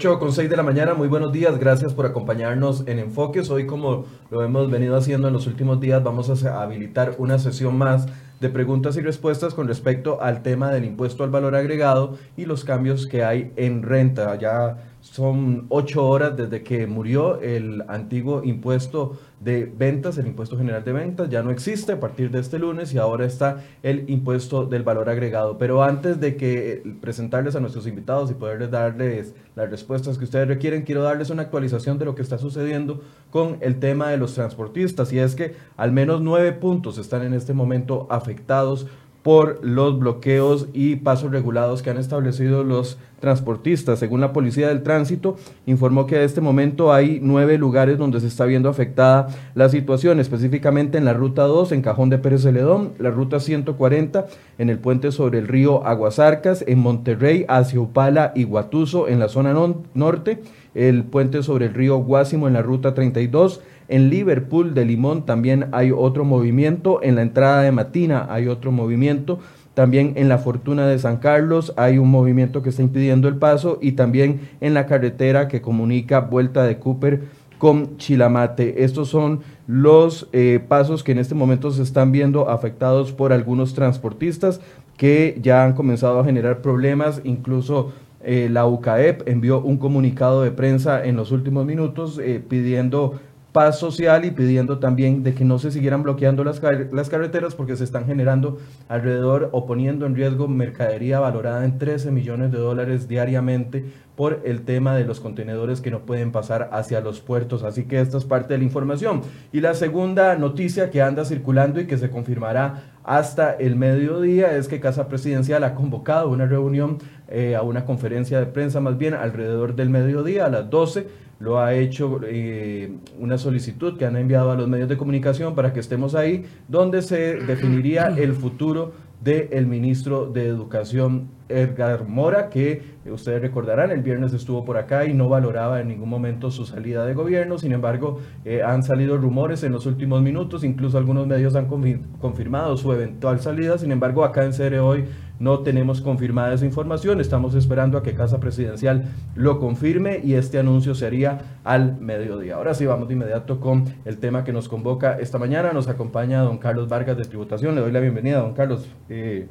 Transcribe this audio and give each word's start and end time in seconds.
8 0.00 0.18
con 0.18 0.32
6 0.32 0.48
de 0.48 0.56
la 0.56 0.62
mañana, 0.62 0.94
muy 0.94 1.08
buenos 1.08 1.30
días, 1.30 1.58
gracias 1.58 1.92
por 1.92 2.06
acompañarnos 2.06 2.84
en 2.86 2.98
Enfoques. 2.98 3.50
Hoy, 3.50 3.66
como 3.66 4.06
lo 4.30 4.42
hemos 4.42 4.70
venido 4.70 4.96
haciendo 4.96 5.28
en 5.28 5.34
los 5.34 5.46
últimos 5.46 5.78
días, 5.78 6.02
vamos 6.02 6.42
a 6.42 6.62
habilitar 6.62 7.16
una 7.18 7.38
sesión 7.38 7.76
más 7.76 8.06
de 8.40 8.48
preguntas 8.48 8.96
y 8.96 9.02
respuestas 9.02 9.52
con 9.52 9.68
respecto 9.68 10.22
al 10.22 10.42
tema 10.42 10.70
del 10.70 10.86
impuesto 10.86 11.22
al 11.22 11.28
valor 11.28 11.54
agregado 11.54 12.16
y 12.38 12.46
los 12.46 12.64
cambios 12.64 13.06
que 13.06 13.24
hay 13.24 13.52
en 13.56 13.82
renta. 13.82 14.38
Ya 14.38 14.89
son 15.10 15.66
ocho 15.70 16.06
horas 16.06 16.36
desde 16.36 16.62
que 16.62 16.86
murió 16.86 17.40
el 17.40 17.82
antiguo 17.88 18.42
impuesto 18.44 19.18
de 19.40 19.64
ventas, 19.64 20.18
el 20.18 20.28
impuesto 20.28 20.56
general 20.56 20.84
de 20.84 20.92
ventas, 20.92 21.28
ya 21.28 21.42
no 21.42 21.50
existe 21.50 21.92
a 21.92 21.98
partir 21.98 22.30
de 22.30 22.38
este 22.38 22.60
lunes 22.60 22.94
y 22.94 22.98
ahora 22.98 23.24
está 23.24 23.64
el 23.82 24.08
impuesto 24.08 24.66
del 24.66 24.84
valor 24.84 25.08
agregado. 25.08 25.58
Pero 25.58 25.82
antes 25.82 26.20
de 26.20 26.36
que 26.36 26.94
presentarles 27.00 27.56
a 27.56 27.60
nuestros 27.60 27.88
invitados 27.88 28.30
y 28.30 28.34
poderles 28.34 28.70
darles 28.70 29.34
las 29.56 29.68
respuestas 29.68 30.16
que 30.16 30.24
ustedes 30.24 30.46
requieren, 30.46 30.82
quiero 30.82 31.02
darles 31.02 31.30
una 31.30 31.42
actualización 31.42 31.98
de 31.98 32.04
lo 32.04 32.14
que 32.14 32.22
está 32.22 32.38
sucediendo 32.38 33.02
con 33.30 33.56
el 33.62 33.80
tema 33.80 34.10
de 34.10 34.16
los 34.16 34.34
transportistas. 34.34 35.12
Y 35.12 35.18
es 35.18 35.34
que 35.34 35.56
al 35.76 35.90
menos 35.90 36.20
nueve 36.20 36.52
puntos 36.52 36.98
están 36.98 37.22
en 37.22 37.34
este 37.34 37.52
momento 37.52 38.06
afectados 38.10 38.86
por 39.22 39.64
los 39.64 39.98
bloqueos 39.98 40.68
y 40.72 40.96
pasos 40.96 41.30
regulados 41.30 41.82
que 41.82 41.90
han 41.90 41.98
establecido 41.98 42.64
los 42.64 42.98
transportistas. 43.20 43.98
Según 43.98 44.20
la 44.20 44.32
Policía 44.32 44.68
del 44.68 44.82
Tránsito, 44.82 45.36
informó 45.66 46.06
que 46.06 46.16
a 46.16 46.22
este 46.22 46.40
momento 46.40 46.92
hay 46.92 47.20
nueve 47.22 47.58
lugares 47.58 47.98
donde 47.98 48.20
se 48.20 48.26
está 48.26 48.46
viendo 48.46 48.68
afectada 48.68 49.28
la 49.54 49.68
situación, 49.68 50.20
específicamente 50.20 50.96
en 50.96 51.04
la 51.04 51.12
Ruta 51.12 51.42
2, 51.42 51.72
en 51.72 51.82
Cajón 51.82 52.08
de 52.08 52.18
Pérez 52.18 52.42
Celedón, 52.42 52.92
la 52.98 53.10
Ruta 53.10 53.40
140, 53.40 54.26
en 54.58 54.70
el 54.70 54.78
puente 54.78 55.12
sobre 55.12 55.38
el 55.38 55.48
río 55.48 55.86
Aguasarcas, 55.86 56.64
en 56.66 56.78
Monterrey, 56.78 57.44
hacia 57.48 57.80
Upala 57.80 58.32
y 58.34 58.44
Guatuso, 58.44 59.06
en 59.06 59.18
la 59.18 59.28
zona 59.28 59.54
norte, 59.94 60.40
el 60.74 61.04
puente 61.04 61.42
sobre 61.42 61.66
el 61.66 61.74
río 61.74 61.98
Guásimo, 61.98 62.48
en 62.48 62.54
la 62.54 62.62
Ruta 62.62 62.94
32, 62.94 63.60
en 63.90 64.08
Liverpool 64.08 64.72
de 64.72 64.84
Limón 64.84 65.26
también 65.26 65.66
hay 65.72 65.90
otro 65.90 66.24
movimiento. 66.24 67.00
En 67.02 67.16
la 67.16 67.22
entrada 67.22 67.62
de 67.62 67.72
Matina 67.72 68.26
hay 68.30 68.46
otro 68.46 68.72
movimiento. 68.72 69.40
También 69.74 70.12
en 70.16 70.28
la 70.28 70.38
Fortuna 70.38 70.86
de 70.86 70.98
San 70.98 71.18
Carlos 71.18 71.74
hay 71.76 71.98
un 71.98 72.10
movimiento 72.10 72.62
que 72.62 72.70
está 72.70 72.82
impidiendo 72.82 73.28
el 73.28 73.36
paso 73.36 73.78
y 73.82 73.92
también 73.92 74.48
en 74.60 74.74
la 74.74 74.86
carretera 74.86 75.48
que 75.48 75.60
comunica 75.60 76.20
Vuelta 76.20 76.64
de 76.64 76.78
Cooper 76.78 77.22
con 77.58 77.96
Chilamate. 77.98 78.84
Estos 78.84 79.08
son 79.08 79.40
los 79.66 80.28
eh, 80.32 80.60
pasos 80.66 81.04
que 81.04 81.12
en 81.12 81.18
este 81.18 81.34
momento 81.34 81.70
se 81.70 81.82
están 81.82 82.10
viendo 82.10 82.48
afectados 82.48 83.12
por 83.12 83.32
algunos 83.32 83.74
transportistas 83.74 84.60
que 84.96 85.38
ya 85.42 85.64
han 85.64 85.74
comenzado 85.74 86.20
a 86.20 86.24
generar 86.24 86.62
problemas, 86.62 87.20
incluso 87.24 87.92
eh, 88.22 88.48
la 88.50 88.66
UCAEP 88.66 89.28
envió 89.28 89.62
un 89.62 89.78
comunicado 89.78 90.42
de 90.42 90.50
prensa 90.50 91.04
en 91.04 91.16
los 91.16 91.32
últimos 91.32 91.64
minutos 91.64 92.18
eh, 92.22 92.42
pidiendo 92.46 93.18
paz 93.52 93.78
social 93.78 94.24
y 94.24 94.30
pidiendo 94.30 94.78
también 94.78 95.22
de 95.22 95.34
que 95.34 95.44
no 95.44 95.58
se 95.58 95.70
siguieran 95.70 96.02
bloqueando 96.02 96.44
las, 96.44 96.60
las 96.92 97.08
carreteras 97.08 97.54
porque 97.54 97.76
se 97.76 97.84
están 97.84 98.06
generando 98.06 98.58
alrededor 98.88 99.48
o 99.52 99.66
poniendo 99.66 100.06
en 100.06 100.14
riesgo 100.14 100.46
mercadería 100.48 101.20
valorada 101.20 101.64
en 101.64 101.78
13 101.78 102.10
millones 102.12 102.52
de 102.52 102.58
dólares 102.58 103.08
diariamente 103.08 103.84
por 104.14 104.42
el 104.44 104.62
tema 104.62 104.94
de 104.94 105.04
los 105.04 105.18
contenedores 105.18 105.80
que 105.80 105.90
no 105.90 106.00
pueden 106.00 106.30
pasar 106.30 106.68
hacia 106.72 107.00
los 107.00 107.20
puertos. 107.20 107.62
Así 107.62 107.84
que 107.84 108.00
esto 108.00 108.18
es 108.18 108.24
parte 108.24 108.52
de 108.52 108.58
la 108.58 108.64
información. 108.64 109.22
Y 109.50 109.60
la 109.60 109.72
segunda 109.72 110.36
noticia 110.36 110.90
que 110.90 111.00
anda 111.00 111.24
circulando 111.24 111.80
y 111.80 111.86
que 111.86 111.96
se 111.96 112.10
confirmará 112.10 112.92
hasta 113.02 113.52
el 113.52 113.76
mediodía 113.76 114.54
es 114.54 114.68
que 114.68 114.78
Casa 114.78 115.08
Presidencial 115.08 115.64
ha 115.64 115.74
convocado 115.74 116.28
una 116.28 116.44
reunión, 116.44 116.98
eh, 117.28 117.56
a 117.56 117.62
una 117.62 117.86
conferencia 117.86 118.38
de 118.38 118.46
prensa 118.46 118.80
más 118.80 118.98
bien 118.98 119.14
alrededor 119.14 119.74
del 119.74 119.88
mediodía 119.88 120.44
a 120.44 120.50
las 120.50 120.68
12 120.68 121.29
lo 121.40 121.58
ha 121.58 121.74
hecho 121.74 122.20
eh, 122.22 122.92
una 123.18 123.38
solicitud 123.38 123.98
que 123.98 124.04
han 124.04 124.16
enviado 124.16 124.50
a 124.52 124.54
los 124.54 124.68
medios 124.68 124.88
de 124.88 124.96
comunicación 124.96 125.54
para 125.54 125.72
que 125.72 125.80
estemos 125.80 126.14
ahí, 126.14 126.44
donde 126.68 127.02
se 127.02 127.36
definiría 127.36 128.08
el 128.08 128.34
futuro 128.34 128.92
del 129.22 129.66
ministro 129.66 130.26
de 130.26 130.46
Educación 130.46 131.28
Edgar 131.48 132.06
Mora, 132.08 132.48
que 132.48 132.82
ustedes 133.10 133.42
recordarán, 133.42 133.90
el 133.90 134.02
viernes 134.02 134.32
estuvo 134.32 134.64
por 134.64 134.78
acá 134.78 135.04
y 135.04 135.12
no 135.12 135.28
valoraba 135.28 135.80
en 135.80 135.88
ningún 135.88 136.08
momento 136.08 136.50
su 136.50 136.64
salida 136.64 137.04
de 137.04 137.12
gobierno. 137.12 137.58
Sin 137.58 137.72
embargo, 137.72 138.20
eh, 138.44 138.62
han 138.62 138.82
salido 138.82 139.18
rumores 139.18 139.62
en 139.62 139.72
los 139.72 139.84
últimos 139.84 140.22
minutos, 140.22 140.64
incluso 140.64 140.96
algunos 140.96 141.26
medios 141.26 141.54
han 141.54 141.66
confirmado 141.66 142.76
su 142.76 142.92
eventual 142.92 143.40
salida. 143.40 143.76
Sin 143.76 143.92
embargo, 143.92 144.24
acá 144.24 144.44
en 144.44 144.54
Cere 144.54 144.80
hoy 144.80 145.04
no 145.40 145.60
tenemos 145.60 146.00
confirmada 146.00 146.54
esa 146.54 146.66
información. 146.66 147.20
Estamos 147.20 147.54
esperando 147.54 147.98
a 147.98 148.02
que 148.04 148.14
Casa 148.14 148.38
Presidencial 148.38 149.06
lo 149.34 149.58
confirme 149.58 150.20
y 150.22 150.34
este 150.34 150.58
anuncio 150.58 150.94
sería 150.94 151.58
al 151.64 152.00
mediodía. 152.00 152.54
Ahora 152.54 152.74
sí, 152.74 152.86
vamos 152.86 153.08
de 153.08 153.14
inmediato 153.14 153.58
con 153.58 153.84
el 154.04 154.18
tema 154.18 154.44
que 154.44 154.52
nos 154.52 154.68
convoca 154.68 155.18
esta 155.18 155.38
mañana. 155.38 155.72
Nos 155.72 155.88
acompaña 155.88 156.42
don 156.42 156.58
Carlos 156.58 156.88
Vargas 156.88 157.16
de 157.16 157.24
Tributación. 157.24 157.74
Le 157.74 157.80
doy 157.80 157.90
la 157.90 158.00
bienvenida, 158.00 158.40
don 158.40 158.54
Carlos. 158.54 158.86
Eh, 159.08 159.48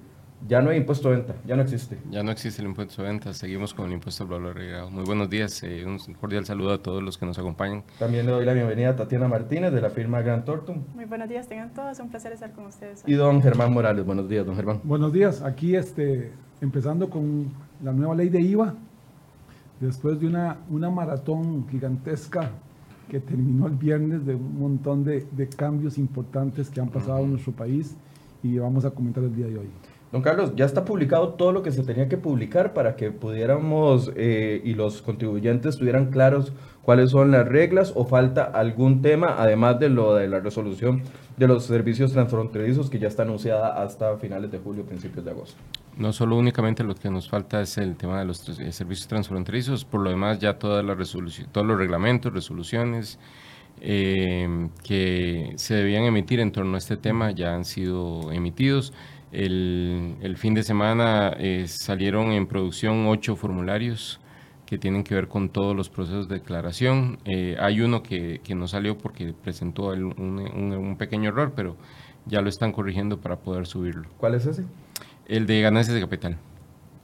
ya 0.47 0.61
no 0.61 0.69
hay 0.69 0.77
impuesto 0.77 1.09
de 1.09 1.17
venta, 1.17 1.35
ya 1.45 1.55
no 1.55 1.61
existe. 1.61 1.97
Ya 2.09 2.23
no 2.23 2.31
existe 2.31 2.61
el 2.61 2.69
impuesto 2.69 3.01
de 3.01 3.09
venta, 3.09 3.33
seguimos 3.33 3.73
con 3.73 3.87
el 3.87 3.93
impuesto 3.93 4.23
al 4.23 4.29
valor 4.29 4.57
agregado. 4.57 4.89
Muy 4.89 5.03
buenos 5.03 5.29
días, 5.29 5.61
eh, 5.63 5.85
un 5.85 5.97
cordial 6.15 6.45
saludo 6.45 6.73
a 6.73 6.81
todos 6.81 7.03
los 7.03 7.17
que 7.17 7.25
nos 7.25 7.37
acompañan. 7.37 7.83
También 7.97 8.25
le 8.25 8.31
doy 8.31 8.45
la 8.45 8.53
bienvenida 8.53 8.89
a 8.89 8.95
Tatiana 8.95 9.27
Martínez 9.27 9.73
de 9.73 9.81
la 9.81 9.89
firma 9.89 10.21
Grand 10.21 10.45
Tortum. 10.45 10.83
Muy 10.95 11.05
buenos 11.05 11.27
días, 11.27 11.47
tengan 11.47 11.73
todos, 11.73 11.99
un 11.99 12.09
placer 12.09 12.31
estar 12.31 12.53
con 12.53 12.67
ustedes. 12.67 13.03
Y 13.05 13.13
don 13.13 13.41
Germán 13.41 13.73
Morales, 13.73 14.05
buenos 14.05 14.29
días, 14.29 14.45
don 14.45 14.55
Germán. 14.55 14.79
Buenos 14.83 15.11
días, 15.11 15.41
aquí 15.41 15.75
este, 15.75 16.31
empezando 16.61 17.09
con 17.09 17.51
la 17.83 17.91
nueva 17.91 18.15
ley 18.15 18.29
de 18.29 18.41
IVA, 18.41 18.75
después 19.79 20.19
de 20.19 20.27
una, 20.27 20.57
una 20.69 20.89
maratón 20.89 21.67
gigantesca 21.69 22.51
que 23.09 23.19
terminó 23.19 23.67
el 23.67 23.73
viernes 23.73 24.25
de 24.25 24.35
un 24.35 24.59
montón 24.59 25.03
de, 25.03 25.25
de 25.31 25.49
cambios 25.49 25.97
importantes 25.97 26.69
que 26.69 26.79
han 26.79 26.89
pasado 26.89 27.19
en 27.19 27.31
nuestro 27.31 27.51
país 27.51 27.95
y 28.43 28.57
vamos 28.57 28.85
a 28.85 28.91
comentar 28.91 29.23
el 29.23 29.35
día 29.35 29.47
de 29.47 29.57
hoy. 29.57 29.69
Don 30.11 30.23
Carlos, 30.23 30.53
ya 30.55 30.65
está 30.65 30.85
publicado 30.85 31.33
todo 31.33 31.51
lo 31.51 31.61
que 31.61 31.71
se 31.71 31.83
tenía 31.83 32.09
que 32.09 32.17
publicar 32.17 32.73
para 32.73 32.95
que 32.95 33.11
pudiéramos 33.11 34.11
eh, 34.15 34.59
y 34.63 34.73
los 34.73 35.03
contribuyentes 35.03 35.77
tuvieran 35.77 36.09
claros 36.09 36.51
cuáles 36.81 37.11
son 37.11 37.29
las 37.29 37.47
reglas 37.47 37.93
o 37.95 38.05
falta 38.05 38.43
algún 38.43 39.03
tema, 39.03 39.35
además 39.37 39.79
de 39.79 39.89
lo 39.89 40.15
de 40.15 40.27
la 40.27 40.39
resolución 40.39 41.03
de 41.37 41.47
los 41.47 41.65
servicios 41.65 42.11
transfronterizos 42.11 42.89
que 42.89 42.97
ya 42.97 43.07
está 43.07 43.21
anunciada 43.21 43.83
hasta 43.83 44.17
finales 44.17 44.51
de 44.51 44.57
julio, 44.57 44.83
principios 44.83 45.23
de 45.23 45.31
agosto. 45.31 45.61
No 45.95 46.11
solo 46.11 46.37
únicamente 46.37 46.83
lo 46.83 46.95
que 46.95 47.11
nos 47.11 47.29
falta 47.29 47.61
es 47.61 47.77
el 47.77 47.95
tema 47.95 48.17
de 48.17 48.25
los 48.25 48.49
eh, 48.59 48.71
servicios 48.71 49.07
transfronterizos, 49.07 49.85
por 49.85 50.01
lo 50.01 50.09
demás 50.09 50.39
ya 50.39 50.57
toda 50.57 50.81
la 50.81 50.95
resolución, 50.95 51.49
todos 51.51 51.67
los 51.67 51.77
reglamentos, 51.77 52.33
resoluciones 52.33 53.19
eh, 53.81 54.69
que 54.83 55.53
se 55.55 55.75
debían 55.75 56.03
emitir 56.03 56.39
en 56.39 56.51
torno 56.51 56.75
a 56.75 56.77
este 56.79 56.97
tema 56.97 57.31
ya 57.31 57.53
han 57.53 57.63
sido 57.63 58.31
emitidos. 58.31 58.91
El, 59.31 60.35
fin 60.37 60.53
de 60.53 60.63
semana 60.63 61.35
eh, 61.37 61.65
salieron 61.67 62.31
en 62.31 62.47
producción 62.47 63.05
ocho 63.07 63.35
formularios 63.35 64.19
que 64.65 64.77
tienen 64.77 65.03
que 65.03 65.15
ver 65.15 65.27
con 65.27 65.49
todos 65.49 65.75
los 65.75 65.89
procesos 65.89 66.27
de 66.27 66.35
declaración. 66.35 67.19
Eh, 67.25 67.55
hay 67.59 67.81
uno 67.81 68.03
que, 68.03 68.41
no 68.55 68.67
salió 68.67 68.97
porque 68.97 69.33
presentó 69.33 69.87
un, 69.87 70.95
pequeño 70.97 71.29
error, 71.29 71.53
pero 71.55 71.75
ya 72.25 72.41
lo 72.41 72.49
están 72.49 72.71
corrigiendo 72.71 73.19
para 73.19 73.37
poder 73.37 73.65
subirlo. 73.65 74.07
¿Cuál 74.17 74.35
es 74.35 74.45
ese? 74.45 74.65
El 75.27 75.45
de 75.45 75.61
ganancias 75.61 75.95
de 75.95 76.01
capital. 76.01 76.37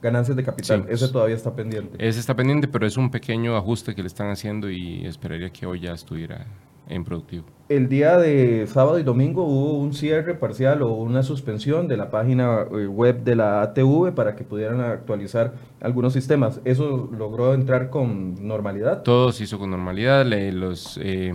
Ganancias 0.02 0.36
de 0.36 0.44
capital, 0.44 0.86
ese 0.88 1.08
todavía 1.08 1.34
está 1.34 1.54
pendiente. 1.54 1.96
Ese 1.98 2.20
está 2.20 2.36
pendiente, 2.36 2.68
pero 2.68 2.86
es 2.86 2.96
un 2.96 3.10
pequeño 3.10 3.56
ajuste 3.56 3.94
que 3.94 4.02
le 4.02 4.08
están 4.08 4.30
haciendo 4.30 4.70
y 4.70 5.06
esperaría 5.06 5.50
que 5.50 5.66
hoy 5.66 5.80
ya 5.80 5.92
estuviera 5.92 6.46
en 6.88 7.04
productivo. 7.04 7.46
El 7.68 7.88
día 7.88 8.16
de 8.16 8.64
sábado 8.68 9.00
y 9.00 9.02
domingo 9.02 9.44
hubo 9.44 9.78
un 9.78 9.92
cierre 9.92 10.34
parcial 10.34 10.82
o 10.82 10.92
una 10.92 11.24
suspensión 11.24 11.88
de 11.88 11.96
la 11.96 12.10
página 12.10 12.60
eh, 12.62 12.86
web 12.86 13.24
de 13.24 13.34
la 13.34 13.60
ATV 13.62 14.14
para 14.14 14.36
que 14.36 14.44
pudieran 14.44 14.80
actualizar 14.80 15.54
algunos 15.80 16.12
sistemas. 16.12 16.60
¿Eso 16.64 17.10
logró 17.10 17.54
entrar 17.54 17.90
con 17.90 18.46
normalidad? 18.46 19.02
Todo 19.02 19.32
se 19.32 19.44
hizo 19.44 19.58
con 19.58 19.70
normalidad. 19.70 20.24
los, 20.24 20.96
eh, 21.02 21.34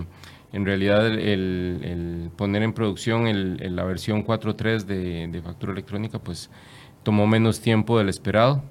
en 0.53 0.65
realidad 0.65 1.05
el, 1.07 2.31
poner 2.37 2.63
en 2.63 2.71
producción 2.71 3.27
el, 3.27 3.75
la 3.75 3.83
versión 3.83 4.25
4.3 4.25 4.85
de, 4.85 5.27
de 5.27 5.41
factura 5.41 5.73
electrónica 5.73 6.19
pues 6.19 6.49
tomó 7.03 7.27
menos 7.27 7.59
tiempo 7.59 7.97
del 7.97 8.07
esperado. 8.07 8.63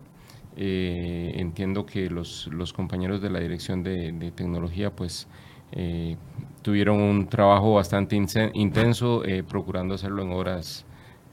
Eh, 0.57 1.33
entiendo 1.37 1.85
que 1.85 2.09
los, 2.09 2.49
los, 2.53 2.73
compañeros 2.73 3.21
de 3.21 3.31
la 3.31 3.39
dirección 3.39 3.83
de, 3.83 4.13
de 4.13 4.31
tecnología 4.31 4.91
pues 4.91 5.29
eh, 5.73 6.17
tuvieron 6.63 7.01
un 7.01 7.27
trabajo 7.29 7.75
bastante 7.75 8.17
intenso 8.17 9.25
eh, 9.25 9.43
procurando 9.43 9.95
hacerlo 9.95 10.23
en 10.23 10.33
horas 10.33 10.85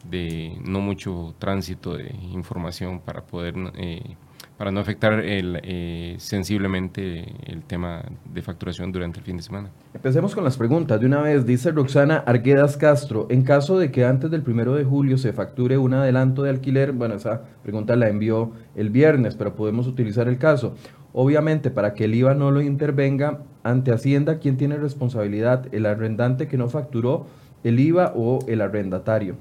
de 0.09 0.57
no 0.63 0.79
mucho 0.79 1.35
tránsito 1.38 1.95
de 1.95 2.15
información 2.31 3.00
para 3.00 3.21
poder 3.25 3.56
eh, 3.75 4.15
para 4.57 4.71
no 4.71 4.79
afectar 4.79 5.13
el, 5.19 5.59
eh, 5.63 6.15
sensiblemente 6.18 7.25
el 7.45 7.62
tema 7.63 8.03
de 8.25 8.41
facturación 8.41 8.91
durante 8.91 9.19
el 9.19 9.25
fin 9.25 9.38
de 9.38 9.44
semana. 9.44 9.69
Empecemos 9.94 10.33
con 10.33 10.44
las 10.44 10.57
preguntas. 10.57 11.00
De 11.00 11.06
una 11.06 11.21
vez, 11.21 11.45
dice 11.45 11.71
Roxana 11.71 12.23
Arguedas 12.25 12.75
Castro, 12.75 13.27
en 13.30 13.44
caso 13.44 13.77
de 13.77 13.91
que 13.91 14.03
antes 14.03 14.31
del 14.31 14.41
primero 14.41 14.73
de 14.73 14.83
julio 14.83 15.19
se 15.19 15.31
facture 15.31 15.77
un 15.77 15.94
adelanto 15.94 16.41
de 16.41 16.50
alquiler, 16.50 16.91
bueno, 16.91 17.15
esa 17.15 17.44
pregunta 17.62 17.95
la 17.95 18.09
envió 18.09 18.51
el 18.75 18.89
viernes, 18.89 19.35
pero 19.35 19.56
podemos 19.56 19.85
utilizar 19.85 20.27
el 20.27 20.39
caso. 20.39 20.73
Obviamente, 21.19 21.72
para 21.72 21.96
que 21.96 22.04
el 22.04 22.14
IVA 22.14 22.36
no 22.36 22.52
lo 22.52 22.62
intervenga, 22.62 23.40
ante 23.64 23.92
Hacienda, 23.92 24.38
¿quién 24.38 24.56
tiene 24.56 24.78
responsabilidad? 24.78 25.66
¿El 25.72 25.88
arrendante 25.88 26.48
que 26.48 26.60
no 26.60 26.69
facturó 26.69 27.25
el 27.64 27.80
IVA 27.80 28.14
o 28.16 28.38
el 28.48 28.62
arrendatario? 28.62 29.34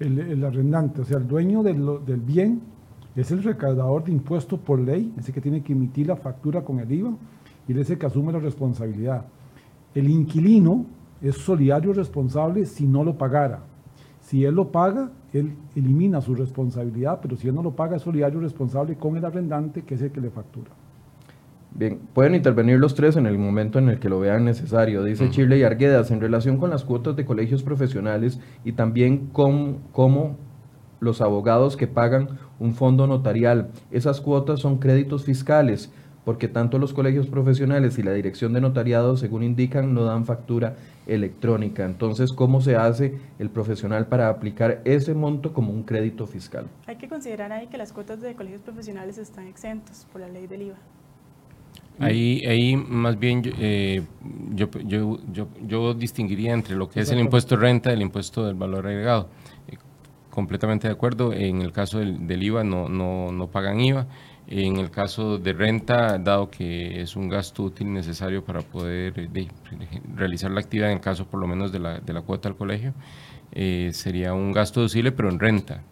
El, 0.00 0.42
arrendante, 0.42 1.02
o 1.02 1.04
sea, 1.04 1.18
el 1.18 1.28
dueño 1.28 1.62
del, 1.62 1.76
bien 2.24 2.62
es 3.14 3.30
el 3.30 3.42
recaudador 3.42 4.04
de 4.04 4.12
impuestos 4.12 4.58
por 4.60 4.80
ley, 4.80 5.12
ese 5.18 5.34
que 5.34 5.42
tiene 5.42 5.62
que 5.62 5.74
emitir 5.74 6.06
la 6.06 6.16
factura 6.16 6.62
con 6.62 6.80
el 6.80 6.90
IVA 6.90 7.12
y 7.68 7.78
ese 7.78 7.98
que 7.98 8.06
asume 8.06 8.32
la 8.32 8.38
responsabilidad. 8.38 9.26
El 9.94 10.08
inquilino 10.08 10.86
es 11.20 11.36
solidario 11.36 11.92
responsable 11.92 12.64
si 12.64 12.86
no 12.86 13.04
lo 13.04 13.18
pagara. 13.18 13.60
Si 14.22 14.46
él 14.46 14.54
lo 14.54 14.72
paga, 14.72 15.10
él 15.34 15.52
elimina 15.76 16.22
su 16.22 16.34
responsabilidad, 16.34 17.18
pero 17.20 17.36
si 17.36 17.48
él 17.48 17.54
no 17.54 17.62
lo 17.62 17.72
paga, 17.72 17.96
es 17.96 18.02
solidario 18.02 18.40
responsable 18.40 18.96
con 18.96 19.18
el 19.18 19.26
arrendante, 19.26 19.82
que 19.82 19.96
es 19.96 20.00
el 20.00 20.10
que 20.10 20.22
le 20.22 20.30
factura. 20.30 20.70
Bien, 21.74 21.98
pueden 22.12 22.34
intervenir 22.34 22.78
los 22.78 22.94
tres 22.94 23.16
en 23.16 23.26
el 23.26 23.38
momento 23.38 23.78
en 23.78 23.88
el 23.88 23.98
que 23.98 24.10
lo 24.10 24.20
vean 24.20 24.44
necesario, 24.44 25.04
dice 25.04 25.30
Chile 25.30 25.58
y 25.58 25.62
Arguedas, 25.62 26.10
en 26.10 26.20
relación 26.20 26.58
con 26.58 26.70
las 26.70 26.84
cuotas 26.84 27.16
de 27.16 27.24
colegios 27.24 27.62
profesionales 27.62 28.40
y 28.62 28.72
también 28.72 29.28
con 29.28 29.78
cómo 29.92 30.36
los 31.00 31.20
abogados 31.20 31.76
que 31.76 31.86
pagan 31.86 32.38
un 32.60 32.74
fondo 32.74 33.06
notarial. 33.06 33.70
Esas 33.90 34.20
cuotas 34.20 34.60
son 34.60 34.78
créditos 34.78 35.24
fiscales, 35.24 35.90
porque 36.24 36.46
tanto 36.46 36.78
los 36.78 36.92
colegios 36.92 37.26
profesionales 37.26 37.98
y 37.98 38.02
la 38.02 38.12
dirección 38.12 38.52
de 38.52 38.60
notariado, 38.60 39.16
según 39.16 39.42
indican, 39.42 39.94
no 39.94 40.04
dan 40.04 40.26
factura 40.26 40.76
electrónica. 41.06 41.84
Entonces, 41.84 42.32
¿cómo 42.32 42.60
se 42.60 42.76
hace 42.76 43.18
el 43.38 43.50
profesional 43.50 44.06
para 44.06 44.28
aplicar 44.28 44.82
ese 44.84 45.14
monto 45.14 45.52
como 45.52 45.72
un 45.72 45.82
crédito 45.82 46.26
fiscal? 46.26 46.66
Hay 46.86 46.96
que 46.96 47.08
considerar 47.08 47.50
ahí 47.50 47.66
que 47.66 47.78
las 47.78 47.92
cuotas 47.92 48.20
de 48.20 48.34
colegios 48.34 48.62
profesionales 48.62 49.18
están 49.18 49.48
exentos 49.48 50.06
por 50.12 50.20
la 50.20 50.28
ley 50.28 50.46
del 50.46 50.62
IVA. 50.62 50.76
Ahí, 52.02 52.44
ahí 52.46 52.76
más 52.76 53.18
bien 53.18 53.42
eh, 53.58 54.02
yo, 54.54 54.68
yo, 54.84 55.18
yo, 55.32 55.48
yo, 55.66 55.94
distinguiría 55.94 56.52
entre 56.52 56.76
lo 56.76 56.88
que 56.88 57.00
es 57.00 57.10
el 57.10 57.20
impuesto 57.20 57.56
de 57.56 57.62
renta 57.62 57.90
y 57.90 57.94
el 57.94 58.02
impuesto 58.02 58.44
del 58.44 58.54
valor 58.54 58.86
agregado 58.86 59.28
completamente 60.32 60.88
de 60.88 60.94
acuerdo. 60.94 61.32
En 61.32 61.62
el 61.62 61.72
caso 61.72 61.98
del, 61.98 62.42
IVA 62.42 62.64
no, 62.64 62.88
no, 62.88 63.30
no, 63.30 63.46
pagan 63.48 63.80
IVA. 63.80 64.06
En 64.48 64.76
el 64.76 64.90
caso 64.90 65.38
de 65.38 65.52
renta, 65.52 66.18
dado 66.18 66.50
que 66.50 67.00
es 67.00 67.14
un 67.14 67.28
gasto 67.28 67.62
útil 67.62 67.92
necesario 67.92 68.44
para 68.44 68.60
poder 68.60 69.28
realizar 70.16 70.50
la 70.50 70.60
actividad, 70.60 70.90
en 70.90 70.96
el 70.96 71.02
caso 71.02 71.26
por 71.26 71.38
lo 71.38 71.46
menos 71.46 71.70
de 71.70 71.78
la, 71.78 72.00
de 72.00 72.12
la 72.12 72.22
cuota 72.22 72.48
al 72.48 72.56
colegio, 72.56 72.92
eh, 73.52 73.90
sería 73.92 74.34
un 74.34 74.52
gasto 74.52 74.80
deducible, 74.80 75.12
pero 75.12 75.28
en 75.28 75.38
renta. 75.38 75.82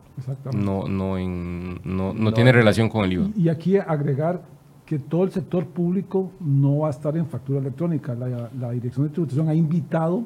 No, 0.52 0.86
no, 0.88 1.16
en, 1.16 1.80
no, 1.84 2.12
no, 2.12 2.32
tiene 2.32 2.52
relación 2.52 2.88
con 2.88 3.04
el 3.04 3.12
IVA. 3.12 3.28
Y, 3.36 3.48
aquí 3.48 3.76
agregar 3.78 4.42
que 4.90 4.98
todo 4.98 5.22
el 5.22 5.30
sector 5.30 5.66
público 5.66 6.32
no 6.40 6.78
va 6.78 6.88
a 6.88 6.90
estar 6.90 7.16
en 7.16 7.24
factura 7.24 7.60
electrónica. 7.60 8.12
La, 8.12 8.72
Dirección 8.72 9.06
de 9.06 9.12
Tributación 9.12 9.48
ha 9.48 9.54
invitado 9.54 10.24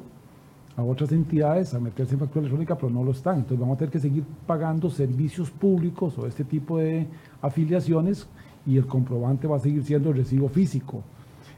a 0.75 0.81
otras 0.81 1.11
entidades 1.11 1.75
a 1.75 1.79
meterse 1.79 2.15
en 2.15 2.21
factura 2.21 2.39
electrónica, 2.39 2.75
pero 2.75 2.89
no 2.89 3.03
lo 3.03 3.11
están. 3.11 3.35
Entonces 3.35 3.59
vamos 3.59 3.75
a 3.75 3.77
tener 3.77 3.91
que 3.91 3.99
seguir 3.99 4.23
pagando 4.47 4.89
servicios 4.89 5.51
públicos 5.51 6.17
o 6.17 6.25
este 6.25 6.43
tipo 6.43 6.79
de 6.79 7.05
afiliaciones 7.43 8.27
y 8.65 8.77
el 8.77 8.87
comprobante 8.87 9.45
va 9.45 9.57
a 9.57 9.59
seguir 9.59 9.83
siendo 9.83 10.09
el 10.09 10.17
recibo 10.17 10.49
físico. 10.49 11.03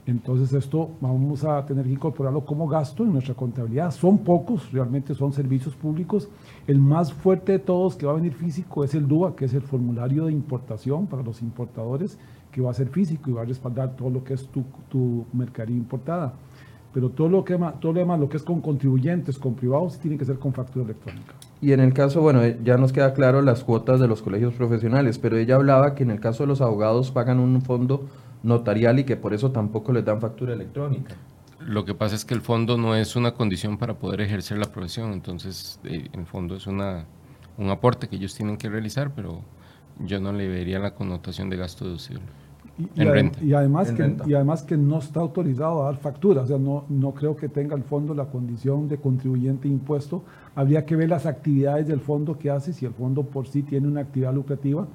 Entonces 0.05 0.51
esto 0.51 0.89
vamos 0.99 1.45
a 1.45 1.65
tener 1.65 1.85
que 1.85 1.93
incorporarlo 1.93 2.45
como 2.45 2.67
gasto 2.67 3.05
en 3.05 3.13
nuestra 3.13 3.35
contabilidad. 3.35 3.91
Son 3.91 4.17
pocos, 4.17 4.69
realmente 4.73 5.15
son 5.15 5.31
servicios 5.31 5.75
públicos. 5.75 6.27
El 6.65 6.79
más 6.79 7.13
fuerte 7.13 7.53
de 7.53 7.59
todos 7.59 7.95
que 7.95 8.05
va 8.05 8.11
a 8.11 8.15
venir 8.15 8.33
físico 8.33 8.83
es 8.83 8.93
el 8.95 9.07
DUA, 9.07 9.37
que 9.37 9.45
es 9.45 9.53
el 9.53 9.61
formulario 9.61 10.25
de 10.25 10.33
importación 10.33 11.07
para 11.07 11.23
los 11.23 11.41
importadores, 11.41 12.17
que 12.57 12.63
va 12.63 12.71
a 12.71 12.73
ser 12.73 12.89
físico 12.89 13.29
y 13.29 13.33
va 13.33 13.43
a 13.43 13.45
respaldar 13.45 13.95
todo 13.95 14.09
lo 14.09 14.23
que 14.23 14.33
es 14.33 14.47
tu, 14.47 14.63
tu 14.89 15.25
mercadería 15.31 15.77
importada 15.77 16.33
pero 16.97 17.09
todo 17.09 17.29
lo, 17.29 17.45
que, 17.45 17.55
todo 17.79 17.93
lo 17.93 17.99
demás, 17.99 18.19
lo 18.19 18.27
que 18.27 18.37
es 18.37 18.43
con 18.43 18.59
contribuyentes, 18.59 19.37
con 19.37 19.53
privados, 19.53 19.99
tiene 19.99 20.17
que 20.17 20.25
ser 20.25 20.39
con 20.39 20.51
factura 20.51 20.85
electrónica. 20.85 21.35
Y 21.61 21.71
en 21.71 21.79
el 21.79 21.93
caso, 21.93 22.21
bueno, 22.21 22.41
eh, 22.43 22.59
ya 22.63 22.77
nos 22.77 22.91
queda 22.91 23.13
claro 23.13 23.43
las 23.43 23.63
cuotas 23.63 23.99
de 23.99 24.07
los 24.07 24.23
colegios 24.23 24.55
profesionales, 24.55 25.19
pero 25.19 25.37
ella 25.37 25.57
hablaba 25.57 25.93
que 25.93 26.01
en 26.01 26.09
el 26.09 26.19
caso 26.19 26.41
de 26.41 26.47
los 26.47 26.59
abogados 26.59 27.11
pagan 27.11 27.39
un 27.39 27.61
fondo 27.61 28.07
notarial 28.41 28.97
y 28.97 29.03
que 29.03 29.15
por 29.15 29.35
eso 29.35 29.51
tampoco 29.51 29.93
les 29.93 30.05
dan 30.05 30.19
factura 30.19 30.53
electrónica. 30.53 31.13
Lo 31.59 31.85
que 31.85 31.93
pasa 31.93 32.15
es 32.15 32.25
que 32.25 32.33
el 32.33 32.41
fondo 32.41 32.77
no 32.79 32.95
es 32.95 33.15
una 33.15 33.35
condición 33.35 33.77
para 33.77 33.99
poder 33.99 34.21
ejercer 34.21 34.57
la 34.57 34.71
profesión, 34.71 35.13
entonces 35.13 35.79
eh, 35.83 36.09
en 36.11 36.21
el 36.21 36.25
fondo 36.25 36.55
es 36.55 36.65
una, 36.65 37.05
un 37.57 37.69
aporte 37.69 38.07
que 38.07 38.15
ellos 38.15 38.33
tienen 38.33 38.57
que 38.57 38.69
realizar, 38.69 39.11
pero 39.13 39.43
yo 39.99 40.19
no 40.19 40.33
le 40.33 40.47
vería 40.47 40.79
la 40.79 40.95
connotación 40.95 41.51
de 41.51 41.57
gasto 41.57 41.85
deducible. 41.85 42.23
Y, 42.95 43.53
además 43.53 43.91
que, 43.91 44.15
y 44.27 44.33
además 44.35 44.61
que 44.61 44.77
no 44.77 44.99
está 44.99 45.19
autorizado 45.19 45.81
a 45.81 45.85
dar 45.85 45.97
factura, 45.97 46.43
o 46.43 46.45
sea, 46.45 46.59
no, 46.59 46.85
no 46.89 47.11
creo 47.11 47.35
que 47.35 47.49
tenga 47.49 47.75
el 47.75 47.83
fondo 47.83 48.13
la 48.13 48.25
condición 48.25 48.87
de 48.87 48.97
contribuyente 48.97 49.67
impuesto. 49.67 50.23
Habría 50.53 50.85
que 50.85 50.95
ver 50.95 51.09
las 51.09 51.25
actividades 51.25 51.87
del 51.87 51.99
fondo 51.99 52.37
que 52.37 52.51
hace, 52.51 52.73
si 52.73 52.85
el 52.85 52.93
fondo 52.93 53.23
por 53.23 53.47
sí 53.47 53.63
tiene 53.63 53.87
una 53.87 54.01
actividad 54.01 54.33
lucrativa, 54.33 54.87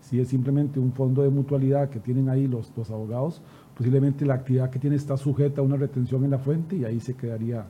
si 0.00 0.20
es 0.20 0.28
simplemente 0.28 0.78
un 0.78 0.92
fondo 0.92 1.22
de 1.22 1.30
mutualidad 1.30 1.88
que 1.88 2.00
tienen 2.00 2.28
ahí 2.28 2.46
los, 2.46 2.70
los 2.76 2.90
abogados, 2.90 3.40
posiblemente 3.76 4.26
la 4.26 4.34
actividad 4.34 4.68
que 4.68 4.78
tiene 4.78 4.96
está 4.96 5.16
sujeta 5.16 5.62
a 5.62 5.64
una 5.64 5.76
retención 5.76 6.24
en 6.24 6.32
la 6.32 6.38
fuente 6.38 6.76
y 6.76 6.84
ahí 6.84 7.00
se 7.00 7.14
quedaría 7.14 7.64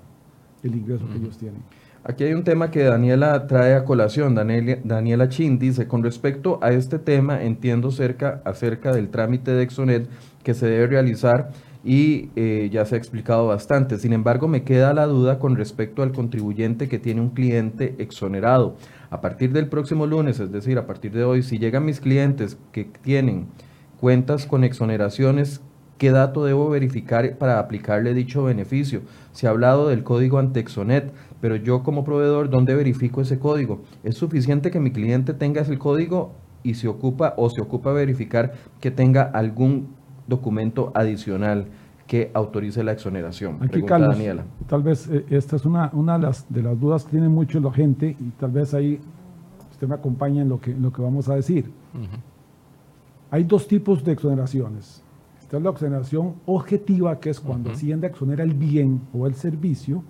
el 0.63 0.75
ingreso 0.75 1.07
que 1.09 1.19
ellos 1.19 1.39
tienen. 1.39 1.63
Aquí 2.05 2.25
hay 2.25 2.35
un 2.35 2.43
tema 2.43 2.73
que 2.73 2.83
Daniela 2.83 3.47
trae 3.47 3.75
a 3.75 3.85
colación. 3.85 4.35
Daniela, 4.35 5.29
Chin 5.29 5.61
dice, 5.61 5.87
con 5.87 6.03
respecto 6.03 6.59
a 6.61 6.73
este 6.73 6.99
tema, 6.99 7.45
entiendo 7.45 7.93
cerca, 7.93 8.43
acerca 8.45 8.93
del 8.93 9.09
trámite 9.09 9.53
de 9.53 9.63
Exonet 9.63 10.09
que 10.43 10.53
se 10.55 10.67
debe 10.67 10.89
realizar 10.89 11.51
y 11.85 12.31
eh, 12.35 12.71
ya 12.73 12.85
se 12.87 12.97
ha 12.97 12.99
explicado 12.99 13.47
bastante. 13.47 13.99
Sin 13.99 14.13
embargo, 14.13 14.49
me 14.49 14.65
queda 14.65 14.93
la 14.95 15.07
duda 15.07 15.39
con 15.39 15.55
respecto 15.55 16.03
al 16.03 16.11
contribuyente 16.11 16.89
que 16.89 16.99
tiene 16.99 17.21
un 17.21 17.31
cliente 17.31 17.95
exonerado. 17.99 18.75
A 19.11 19.21
partir 19.21 19.53
del 19.53 19.69
próximo 19.69 20.05
lunes, 20.05 20.41
es 20.41 20.51
decir, 20.51 20.79
a 20.79 20.89
partir 20.89 21.13
de 21.13 21.23
hoy, 21.23 21.45
si 21.45 21.59
llegan 21.59 21.85
mis 21.85 22.01
clientes 22.01 22.59
que 22.73 22.85
tienen 22.85 23.47
cuentas 24.01 24.47
con 24.47 24.65
exoneraciones, 24.65 25.61
¿qué 26.03 26.11
dato 26.11 26.45
debo 26.45 26.69
verificar 26.69 27.39
para 27.39 27.61
aplicarle 27.61 28.13
dicho 28.13 28.43
beneficio? 28.43 29.03
Se 29.31 29.47
ha 29.47 29.51
hablado 29.51 29.87
del 29.87 30.03
código 30.03 30.41
Antexonet 30.41 31.13
pero 31.41 31.55
yo 31.55 31.85
como 31.85 32.03
proveedor, 32.03 32.51
¿dónde 32.51 32.75
verifico 32.75 33.21
ese 33.21 33.39
código? 33.39 33.83
Es 34.03 34.17
suficiente 34.17 34.73
que 34.73 34.81
mi 34.81 34.91
cliente 34.91 35.33
tenga 35.33 35.61
ese 35.61 35.79
código 35.79 36.33
y 36.65 36.75
se 36.75 36.89
ocupa 36.89 37.35
o 37.37 37.51
se 37.51 37.61
ocupa 37.61 37.93
verificar 37.93 38.55
que 38.81 38.91
tenga 38.91 39.23
algún 39.23 39.95
documento 40.27 40.91
adicional 40.93 41.67
que 42.09 42.33
autorice 42.35 42.83
la 42.83 42.91
exoneración. 42.91 43.59
Aquí, 43.61 43.85
Carlos, 43.85 44.17
Daniela. 44.17 44.43
tal 44.67 44.83
vez 44.83 45.09
eh, 45.09 45.25
esta 45.31 45.55
es 45.55 45.65
una, 45.65 45.89
una 45.93 46.19
de, 46.19 46.25
las, 46.25 46.53
de 46.53 46.65
las 46.65 46.81
dudas 46.81 47.05
que 47.05 47.13
tiene 47.13 47.29
mucho 47.29 47.61
la 47.61 47.73
gente 47.73 48.17
y 48.19 48.31
tal 48.41 48.51
vez 48.51 48.75
ahí 48.75 48.99
usted 49.71 49.87
me 49.87 49.95
acompaña 49.95 50.43
en 50.43 50.49
lo 50.49 50.61
que, 50.61 50.75
lo 50.75 50.93
que 50.93 51.01
vamos 51.01 51.29
a 51.29 51.37
decir. 51.37 51.71
Hay 53.31 53.45
dos 53.45 53.69
tipos 53.69 54.03
de 54.03 54.13
exoneraciones. 54.13 55.03
Esta 55.53 55.59
es 55.59 55.65
la 55.65 55.71
exoneración 55.71 56.35
objetiva, 56.47 57.21
que 57.21 57.29
es 57.29 57.39
cuando 57.39 57.73
Hacienda 57.73 58.07
exonera 58.07 58.43
el 58.43 58.55
bien 58.55 59.03
o 59.13 59.27
el 59.27 59.35
servicio, 59.35 60.03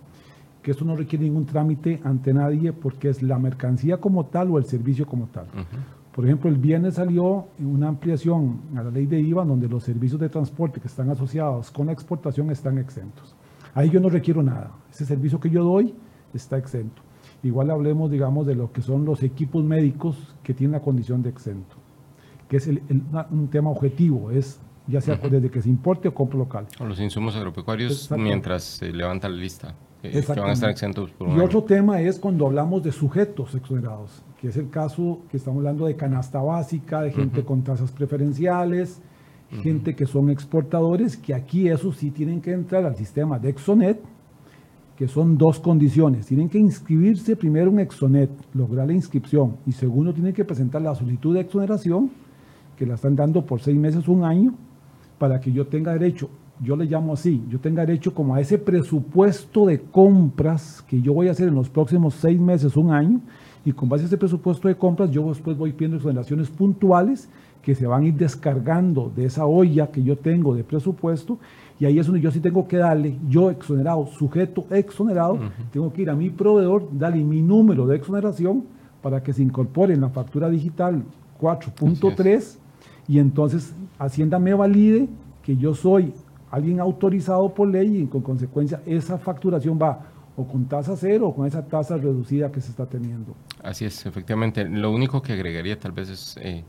que 0.63 0.71
esto 0.71 0.85
no 0.85 0.95
requiere 0.95 1.25
ningún 1.25 1.47
trámite 1.47 2.01
ante 2.05 2.33
nadie 2.33 2.73
porque 2.73 3.09
es 3.09 3.25
la 3.25 3.41
mercancía 3.41 3.97
como 3.97 4.27
tal 4.27 4.53
o 4.53 4.59
el 4.59 4.67
servicio 4.67 5.05
como 5.05 5.27
tal. 5.27 5.47
Por 6.15 6.25
ejemplo, 6.25 6.49
el 6.49 6.59
viernes 6.59 6.95
salió 6.95 7.49
una 7.59 7.89
ampliación 7.89 8.61
a 8.77 8.85
la 8.85 8.93
ley 8.93 9.07
de 9.07 9.21
IVA 9.21 9.45
donde 9.45 9.67
los 9.67 9.83
servicios 9.83 10.21
de 10.21 10.29
transporte 10.29 10.81
que 10.81 10.87
están 10.87 11.11
asociados 11.11 11.73
con 11.73 11.87
la 11.87 11.93
exportación 11.93 12.53
están 12.53 12.79
exentos. 12.79 13.35
Ahí 13.75 13.91
yo 13.91 13.99
no 13.99 14.11
requiero 14.11 14.45
nada. 14.45 14.71
Ese 14.93 15.05
servicio 15.05 15.41
que 15.41 15.51
yo 15.51 15.65
doy 15.65 15.93
está 16.33 16.57
exento. 16.57 17.03
Igual 17.43 17.73
hablemos, 17.73 18.13
digamos, 18.13 18.47
de 18.47 18.55
lo 18.55 18.71
que 18.71 18.81
son 18.81 19.05
los 19.05 19.25
equipos 19.25 19.65
médicos 19.65 20.37
que 20.45 20.55
tienen 20.55 20.71
la 20.75 20.83
condición 20.83 21.21
de 21.21 21.31
exento, 21.31 21.75
que 22.49 22.59
es 22.59 22.69
un 22.69 23.49
tema 23.49 23.71
objetivo, 23.71 24.31
es 24.31 24.61
ya 24.87 25.01
sea 25.01 25.17
desde 25.17 25.51
que 25.51 25.63
se 25.63 25.69
importe 25.69 26.09
o 26.09 26.15
compro 26.15 26.39
local. 26.39 26.67
O 26.81 26.85
los 26.85 27.01
insumos 27.01 27.37
agropecuarios 27.37 28.11
mientras 28.17 28.65
se 28.65 28.93
levanta 28.93 29.29
la 29.29 29.37
lista 29.37 29.75
que 30.03 30.21
van 30.41 30.51
a 30.51 30.53
estar 30.53 30.71
exentos 30.71 31.11
por 31.13 31.29
Y 31.29 31.41
otro 31.41 31.63
tema 31.63 32.01
es 32.01 32.19
cuando 32.19 32.47
hablamos 32.47 32.83
de 32.83 32.91
sujetos 32.91 33.55
exonerados, 33.55 34.23
que 34.41 34.49
es 34.49 34.57
el 34.57 34.69
caso 34.69 35.21
que 35.31 35.37
estamos 35.37 35.59
hablando 35.59 35.87
de 35.87 35.95
canasta 35.95 36.41
básica, 36.41 37.03
de 37.03 37.13
gente 37.13 37.45
con 37.45 37.63
tasas 37.63 37.93
preferenciales, 37.93 39.01
gente 39.63 39.95
que 39.95 40.07
son 40.07 40.31
exportadores, 40.31 41.17
que 41.17 41.35
aquí 41.35 41.69
eso 41.69 41.93
sí 41.93 42.11
tienen 42.11 42.41
que 42.41 42.53
entrar 42.53 42.85
al 42.85 42.97
sistema 42.97 43.39
de 43.39 43.51
Exonet, 43.51 44.01
que 44.97 45.07
son 45.07 45.39
dos 45.39 45.61
condiciones. 45.61 46.27
Tienen 46.27 46.49
que 46.49 46.59
inscribirse 46.59 47.37
primero 47.37 47.71
en 47.71 47.81
Exonet, 47.81 48.31
lograr 48.55 48.87
la 48.87 48.95
inscripción, 48.95 49.57
y 49.67 49.73
segundo, 49.73 50.13
tienen 50.13 50.33
que 50.33 50.45
presentar 50.45 50.83
la 50.83 50.95
solicitud 50.95 51.35
de 51.35 51.41
exoneración 51.41 52.11
que 52.77 52.87
la 52.87 52.95
están 52.95 53.15
dando 53.15 53.45
por 53.45 53.61
seis 53.61 53.77
meses, 53.77 54.09
un 54.09 54.25
año, 54.25 54.55
para 55.23 55.41
que 55.41 55.53
yo 55.53 55.69
tenga 55.69 55.93
derecho, 55.93 56.31
yo 56.61 56.75
le 56.75 56.85
llamo 56.85 57.13
así, 57.13 57.45
yo 57.49 57.61
tenga 57.61 57.87
derecho 57.87 58.13
como 58.13 58.35
a 58.35 58.41
ese 58.41 58.59
presupuesto 58.59 59.67
de 59.67 59.81
compras 59.81 60.85
que 60.89 61.01
yo 61.01 61.13
voy 61.13 61.29
a 61.29 61.31
hacer 61.31 61.47
en 61.47 61.55
los 61.55 61.69
próximos 61.69 62.15
seis 62.15 62.41
meses, 62.41 62.77
un 62.77 62.91
año, 62.91 63.21
y 63.65 63.71
con 63.71 63.89
base 63.89 64.03
a 64.03 64.07
ese 64.09 64.19
presupuesto 64.19 64.67
de 64.67 64.75
compras 64.75 65.13
yo 65.13 65.29
después 65.29 65.57
voy 65.57 65.75
pidiendo 65.75 65.99
exoneraciones 65.99 66.51
puntuales 66.51 67.29
que 67.63 67.77
se 67.77 67.87
van 67.87 68.03
a 68.03 68.07
ir 68.07 68.15
descargando 68.15 69.13
de 69.15 69.27
esa 69.27 69.47
olla 69.47 69.93
que 69.93 70.03
yo 70.03 70.19
tengo 70.19 70.57
de 70.57 70.65
presupuesto 70.65 71.39
y 71.79 71.85
ahí 71.85 72.01
es 72.01 72.07
donde 72.07 72.21
yo 72.21 72.33
sí 72.33 72.41
tengo 72.41 72.67
que 72.67 72.79
darle, 72.79 73.17
yo 73.29 73.49
exonerado, 73.49 74.09
sujeto 74.09 74.67
exonerado, 74.71 75.39
tengo 75.71 75.93
que 75.93 76.03
ir 76.03 76.11
a 76.11 76.17
mi 76.17 76.31
proveedor, 76.31 76.89
darle 76.91 77.23
mi 77.23 77.43
número 77.43 77.87
de 77.87 77.95
exoneración 77.95 78.65
para 79.01 79.23
que 79.23 79.33
se 79.33 79.45
incorpore 79.45 79.95
en 79.95 80.01
la 80.01 80.09
factura 80.09 80.51
digital 80.51 81.05
4.3 81.41 82.59
y 83.09 83.19
entonces 83.19 83.75
Hacienda 83.99 84.39
me 84.39 84.55
valide 84.55 85.09
que 85.43 85.57
yo 85.57 85.75
soy 85.75 86.13
alguien 86.51 86.81
autorizado 86.81 87.53
por 87.53 87.69
ley 87.69 88.03
y 88.03 88.07
con 88.07 88.21
consecuencia 88.21 88.83
esa 88.87 89.19
facturación 89.19 89.79
va 89.81 90.07
o 90.37 90.47
con 90.47 90.67
tasa 90.67 90.97
cero 90.97 91.29
o 91.29 91.35
con 91.35 91.47
esa 91.47 91.67
tasa 91.67 91.97
reducida 91.97 92.51
que 92.53 92.61
se 92.61 92.71
está 92.71 92.87
teniendo. 92.87 93.35
Así 93.63 93.85
es, 93.85 94.07
efectivamente. 94.07 94.65
Lo 94.69 94.91
único 94.91 95.23
que 95.23 95.33
agregaría 95.33 95.79
tal 95.79 95.93
vez 95.93 96.09
es 96.11 96.37
eh, 96.41 96.65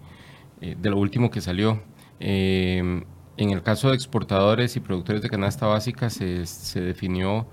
eh, 0.62 0.76
de 0.82 0.90
lo 0.90 0.98
último 0.98 1.30
que 1.30 1.42
salió. 1.42 1.82
Eh, 2.20 3.04
en 3.36 3.50
el 3.50 3.64
caso 3.64 3.90
de 3.90 3.96
exportadores 3.96 4.76
y 4.76 4.80
productores 4.80 5.22
de 5.22 5.30
canasta 5.30 5.66
básica 5.66 6.10
se, 6.10 6.46
se 6.46 6.82
definió 6.82 7.48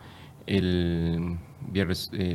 el 0.46 1.38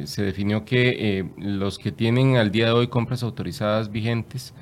se 0.05 0.23
definió 0.23 0.65
que 0.65 1.29
los 1.37 1.79
que 1.79 1.91
tienen 1.91 2.37
al 2.37 2.51
día 2.51 2.67
de 2.67 2.71
hoy 2.71 2.87
compras 2.87 3.23
autorizadas 3.23 3.91
vigentes 3.91 4.53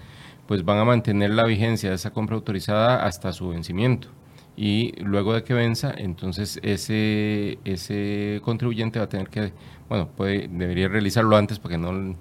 pues 0.53 0.63
van 0.65 0.77
a 0.77 0.85
mantener 0.85 1.31
la 1.31 1.45
vigencia 1.45 1.89
de 1.89 1.95
esa 1.95 2.11
compra 2.11 2.35
autorizada 2.35 3.03
hasta 3.07 3.33
su 3.33 3.49
vencimiento. 3.49 4.09
Y 4.55 4.91
luego 5.01 5.33
de 5.33 5.43
que 5.43 5.55
venza, 5.55 5.91
entonces 5.97 6.59
ese, 6.61 7.57
ese 7.65 8.39
contribuyente 8.43 8.99
va 8.99 9.05
a 9.05 9.09
tener 9.09 9.29
que, 9.29 9.51
bueno, 9.89 10.09
puede, 10.09 10.47
debería 10.47 10.89
realizarlo 10.89 11.35
antes 11.37 11.57
porque 11.57 11.79
no, 11.79 11.91
no, 11.91 12.15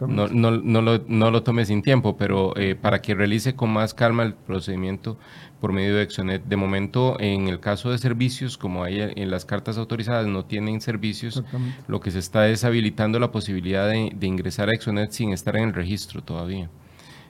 no, 0.00 0.50
no, 0.50 0.82
lo, 0.82 1.04
no 1.06 1.30
lo 1.30 1.44
tome 1.44 1.64
sin 1.64 1.80
tiempo, 1.80 2.16
pero 2.16 2.56
eh, 2.56 2.74
para 2.74 3.00
que 3.00 3.14
realice 3.14 3.54
con 3.54 3.70
más 3.70 3.94
calma 3.94 4.24
el 4.24 4.34
procedimiento 4.34 5.16
por 5.60 5.72
medio 5.72 5.94
de 5.94 6.02
Exonet. 6.02 6.42
De 6.44 6.56
momento, 6.56 7.20
en 7.20 7.46
el 7.46 7.60
caso 7.60 7.92
de 7.92 7.98
servicios, 7.98 8.58
como 8.58 8.82
hay 8.82 8.98
en 9.00 9.30
las 9.30 9.44
cartas 9.44 9.78
autorizadas 9.78 10.26
no 10.26 10.44
tienen 10.44 10.80
servicios, 10.80 11.44
lo 11.86 12.00
que 12.00 12.10
se 12.10 12.18
está 12.18 12.48
es 12.48 12.64
habilitando 12.64 13.20
la 13.20 13.30
posibilidad 13.30 13.88
de, 13.88 14.10
de 14.12 14.26
ingresar 14.26 14.70
a 14.70 14.72
Exonet 14.72 15.12
sin 15.12 15.32
estar 15.32 15.56
en 15.56 15.68
el 15.68 15.72
registro 15.72 16.20
todavía 16.20 16.68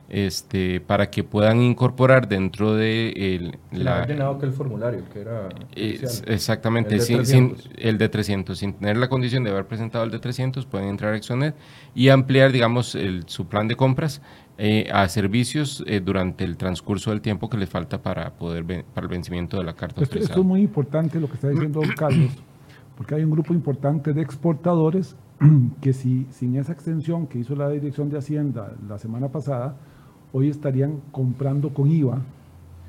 este, 0.08 0.80
para 0.80 1.10
que 1.10 1.24
puedan 1.24 1.60
incorporar 1.60 2.28
dentro 2.28 2.74
de 2.74 3.08
el, 3.10 3.58
la... 3.72 4.06
llenado 4.06 4.38
que 4.38 4.46
el 4.46 4.52
formulario, 4.52 5.02
que 5.12 5.20
era... 5.20 5.48
exactamente, 5.74 6.94
el 6.94 7.00
de, 7.00 7.24
sin, 7.24 7.56
el 7.76 7.98
de 7.98 8.08
300. 8.08 8.56
Sin 8.56 8.74
tener 8.74 8.96
la 8.96 9.08
condición 9.08 9.42
de 9.44 9.50
haber 9.50 9.66
presentado 9.66 10.04
el 10.04 10.10
de 10.10 10.18
300, 10.18 10.64
pueden 10.66 10.88
entrar 10.88 11.14
a 11.14 11.16
Exonet 11.16 11.54
y 11.94 12.08
ampliar, 12.08 12.52
digamos, 12.52 12.94
el, 12.94 13.24
su 13.26 13.46
plan 13.46 13.66
de 13.68 13.76
compras 13.76 14.22
eh, 14.58 14.88
a 14.90 15.06
servicios 15.08 15.84
eh, 15.86 16.00
durante 16.00 16.44
el 16.44 16.56
transcurso 16.56 17.10
del 17.10 17.20
tiempo 17.20 17.50
que 17.50 17.58
les 17.58 17.68
falta 17.68 18.00
para 18.00 18.30
poder 18.30 18.64
para 18.94 19.04
el 19.04 19.10
vencimiento 19.10 19.58
de 19.58 19.64
la 19.64 19.74
carta 19.74 20.00
esto, 20.00 20.18
esto 20.18 20.40
es 20.40 20.46
muy 20.46 20.62
importante 20.62 21.20
lo 21.20 21.28
que 21.28 21.34
está 21.34 21.50
diciendo 21.50 21.82
Carlos, 21.96 22.30
porque 22.96 23.16
hay 23.16 23.24
un 23.24 23.32
grupo 23.32 23.52
importante 23.52 24.14
de 24.14 24.22
exportadores 24.22 25.14
que 25.82 25.92
si 25.92 26.26
sin 26.30 26.56
esa 26.56 26.72
extensión 26.72 27.26
que 27.26 27.38
hizo 27.38 27.54
la 27.54 27.68
Dirección 27.68 28.08
de 28.08 28.16
Hacienda 28.16 28.72
la 28.88 28.98
semana 28.98 29.28
pasada, 29.28 29.76
hoy 30.36 30.50
estarían 30.50 31.00
comprando 31.12 31.70
con 31.70 31.90
IVA. 31.90 32.20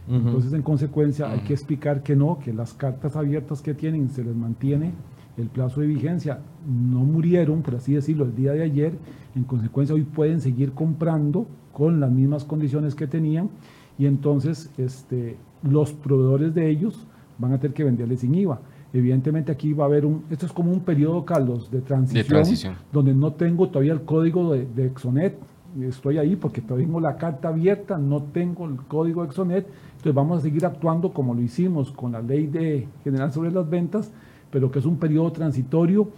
Entonces, 0.10 0.52
en 0.52 0.62
consecuencia, 0.62 1.32
hay 1.32 1.40
que 1.40 1.54
explicar 1.54 2.04
que 2.04 2.14
no, 2.14 2.40
que 2.40 2.54
las 2.54 2.74
cartas 2.74 3.16
abiertas 3.16 3.62
que 3.62 3.74
tienen 3.74 4.10
se 4.10 4.24
les 4.24 4.36
mantiene 4.36 4.92
el 5.38 5.48
plazo 5.48 5.80
de 5.80 5.88
vigencia. 5.88 6.40
No 6.66 7.00
murieron, 7.00 7.62
por 7.62 7.76
así 7.76 7.94
decirlo, 7.94 8.26
el 8.26 8.36
día 8.36 8.52
de 8.52 8.64
ayer. 8.64 8.94
En 9.34 9.44
consecuencia, 9.44 9.96
hoy 9.96 10.04
pueden 10.04 10.42
seguir 10.42 10.74
comprando 10.74 11.48
con 11.72 12.02
las 12.02 12.12
mismas 12.12 12.44
condiciones 12.44 12.96
que 12.96 13.08
tenían. 13.08 13.50
Y 13.98 14.08
entonces, 14.08 14.70
este, 14.78 15.38
los 15.64 15.94
proveedores 15.94 16.54
de 16.54 16.70
ellos 16.70 17.08
van 17.38 17.54
a 17.54 17.60
tener 17.60 17.74
que 17.74 17.86
venderles 17.86 18.20
sin 18.20 18.36
IVA. 18.36 18.60
Evidentemente 18.92 19.54
aquí 19.54 19.72
va 19.72 19.86
a 19.86 19.88
haber 19.88 20.06
un, 20.06 20.24
esto 20.30 20.46
es 20.46 20.52
como 20.52 20.72
un 20.72 20.82
periodo, 20.82 21.24
Carlos, 21.24 21.72
de 21.72 21.82
transición, 21.82 22.76
donde 22.92 23.14
no 23.14 23.32
tengo 23.34 23.70
todavía 23.70 23.94
el 23.94 24.02
código 24.02 24.54
de, 24.54 24.66
de 24.66 24.88
Exonet, 24.88 25.38
estoy 25.82 26.18
ahí 26.18 26.36
porque 26.36 26.62
tengo 26.62 27.00
la 27.00 27.18
carta 27.18 27.50
abierta, 27.50 27.98
no 27.98 28.24
tengo 28.24 28.66
el 28.66 28.78
código 28.78 29.24
Exonet, 29.24 29.68
entonces 29.92 30.14
vamos 30.14 30.40
a 30.40 30.42
seguir 30.42 30.66
actuando 30.66 31.14
como 31.14 31.34
lo 31.34 31.42
hicimos 31.42 31.92
con 31.92 32.12
la 32.14 32.22
ley 32.22 32.48
de 32.48 32.88
general 33.04 33.32
sobre 33.32 33.52
las 33.52 33.70
ventas, 33.70 34.12
pero 34.52 34.72
que 34.72 34.80
es 34.80 34.86
un 34.86 34.98
periodo 34.98 35.32
transitorio 35.32 36.10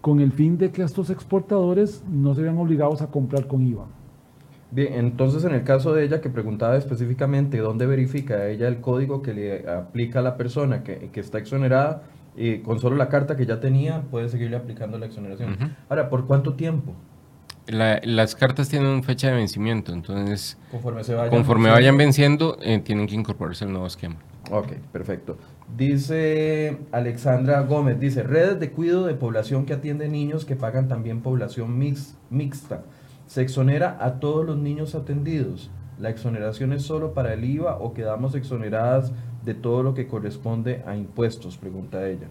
con 0.00 0.20
el 0.20 0.32
fin 0.32 0.56
de 0.56 0.70
que 0.70 0.82
estos 0.82 1.10
exportadores 1.10 2.02
no 2.10 2.34
se 2.34 2.42
vean 2.42 2.58
obligados 2.58 3.02
a 3.02 3.08
comprar 3.08 3.46
con 3.46 3.66
IVA. 3.66 3.86
Bien, 4.72 4.94
entonces 4.94 5.44
en 5.44 5.52
el 5.52 5.64
caso 5.64 5.92
de 5.92 6.04
ella 6.04 6.20
que 6.20 6.30
preguntaba 6.30 6.76
específicamente 6.76 7.58
dónde 7.58 7.86
verifica 7.86 8.48
ella 8.48 8.68
el 8.68 8.80
código 8.80 9.20
que 9.20 9.34
le 9.34 9.68
aplica 9.68 10.20
a 10.20 10.22
la 10.22 10.36
persona 10.36 10.84
que, 10.84 11.10
que 11.12 11.20
está 11.20 11.38
exonerada, 11.38 12.02
y 12.36 12.58
con 12.58 12.78
solo 12.78 12.96
la 12.96 13.08
carta 13.08 13.36
que 13.36 13.44
ya 13.44 13.60
tenía 13.60 14.02
puede 14.10 14.28
seguirle 14.28 14.56
aplicando 14.56 14.98
la 14.98 15.06
exoneración. 15.06 15.56
Ahora, 15.88 16.08
¿por 16.08 16.26
cuánto 16.26 16.54
tiempo? 16.54 16.94
Las 17.70 18.34
cartas 18.34 18.68
tienen 18.68 19.02
fecha 19.02 19.28
de 19.28 19.34
vencimiento, 19.34 19.92
entonces 19.92 20.58
conforme, 21.30 21.70
vayan, 21.70 21.96
venciendo, 21.96 22.56
eh, 22.62 22.78
tienen 22.80 23.06
que 23.06 23.14
incorporarse 23.14 23.64
al 23.64 23.72
nuevo 23.72 23.86
esquema. 23.86 24.16
Ok, 24.50 24.72
perfecto. 24.92 25.36
Dice 25.76 26.78
Alexandra 26.90 27.60
Gómez, 27.62 28.00
dice, 28.00 28.22
redes 28.22 28.58
de 28.58 28.70
cuidado 28.70 29.06
de 29.06 29.14
población 29.14 29.66
que 29.66 29.74
atiende 29.74 30.08
niños 30.08 30.44
que 30.44 30.56
pagan 30.56 30.88
también 30.88 31.20
población 31.20 31.78
mix, 31.78 32.16
mixta. 32.30 32.82
Se 33.26 33.42
exonera 33.42 33.96
a 34.00 34.18
todos 34.18 34.44
los 34.44 34.58
niños 34.58 34.94
atendidos. 34.94 35.70
¿La 35.98 36.10
exoneración 36.10 36.72
es 36.72 36.82
solo 36.82 37.12
para 37.14 37.34
el 37.34 37.44
IVA 37.44 37.76
o 37.76 37.92
quedamos 37.92 38.34
exoneradas 38.34 39.12
de 39.44 39.54
todo 39.54 39.82
lo 39.82 39.94
que 39.94 40.06
corresponde 40.06 40.82
a 40.86 40.96
impuestos? 40.96 41.56
Pregunta 41.56 42.06
ella. 42.06 42.28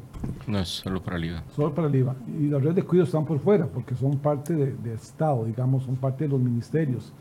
No, 0.47 0.59
es 0.59 0.69
solo 0.69 1.01
para 1.01 1.17
el 1.17 1.25
IVA. 1.25 1.43
Solo 1.55 1.73
para 1.73 1.87
el 1.87 1.95
IVA. 1.95 2.15
Y 2.39 2.47
las 2.47 2.61
redes 2.61 2.75
de 2.75 2.83
cuidado 2.83 3.05
están 3.05 3.25
por 3.25 3.39
fuera 3.39 3.67
porque 3.67 3.95
son 3.95 4.17
parte 4.17 4.53
de, 4.53 4.93
Estado, 4.93 5.45
digamos, 5.45 5.83
son 5.83 5.95
parte 5.95 6.25
de 6.25 6.29
los 6.29 6.39
ministerios. 6.39 7.13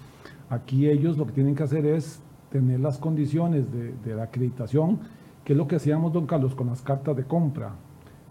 Aquí 0.50 0.88
ellos 0.88 1.16
lo 1.16 1.26
que 1.26 1.32
tienen 1.32 1.54
que 1.54 1.62
hacer 1.62 1.86
es 1.86 2.20
tener 2.50 2.80
las 2.80 2.98
condiciones 2.98 3.70
de, 3.72 3.92
de 3.92 4.14
la 4.14 4.24
acreditación, 4.24 5.00
que 5.44 5.52
es 5.52 5.56
lo 5.56 5.68
que 5.68 5.76
hacíamos, 5.76 6.12
don 6.12 6.26
Carlos, 6.26 6.54
con 6.54 6.68
las 6.68 6.82
cartas 6.82 7.16
de 7.16 7.24
compra 7.24 7.72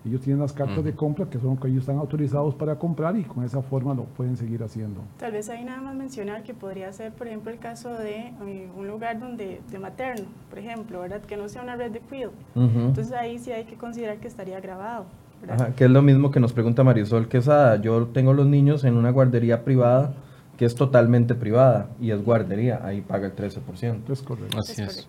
ellos 0.06 0.22
tienen 0.22 0.42
las 0.42 0.54
cartas 0.54 0.84
de 0.84 0.94
compra 0.94 1.26
que 1.30 1.40
son 1.40 1.58
que 1.58 1.68
ellos 1.68 1.82
están 1.82 1.98
autorizados 1.98 2.56
para 2.56 2.78
comprar 2.78 3.18
y 3.18 3.24
con 3.24 3.44
esa 3.44 3.62
forma 3.62 3.94
lo 3.94 4.04
pueden 4.04 4.38
seguir 4.38 4.64
haciendo. 4.64 5.02
Tal 5.18 5.32
vez 5.32 5.50
ahí 5.50 5.64
nada 5.64 5.82
más 5.82 5.96
mencionar 5.96 6.44
que 6.44 6.54
podría 6.54 6.92
ser, 6.94 7.12
por 7.12 7.28
ejemplo, 7.28 7.52
el 7.52 7.60
caso 7.60 7.90
de 7.94 8.34
eh, 8.46 8.70
un 8.78 8.88
lugar 8.88 9.20
donde 9.20 9.62
de 9.70 9.80
materno, 9.80 10.26
por 10.50 10.60
ejemplo, 10.60 11.02
¿verdad? 11.02 11.22
Que 11.22 11.38
no 11.38 11.50
sea 11.50 11.64
una 11.64 11.76
red 11.76 11.92
de 11.92 12.00
cuidado. 12.00 12.34
Entonces 12.56 13.14
ahí 13.14 13.40
sí 13.40 13.52
hay 13.52 13.66
que 13.66 13.76
considerar 13.76 14.18
que 14.18 14.28
estaría 14.28 14.60
grabado. 14.60 15.06
Ajá, 15.48 15.76
que 15.76 15.86
es 15.86 15.92
lo 15.92 16.02
mismo 16.02 16.32
que 16.32 16.40
nos 16.40 16.54
pregunta 16.54 16.84
Marisol 16.84 17.28
Quesada. 17.28 17.80
Yo 17.80 18.08
tengo 18.08 18.34
los 18.34 18.48
niños 18.48 18.84
en 18.84 18.96
una 18.96 19.12
guardería 19.12 19.64
privada 19.64 20.14
que 20.58 20.66
es 20.66 20.76
totalmente 20.76 21.36
privada 21.36 21.90
y 22.02 22.12
es 22.12 22.24
guardería, 22.24 22.82
ahí 22.84 23.02
paga 23.02 23.28
el 23.28 23.36
13%. 23.36 24.10
Es 24.10 24.22
correcto. 24.24 24.60
Así 24.60 24.82
es. 24.82 25.08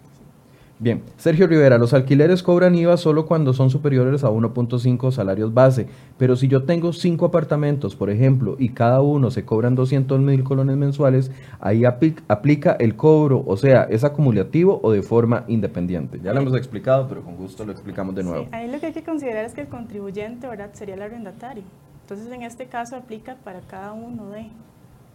Bien, 0.80 1.02
Sergio 1.16 1.48
Rivera, 1.48 1.76
los 1.76 1.92
alquileres 1.92 2.44
cobran 2.44 2.76
IVA 2.76 2.96
solo 2.96 3.26
cuando 3.26 3.52
son 3.52 3.68
superiores 3.68 4.22
a 4.22 4.30
1.5 4.30 5.10
salarios 5.10 5.52
base, 5.52 5.88
pero 6.18 6.36
si 6.36 6.46
yo 6.46 6.62
tengo 6.62 6.92
cinco 6.92 7.26
apartamentos, 7.26 7.96
por 7.96 8.10
ejemplo, 8.10 8.54
y 8.60 8.68
cada 8.68 9.00
uno 9.00 9.32
se 9.32 9.44
cobran 9.44 9.74
200 9.74 10.20
mil 10.20 10.44
colones 10.44 10.76
mensuales, 10.76 11.32
ahí 11.58 11.84
aplica 11.84 12.76
el 12.78 12.94
cobro, 12.94 13.42
o 13.44 13.56
sea, 13.56 13.88
¿es 13.90 14.04
acumulativo 14.04 14.78
o 14.84 14.92
de 14.92 15.02
forma 15.02 15.42
independiente? 15.48 16.20
Ya 16.22 16.32
lo 16.32 16.42
hemos 16.42 16.54
explicado, 16.54 17.08
pero 17.08 17.22
con 17.22 17.34
gusto 17.34 17.64
lo 17.64 17.72
explicamos 17.72 18.14
de 18.14 18.22
nuevo. 18.22 18.46
ahí 18.52 18.70
lo 18.70 18.78
que 18.78 18.86
hay 18.86 18.92
que 18.92 19.02
considerar 19.02 19.44
es 19.46 19.54
que 19.54 19.62
el 19.62 19.68
contribuyente, 19.68 20.46
¿verdad?, 20.46 20.70
sería 20.74 20.94
el 20.94 21.02
arrendatario. 21.02 21.64
Entonces, 22.02 22.32
en 22.32 22.42
este 22.42 22.66
caso 22.66 22.94
aplica 22.94 23.34
para 23.42 23.62
cada 23.62 23.94
uno 23.94 24.30
de, 24.30 24.46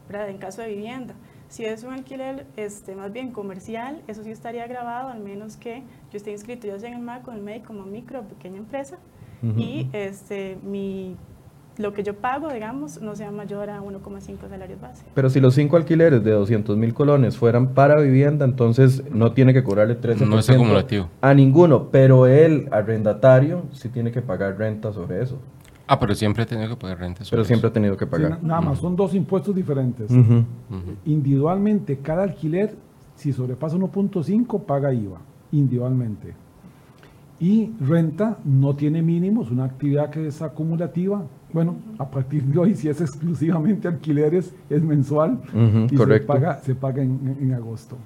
¿verdad?, 0.09 0.29
en 0.29 0.39
caso 0.39 0.61
de 0.61 0.67
vivienda. 0.67 1.13
Si 1.53 1.63
es 1.63 1.83
un 1.83 1.93
alquiler 1.93 2.47
este, 2.57 2.95
más 2.95 3.13
bien 3.13 3.29
comercial, 3.29 4.01
eso 4.07 4.23
sí 4.23 4.31
estaría 4.31 4.65
grabado, 4.65 5.09
al 5.09 5.19
menos 5.19 5.55
que 5.55 5.83
yo 6.11 6.17
esté 6.17 6.31
inscrito 6.31 6.65
ya 6.65 6.79
sea 6.79 6.89
en 6.89 6.95
el 6.95 7.03
MAC 7.03 7.27
o 7.27 7.31
en 7.31 7.37
el 7.37 7.43
MEI 7.43 7.59
como 7.59 7.83
micro 7.83 8.21
o 8.21 8.23
pequeña 8.23 8.57
empresa 8.57 8.97
y 9.55 9.87
este, 9.93 10.57
mi, 10.63 11.15
lo 11.77 11.93
que 11.93 12.01
yo 12.01 12.15
pago, 12.15 12.51
digamos, 12.51 12.99
no 13.03 13.15
sea 13.15 13.29
mayor 13.29 13.69
a 13.69 13.83
1,5 13.83 14.49
salarios 14.49 14.81
base. 14.81 15.05
Pero 15.13 15.29
si 15.29 15.39
los 15.39 15.53
cinco 15.53 15.77
alquileres 15.77 16.23
de 16.23 16.31
200 16.31 16.75
mil 16.75 16.95
colones 16.95 17.37
fueran 17.37 17.75
para 17.75 18.01
vivienda, 18.01 18.45
entonces 18.45 19.03
no 19.11 19.33
tiene 19.33 19.53
que 19.53 19.63
cobrarle 19.63 20.01
13% 20.01 20.25
no 20.25 20.39
es 20.39 20.49
acumulativo. 20.49 21.09
a 21.21 21.35
ninguno, 21.35 21.89
pero 21.91 22.25
el 22.25 22.67
arrendatario 22.71 23.65
sí 23.73 23.89
tiene 23.89 24.11
que 24.11 24.23
pagar 24.23 24.57
renta 24.57 24.91
sobre 24.91 25.21
eso. 25.21 25.37
Ah, 25.87 25.99
pero 25.99 26.15
siempre 26.15 26.43
ha 26.43 26.45
tenido 26.45 26.69
que 26.69 26.75
pagar 26.75 26.99
renta. 26.99 27.23
Pero 27.29 27.43
siempre 27.43 27.69
ha 27.69 27.73
tenido 27.73 27.97
que 27.97 28.07
pagar. 28.07 28.41
nada 28.41 28.61
más, 28.61 28.79
son 28.79 28.95
dos 28.95 29.13
impuestos 29.13 29.53
diferentes. 29.53 30.11
Individualmente, 31.05 31.97
cada 31.99 32.23
alquiler 32.23 32.75
Si 33.15 33.31
sobrepasa 33.31 33.77
1.5, 33.77 34.65
paga 34.65 34.91
IVA 34.93 35.19
individualmente. 35.51 36.33
Y 37.39 37.71
renta 37.79 38.37
no 38.43 38.75
tiene 38.75 39.01
mínimos, 39.01 39.51
una 39.51 39.65
actividad 39.65 40.09
que 40.09 40.27
es 40.27 40.41
acumulativa. 40.41 41.23
Bueno, 41.51 41.75
a 41.99 42.09
partir 42.09 42.43
de 42.43 42.59
hoy, 42.59 42.75
si 42.75 42.89
es 42.89 43.01
exclusivamente 43.01 43.87
alquileres, 43.87 44.53
es 44.69 44.81
mensual 44.81 45.39
y 45.91 45.97
se 45.97 46.19
paga, 46.21 46.59
se 46.59 46.73
paga 46.73 47.03
en, 47.03 47.53
agosto. 47.53 47.97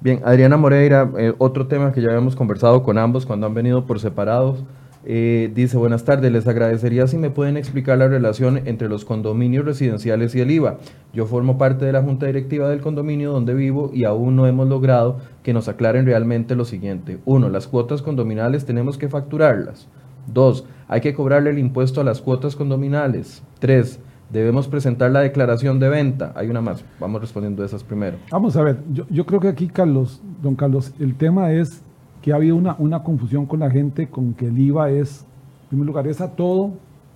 Bien, 0.00 0.20
Adriana 0.24 0.56
Moreira, 0.56 1.10
eh, 1.18 1.34
otro 1.38 1.66
tema 1.66 1.92
que 1.92 2.00
ya 2.00 2.08
habíamos 2.08 2.36
conversado 2.36 2.84
con 2.84 2.98
ambos 2.98 3.26
cuando 3.26 3.46
han 3.46 3.54
venido 3.54 3.84
por 3.84 3.98
separados. 3.98 4.62
Eh, 5.04 5.50
dice, 5.54 5.76
buenas 5.76 6.04
tardes, 6.04 6.32
les 6.32 6.46
agradecería 6.46 7.06
si 7.06 7.18
me 7.18 7.30
pueden 7.30 7.56
explicar 7.56 7.98
la 7.98 8.08
relación 8.08 8.60
entre 8.66 8.88
los 8.88 9.04
condominios 9.04 9.64
residenciales 9.64 10.34
y 10.34 10.40
el 10.40 10.50
IVA. 10.50 10.78
Yo 11.12 11.26
formo 11.26 11.56
parte 11.56 11.84
de 11.84 11.92
la 11.92 12.02
junta 12.02 12.26
directiva 12.26 12.68
del 12.68 12.80
condominio 12.80 13.32
donde 13.32 13.54
vivo 13.54 13.90
y 13.94 14.04
aún 14.04 14.36
no 14.36 14.46
hemos 14.46 14.68
logrado 14.68 15.18
que 15.42 15.52
nos 15.52 15.68
aclaren 15.68 16.06
realmente 16.06 16.56
lo 16.56 16.64
siguiente. 16.64 17.18
Uno, 17.24 17.48
las 17.48 17.68
cuotas 17.68 18.02
condominales 18.02 18.64
tenemos 18.64 18.98
que 18.98 19.08
facturarlas. 19.08 19.88
Dos, 20.26 20.66
hay 20.88 21.00
que 21.00 21.14
cobrarle 21.14 21.50
el 21.50 21.58
impuesto 21.58 22.00
a 22.00 22.04
las 22.04 22.20
cuotas 22.20 22.56
condominales. 22.56 23.42
Tres, 23.60 24.00
debemos 24.30 24.68
presentar 24.68 25.10
la 25.10 25.20
declaración 25.20 25.78
de 25.78 25.88
venta. 25.88 26.32
Hay 26.34 26.48
una 26.48 26.60
más, 26.60 26.84
vamos 27.00 27.20
respondiendo 27.20 27.64
esas 27.64 27.82
primero. 27.82 28.18
Vamos 28.30 28.56
a 28.56 28.62
ver, 28.62 28.78
yo, 28.92 29.06
yo 29.08 29.24
creo 29.24 29.40
que 29.40 29.48
aquí, 29.48 29.68
Carlos, 29.68 30.20
don 30.42 30.54
Carlos, 30.54 30.92
el 30.98 31.14
tema 31.14 31.52
es 31.52 31.82
que 32.22 32.32
ha 32.32 32.36
habido 32.36 32.56
una, 32.56 32.76
una 32.78 33.02
confusión 33.02 33.46
con 33.46 33.60
la 33.60 33.70
gente 33.70 34.08
con 34.08 34.34
que 34.34 34.46
el 34.46 34.58
IVA 34.58 34.90
es, 34.90 35.26
en 35.62 35.68
primer 35.68 35.86
lugar, 35.86 36.06
es 36.06 36.20
a 36.20 36.34
todo 36.34 36.72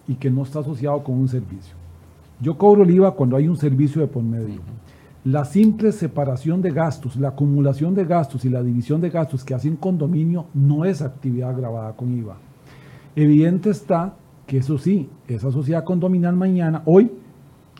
y 0.07 0.15
que 0.15 0.31
no 0.31 0.43
está 0.43 0.61
asociado 0.61 1.03
con 1.03 1.17
un 1.17 1.29
servicio. 1.29 1.75
Yo 2.41 2.59
cobro 2.59 2.83
el 2.83 2.91
IVA 2.91 3.13
cuando 3.13 3.37
hay 3.37 3.49
un 3.49 3.57
servicio 3.57 4.01
de 4.01 4.09
por 4.09 4.23
medio. 4.23 4.61
La 5.25 5.45
simple 5.45 5.93
separación 5.93 6.61
de 6.61 6.71
gastos, 6.71 7.15
la 7.15 7.29
acumulación 7.29 7.95
de 7.95 8.05
gastos 8.05 8.45
y 8.45 8.49
la 8.49 8.63
división 8.63 9.01
de 9.01 9.11
gastos 9.11 9.45
que 9.45 9.55
hace 9.55 9.69
un 9.69 9.77
condominio 9.77 10.47
no 10.53 10.85
es 10.85 11.01
actividad 11.01 11.57
grabada 11.57 11.93
con 11.93 12.13
IVA. 12.13 12.37
Evidente 13.15 13.71
está 13.71 14.17
que 14.47 14.59
eso 14.59 14.79
sí, 14.79 15.09
esa 15.29 15.53
sociedad 15.53 15.85
condominal 15.85 16.35
mañana, 16.35 16.83
hoy, 16.87 17.13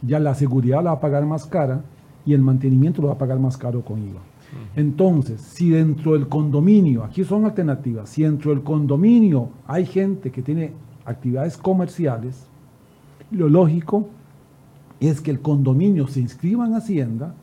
ya 0.03 0.21
la 0.21 0.35
seguridad 0.35 0.85
la 0.85 0.93
va 0.93 0.97
a 0.99 1.01
pagar 1.01 1.27
más 1.27 1.47
cara 1.47 1.83
y 2.25 2.33
el 2.33 2.43
mantenimiento 2.43 3.03
lo 3.03 3.09
va 3.09 3.15
a 3.15 3.19
pagar 3.19 3.41
más 3.41 3.57
caro 3.57 3.83
con 3.83 3.99
IVA. 3.99 4.21
Entonces, 4.77 5.41
si 5.41 5.71
dentro 5.71 6.13
del 6.13 6.29
condominio, 6.29 7.05
aquí 7.05 7.25
son 7.25 7.45
alternativas, 7.45 8.09
si 8.11 8.23
dentro 8.23 8.51
del 8.51 8.63
condominio 8.63 9.51
hay 9.67 9.87
gente 9.87 10.31
que 10.31 10.43
tiene 10.43 10.73
actividades 11.05 11.57
comerciales, 11.57 12.47
lo 13.31 13.49
lógico 13.49 14.09
es 15.01 15.21
que 15.21 15.31
el 15.31 15.41
condominio 15.41 16.07
se 16.07 16.21
inscriba 16.21 16.67
en 16.67 16.75
Hacienda, 16.75 17.35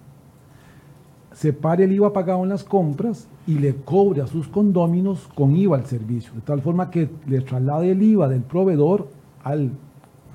separe 1.33 1.83
el 1.83 1.91
IVA 1.91 2.13
pagado 2.13 2.43
en 2.43 2.49
las 2.49 2.63
compras 2.63 3.27
y 3.45 3.55
le 3.59 3.75
cobre 3.75 4.21
a 4.21 4.27
sus 4.27 4.47
condóminos 4.47 5.29
con 5.35 5.55
IVA 5.55 5.77
al 5.77 5.85
servicio, 5.85 6.33
de 6.33 6.41
tal 6.41 6.61
forma 6.61 6.89
que 6.89 7.09
le 7.27 7.41
traslade 7.41 7.91
el 7.91 8.01
IVA 8.01 8.27
del 8.27 8.41
proveedor 8.41 9.09
al, 9.43 9.71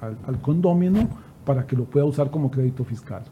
al, 0.00 0.16
al 0.26 1.09
para 1.45 1.66
que 1.66 1.76
lo 1.76 1.85
pueda 1.85 2.07
usar 2.07 2.31
como 2.31 2.50
crédito 2.50 2.84
fiscal. 2.84 3.23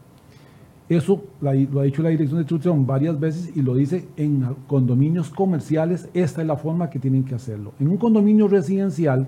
Eso 0.89 1.23
lo 1.41 1.49
ha 1.49 1.83
dicho 1.83 2.03
la 2.03 2.09
Dirección 2.09 2.37
de 2.37 2.43
Distribución 2.43 2.85
varias 2.85 3.19
veces 3.19 3.55
y 3.55 3.61
lo 3.61 3.75
dice 3.75 4.07
en 4.17 4.45
condominios 4.67 5.29
comerciales, 5.29 6.09
esta 6.13 6.41
es 6.41 6.47
la 6.47 6.57
forma 6.57 6.89
que 6.89 6.99
tienen 6.99 7.23
que 7.23 7.35
hacerlo. 7.35 7.73
En 7.79 7.87
un 7.87 7.97
condominio 7.97 8.47
residencial, 8.47 9.27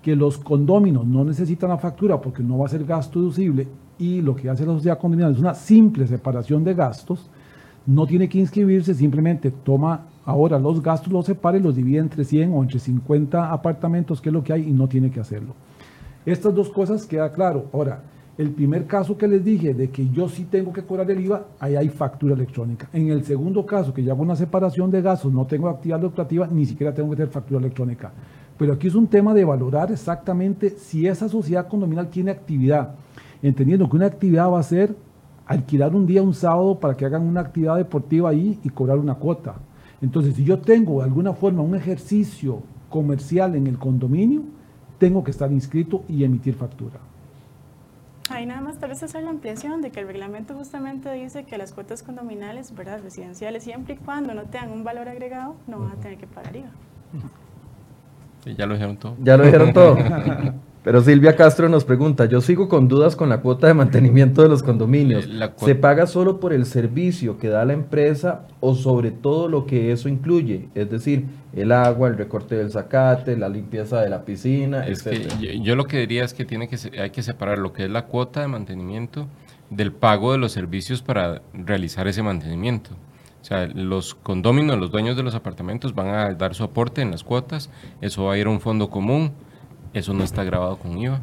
que 0.00 0.16
los 0.16 0.38
condóminos 0.38 1.06
no 1.06 1.24
necesitan 1.24 1.70
la 1.70 1.78
factura 1.78 2.20
porque 2.20 2.42
no 2.42 2.58
va 2.58 2.66
a 2.66 2.70
ser 2.70 2.84
gasto 2.84 3.20
deducible 3.20 3.68
y 3.98 4.20
lo 4.20 4.34
que 4.34 4.50
hace 4.50 4.66
la 4.66 4.72
sociedad 4.72 4.98
condominial 4.98 5.32
es 5.32 5.38
una 5.38 5.54
simple 5.54 6.06
separación 6.06 6.64
de 6.64 6.74
gastos, 6.74 7.30
no 7.86 8.06
tiene 8.06 8.28
que 8.28 8.38
inscribirse, 8.38 8.94
simplemente 8.94 9.50
toma 9.50 10.06
ahora 10.24 10.58
los 10.58 10.82
gastos, 10.82 11.12
los 11.12 11.26
separa 11.26 11.58
y 11.58 11.62
los 11.62 11.74
divide 11.74 11.98
entre 11.98 12.24
100 12.24 12.52
o 12.52 12.62
entre 12.62 12.78
50 12.78 13.52
apartamentos, 13.52 14.20
que 14.20 14.28
es 14.28 14.32
lo 14.32 14.42
que 14.42 14.52
hay, 14.52 14.68
y 14.68 14.72
no 14.72 14.88
tiene 14.88 15.10
que 15.10 15.20
hacerlo. 15.20 15.54
Estas 16.24 16.54
dos 16.54 16.68
cosas 16.68 17.06
queda 17.06 17.32
claro. 17.32 17.66
Ahora, 17.72 18.02
el 18.38 18.50
primer 18.50 18.86
caso 18.86 19.18
que 19.18 19.28
les 19.28 19.44
dije 19.44 19.74
de 19.74 19.90
que 19.90 20.08
yo 20.08 20.28
sí 20.28 20.46
tengo 20.50 20.72
que 20.72 20.82
cobrar 20.82 21.10
el 21.10 21.20
IVA, 21.20 21.48
ahí 21.60 21.76
hay 21.76 21.88
factura 21.90 22.34
electrónica. 22.34 22.88
En 22.92 23.10
el 23.10 23.24
segundo 23.24 23.66
caso, 23.66 23.92
que 23.92 24.02
yo 24.02 24.12
hago 24.12 24.22
una 24.22 24.36
separación 24.36 24.90
de 24.90 25.02
gastos, 25.02 25.32
no 25.32 25.46
tengo 25.46 25.68
actividad 25.68 26.00
lucrativa, 26.00 26.48
ni 26.50 26.64
siquiera 26.64 26.94
tengo 26.94 27.10
que 27.10 27.16
tener 27.16 27.30
factura 27.30 27.60
electrónica. 27.60 28.12
Pero 28.56 28.72
aquí 28.72 28.88
es 28.88 28.94
un 28.94 29.06
tema 29.06 29.34
de 29.34 29.44
valorar 29.44 29.92
exactamente 29.92 30.70
si 30.70 31.06
esa 31.06 31.28
sociedad 31.28 31.68
condominal 31.68 32.08
tiene 32.08 32.30
actividad, 32.30 32.94
entendiendo 33.42 33.88
que 33.88 33.96
una 33.96 34.06
actividad 34.06 34.50
va 34.50 34.60
a 34.60 34.62
ser 34.62 34.96
alquilar 35.46 35.94
un 35.94 36.06
día, 36.06 36.22
un 36.22 36.32
sábado, 36.32 36.78
para 36.78 36.96
que 36.96 37.04
hagan 37.04 37.22
una 37.22 37.40
actividad 37.40 37.76
deportiva 37.76 38.30
ahí 38.30 38.58
y 38.62 38.70
cobrar 38.70 38.98
una 38.98 39.14
cuota. 39.14 39.56
Entonces, 40.00 40.34
si 40.34 40.44
yo 40.44 40.58
tengo 40.58 40.98
de 40.98 41.04
alguna 41.04 41.34
forma 41.34 41.62
un 41.62 41.74
ejercicio 41.74 42.62
comercial 42.88 43.56
en 43.56 43.66
el 43.66 43.78
condominio, 43.78 44.42
tengo 44.98 45.22
que 45.22 45.32
estar 45.32 45.52
inscrito 45.52 46.04
y 46.08 46.24
emitir 46.24 46.54
factura. 46.54 47.11
Ahí 48.30 48.46
nada 48.46 48.60
más 48.60 48.78
tal 48.78 48.90
vez 48.90 49.02
hacer 49.02 49.24
la 49.24 49.30
ampliación 49.30 49.82
de 49.82 49.90
que 49.90 50.00
el 50.00 50.06
reglamento 50.06 50.54
justamente 50.54 51.12
dice 51.12 51.44
que 51.44 51.58
las 51.58 51.72
cuotas 51.72 52.02
condominales, 52.02 52.74
¿verdad? 52.74 53.00
residenciales, 53.02 53.64
siempre 53.64 53.94
y 53.94 53.96
cuando 53.96 54.32
no 54.32 54.44
tengan 54.44 54.70
un 54.70 54.84
valor 54.84 55.08
agregado, 55.08 55.56
no 55.66 55.80
van 55.80 55.92
a 55.92 55.96
tener 55.96 56.18
que 56.18 56.26
pagar 56.26 56.56
IVA. 56.56 56.70
ya 58.56 58.66
lo 58.66 58.74
dijeron 58.74 58.96
todo. 58.96 59.16
Ya 59.20 59.36
lo 59.36 59.44
dijeron 59.44 59.72
todo. 59.72 59.96
Pero 60.84 61.00
Silvia 61.00 61.36
Castro 61.36 61.68
nos 61.68 61.84
pregunta, 61.84 62.24
yo 62.24 62.40
sigo 62.40 62.68
con 62.68 62.88
dudas 62.88 63.14
con 63.14 63.28
la 63.28 63.40
cuota 63.40 63.68
de 63.68 63.74
mantenimiento 63.74 64.42
de 64.42 64.48
los 64.48 64.64
condominios. 64.64 65.28
¿Se 65.56 65.76
paga 65.76 66.08
solo 66.08 66.40
por 66.40 66.52
el 66.52 66.66
servicio 66.66 67.38
que 67.38 67.48
da 67.48 67.64
la 67.64 67.72
empresa 67.72 68.48
o 68.58 68.74
sobre 68.74 69.12
todo 69.12 69.46
lo 69.46 69.64
que 69.64 69.92
eso 69.92 70.08
incluye? 70.08 70.68
Es 70.74 70.90
decir, 70.90 71.26
el 71.54 71.70
agua, 71.70 72.08
el 72.08 72.18
recorte 72.18 72.56
del 72.56 72.72
zacate, 72.72 73.36
la 73.36 73.48
limpieza 73.48 74.00
de 74.00 74.10
la 74.10 74.24
piscina, 74.24 74.84
es 74.84 75.04
Que 75.04 75.60
yo, 75.60 75.76
lo 75.76 75.84
que 75.84 75.98
diría 75.98 76.24
es 76.24 76.34
que, 76.34 76.44
tiene 76.44 76.66
que 76.66 76.76
hay 77.00 77.10
que 77.10 77.22
separar 77.22 77.58
lo 77.58 77.72
que 77.72 77.84
es 77.84 77.90
la 77.90 78.06
cuota 78.06 78.40
de 78.40 78.48
mantenimiento 78.48 79.28
del 79.70 79.92
pago 79.92 80.32
de 80.32 80.38
los 80.38 80.50
servicios 80.50 81.00
para 81.00 81.42
realizar 81.54 82.08
ese 82.08 82.24
mantenimiento. 82.24 82.90
O 83.40 83.44
sea, 83.44 83.66
los 83.66 84.16
condóminos, 84.16 84.78
los 84.78 84.90
dueños 84.90 85.16
de 85.16 85.22
los 85.22 85.36
apartamentos 85.36 85.94
van 85.94 86.08
a 86.08 86.34
dar 86.34 86.54
su 86.56 86.64
aporte 86.64 87.02
en 87.02 87.12
las 87.12 87.22
cuotas, 87.22 87.70
eso 88.00 88.24
va 88.24 88.34
a 88.34 88.38
ir 88.38 88.46
a 88.46 88.50
un 88.50 88.60
fondo 88.60 88.90
común 88.90 89.32
eso 89.94 90.12
no 90.14 90.24
está 90.24 90.44
grabado 90.44 90.76
con 90.78 90.98
IVA. 90.98 91.20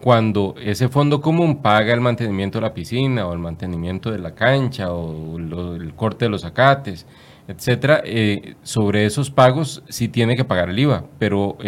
Cuando 0.00 0.54
ese 0.58 0.88
fondo 0.88 1.20
común 1.20 1.60
paga 1.60 1.92
el 1.92 2.00
mantenimiento 2.00 2.58
de 2.58 2.62
la 2.62 2.72
piscina 2.72 3.26
o 3.26 3.34
el 3.34 3.38
mantenimiento 3.38 4.10
de 4.10 4.18
la 4.18 4.34
cancha 4.34 4.92
o 4.92 5.36
el 5.36 5.92
corte 5.94 6.24
de 6.24 6.30
los 6.30 6.44
acates, 6.44 7.06
etcétera, 7.48 8.00
eh, 8.04 8.54
sobre 8.62 9.04
esos 9.04 9.30
pagos 9.30 9.82
sí 9.88 10.08
tiene 10.08 10.36
que 10.36 10.44
pagar 10.44 10.70
el 10.70 10.78
IVA, 10.78 11.04
pero 11.18 11.58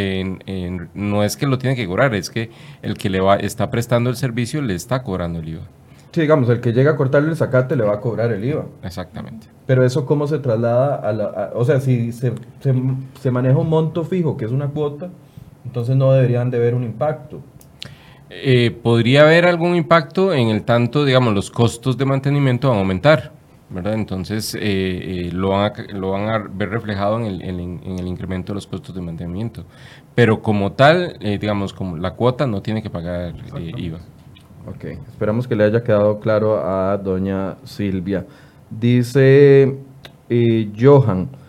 no 0.94 1.24
es 1.24 1.36
que 1.36 1.46
lo 1.46 1.58
tiene 1.58 1.76
que 1.76 1.86
cobrar, 1.86 2.14
es 2.14 2.30
que 2.30 2.50
el 2.82 2.96
que 2.96 3.10
le 3.10 3.20
va, 3.20 3.36
está 3.36 3.68
prestando 3.68 4.08
el 4.08 4.16
servicio 4.16 4.62
le 4.62 4.74
está 4.74 5.02
cobrando 5.02 5.40
el 5.40 5.48
IVA. 5.50 5.62
Sí, 6.12 6.20
digamos, 6.20 6.48
el 6.50 6.60
que 6.60 6.72
llega 6.72 6.92
a 6.92 6.96
cortarle 6.96 7.30
el 7.30 7.36
zacate 7.36 7.74
le 7.74 7.84
va 7.84 7.94
a 7.94 8.00
cobrar 8.00 8.32
el 8.32 8.44
IVA. 8.44 8.66
Exactamente. 8.82 9.48
Pero 9.66 9.84
eso 9.84 10.06
cómo 10.06 10.26
se 10.26 10.38
traslada 10.38 10.96
a 10.96 11.12
la... 11.12 11.50
o 11.54 11.64
sea, 11.64 11.80
si 11.80 12.12
se, 12.12 12.32
se 12.60 13.30
maneja 13.30 13.58
un 13.58 13.68
monto 13.68 14.04
fijo, 14.04 14.36
que 14.36 14.44
es 14.44 14.52
una 14.52 14.68
cuota, 14.68 15.10
entonces 15.64 15.96
no 15.96 16.12
deberían 16.12 16.50
de 16.50 16.58
ver 16.58 16.74
un 16.74 16.84
impacto. 16.84 17.40
Eh, 18.34 18.70
podría 18.70 19.22
haber 19.22 19.44
algún 19.44 19.76
impacto 19.76 20.32
en 20.32 20.48
el 20.48 20.62
tanto, 20.62 21.04
digamos, 21.04 21.34
los 21.34 21.50
costos 21.50 21.98
de 21.98 22.06
mantenimiento 22.06 22.68
van 22.68 22.78
a 22.78 22.80
aumentar, 22.80 23.32
¿verdad? 23.68 23.92
Entonces 23.92 24.54
eh, 24.54 24.60
eh, 24.62 25.30
lo, 25.32 25.50
van 25.50 25.70
a, 25.70 25.92
lo 25.92 26.12
van 26.12 26.28
a 26.30 26.38
ver 26.38 26.70
reflejado 26.70 27.20
en 27.20 27.26
el, 27.26 27.42
en, 27.42 27.98
el, 27.98 28.06
incremento 28.06 28.52
de 28.52 28.54
los 28.54 28.66
costos 28.66 28.94
de 28.94 29.02
mantenimiento. 29.02 29.64
Pero 30.14 30.40
como 30.40 30.72
tal, 30.72 31.18
digamos, 31.20 31.74
como 31.74 31.96
la 31.98 32.12
cuota 32.12 32.46
no 32.46 32.62
tiene 32.62 32.82
que 32.82 32.90
pagar 32.90 33.34
IVA. 33.58 33.98
Ok, 34.66 34.84
esperamos 35.08 35.46
que 35.46 35.56
le 35.56 35.64
haya 35.64 35.82
quedado 35.82 36.18
claro 36.18 36.58
a 36.64 36.96
doña 36.96 37.56
Silvia. 37.64 38.24
Dice 38.70 39.76
Johan. 40.78 41.41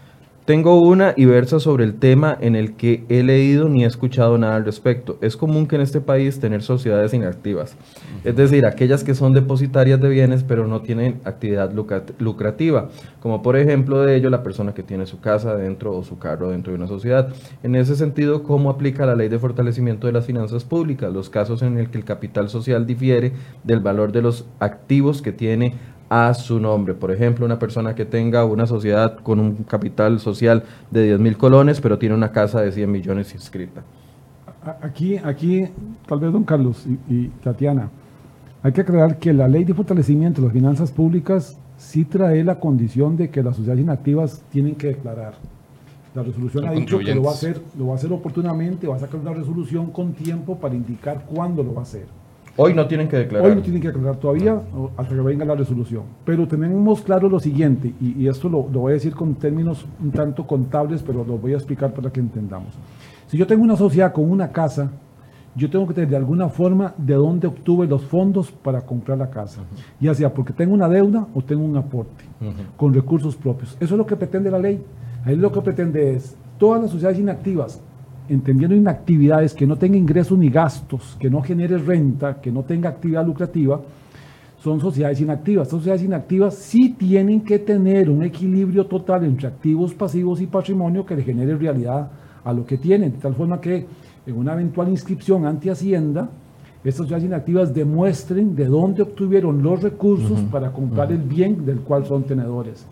Tengo 0.45 0.81
una 0.81 1.13
y 1.15 1.23
versa 1.23 1.61
sobre 1.61 1.85
el 1.85 1.93
tema 1.93 2.37
en 2.41 2.57
el 2.57 2.75
que 2.75 3.05
he 3.07 3.23
leído 3.23 3.69
ni 3.69 3.85
he 3.85 3.87
escuchado 3.87 4.37
nada 4.37 4.57
al 4.57 4.65
respecto. 4.65 5.17
Es 5.21 5.37
común 5.37 5.67
que 5.67 5.77
en 5.77 5.81
este 5.81 6.01
país 6.01 6.37
tener 6.41 6.63
sociedades 6.63 7.13
inactivas, 7.13 7.77
es 8.25 8.35
decir, 8.35 8.65
aquellas 8.65 9.05
que 9.05 9.15
son 9.15 9.31
depositarias 9.31 10.01
de 10.01 10.09
bienes 10.09 10.43
pero 10.43 10.67
no 10.67 10.81
tienen 10.81 11.21
actividad 11.23 11.71
lucrativa, 12.19 12.89
como 13.21 13.41
por 13.41 13.55
ejemplo 13.55 14.01
de 14.01 14.17
ello 14.17 14.29
la 14.29 14.43
persona 14.43 14.73
que 14.73 14.83
tiene 14.83 15.05
su 15.05 15.21
casa 15.21 15.55
dentro 15.55 15.95
o 15.95 16.03
su 16.03 16.19
carro 16.19 16.49
dentro 16.49 16.73
de 16.73 16.77
una 16.77 16.87
sociedad. 16.87 17.29
En 17.63 17.75
ese 17.75 17.95
sentido, 17.95 18.43
¿cómo 18.43 18.69
aplica 18.69 19.05
la 19.05 19.15
ley 19.15 19.29
de 19.29 19.39
fortalecimiento 19.39 20.07
de 20.07 20.13
las 20.13 20.25
finanzas 20.25 20.65
públicas? 20.65 21.13
Los 21.13 21.29
casos 21.29 21.61
en 21.61 21.77
el 21.77 21.89
que 21.89 21.99
el 21.99 22.03
capital 22.03 22.49
social 22.49 22.85
difiere 22.85 23.31
del 23.63 23.79
valor 23.79 24.11
de 24.11 24.21
los 24.21 24.45
activos 24.59 25.21
que 25.21 25.31
tiene 25.31 25.75
a 26.13 26.31
su 26.35 26.59
nombre. 26.59 26.93
Por 26.93 27.09
ejemplo, 27.09 27.43
una 27.43 27.57
persona 27.57 27.95
que 27.95 28.05
tenga 28.05 28.45
una 28.45 28.67
sociedad 28.67 29.17
con 29.17 29.39
un 29.39 29.63
capital 29.63 30.19
social 30.19 30.63
de 30.91 31.05
10 31.05 31.19
mil 31.19 31.37
colones, 31.37 31.81
pero 31.81 31.97
tiene 31.97 32.13
una 32.13 32.31
casa 32.31 32.61
de 32.61 32.71
100 32.71 32.91
millones 32.91 33.33
inscrita. 33.33 33.81
Aquí, 34.83 35.17
aquí 35.17 35.67
tal 36.07 36.19
vez 36.19 36.31
don 36.31 36.43
Carlos 36.43 36.85
y, 37.09 37.29
Tatiana, 37.43 37.89
hay 38.61 38.71
que 38.71 38.81
aclarar 38.81 39.17
que 39.17 39.33
la 39.33 39.47
ley 39.47 39.63
de 39.63 39.73
fortalecimiento 39.73 40.39
de 40.39 40.47
las 40.47 40.53
finanzas 40.53 40.91
públicas 40.91 41.57
sí 41.77 42.05
trae 42.05 42.43
la 42.43 42.59
condición 42.59 43.17
de 43.17 43.31
que 43.31 43.41
las 43.41 43.55
sociedades 43.55 43.83
inactivas 43.83 44.43
tienen 44.51 44.75
que 44.75 44.89
declarar. 44.89 45.33
La 46.13 46.21
resolución 46.21 46.67
ha 46.67 46.73
dicho 46.73 46.99
que 46.99 47.15
lo 47.15 47.23
va 47.23 47.31
a 47.31 47.33
hacer, 47.33 47.59
lo 47.75 47.87
va 47.87 47.93
a 47.93 47.95
hacer 47.95 48.13
oportunamente, 48.13 48.85
va 48.85 48.97
a 48.97 48.99
sacar 48.99 49.19
una 49.19 49.33
resolución 49.33 49.87
con 49.87 50.13
tiempo 50.13 50.59
para 50.59 50.75
indicar 50.75 51.25
cuándo 51.25 51.63
lo 51.63 51.73
va 51.73 51.79
a 51.79 51.83
hacer. 51.83 52.05
Hoy 52.55 52.73
no 52.73 52.85
tienen 52.87 53.07
que 53.07 53.17
declarar. 53.17 53.49
Hoy 53.49 53.55
no 53.55 53.61
tienen 53.61 53.81
que 53.81 53.87
declarar 53.87 54.17
todavía 54.17 54.53
o 54.53 54.91
hasta 54.95 55.15
que 55.15 55.21
venga 55.21 55.43
la 55.43 55.55
resolución. 55.55 56.03
Pero 56.23 56.47
tenemos 56.47 57.01
claro 57.01 57.27
lo 57.27 57.39
siguiente, 57.39 57.93
y, 57.99 58.23
y 58.23 58.27
esto 58.27 58.47
lo, 58.47 58.67
lo 58.71 58.81
voy 58.81 58.91
a 58.91 58.93
decir 58.93 59.15
con 59.15 59.33
términos 59.35 59.85
un 60.01 60.11
tanto 60.11 60.45
contables, 60.45 61.01
pero 61.01 61.23
lo 61.23 61.37
voy 61.37 61.53
a 61.53 61.55
explicar 61.55 61.91
para 61.93 62.11
que 62.11 62.19
entendamos. 62.19 62.73
Si 63.27 63.37
yo 63.37 63.47
tengo 63.47 63.63
una 63.63 63.75
sociedad 63.75 64.13
con 64.13 64.29
una 64.29 64.51
casa, 64.51 64.91
yo 65.55 65.69
tengo 65.69 65.87
que 65.87 65.93
tener 65.93 66.09
de 66.09 66.15
alguna 66.15 66.49
forma 66.49 66.93
de 66.97 67.13
dónde 67.13 67.47
obtuve 67.47 67.87
los 67.87 68.03
fondos 68.03 68.51
para 68.51 68.81
comprar 68.81 69.17
la 69.17 69.29
casa, 69.29 69.61
ya 69.99 70.13
sea 70.13 70.33
porque 70.33 70.53
tengo 70.53 70.73
una 70.73 70.89
deuda 70.89 71.27
o 71.33 71.41
tengo 71.41 71.63
un 71.63 71.77
aporte 71.77 72.23
con 72.75 72.93
recursos 72.93 73.35
propios. 73.35 73.75
Eso 73.79 73.93
es 73.93 73.97
lo 73.97 74.05
que 74.05 74.15
pretende 74.15 74.49
la 74.49 74.59
ley. 74.59 74.83
Ahí 75.25 75.35
lo 75.35 75.51
que 75.51 75.61
pretende 75.61 76.15
es 76.15 76.35
todas 76.57 76.81
las 76.81 76.91
sociedades 76.91 77.19
inactivas, 77.19 77.81
entendiendo 78.29 78.75
inactividades 78.75 79.53
que 79.53 79.67
no 79.67 79.75
tenga 79.75 79.97
ingresos 79.97 80.37
ni 80.37 80.49
gastos, 80.49 81.17
que 81.19 81.29
no 81.29 81.41
genere 81.41 81.77
renta, 81.77 82.39
que 82.41 82.51
no 82.51 82.63
tenga 82.63 82.89
actividad 82.89 83.25
lucrativa, 83.25 83.81
son 84.63 84.79
sociedades 84.79 85.19
inactivas. 85.19 85.67
Estas 85.67 85.79
sociedades 85.79 86.03
inactivas 86.03 86.55
sí 86.55 86.95
tienen 86.97 87.41
que 87.41 87.59
tener 87.59 88.09
un 88.09 88.23
equilibrio 88.23 88.85
total 88.85 89.25
entre 89.25 89.47
activos, 89.47 89.93
pasivos 89.93 90.39
y 90.39 90.47
patrimonio 90.47 91.05
que 91.05 91.15
le 91.15 91.23
genere 91.23 91.55
realidad 91.57 92.09
a 92.43 92.53
lo 92.53 92.65
que 92.65 92.77
tienen, 92.77 93.11
de 93.11 93.17
tal 93.17 93.35
forma 93.35 93.59
que 93.59 93.85
en 94.25 94.37
una 94.37 94.53
eventual 94.53 94.87
inscripción 94.89 95.45
ante 95.45 95.69
Hacienda, 95.69 96.29
estas 96.83 96.97
sociedades 96.97 97.25
inactivas 97.25 97.73
demuestren 97.73 98.55
de 98.55 98.65
dónde 98.65 99.01
obtuvieron 99.01 99.61
los 99.61 99.81
recursos 99.81 100.39
para 100.51 100.71
comprar 100.71 101.11
el 101.11 101.21
bien 101.21 101.65
del 101.65 101.79
cual 101.79 102.05
son 102.05 102.23
tenedores. 102.23 102.85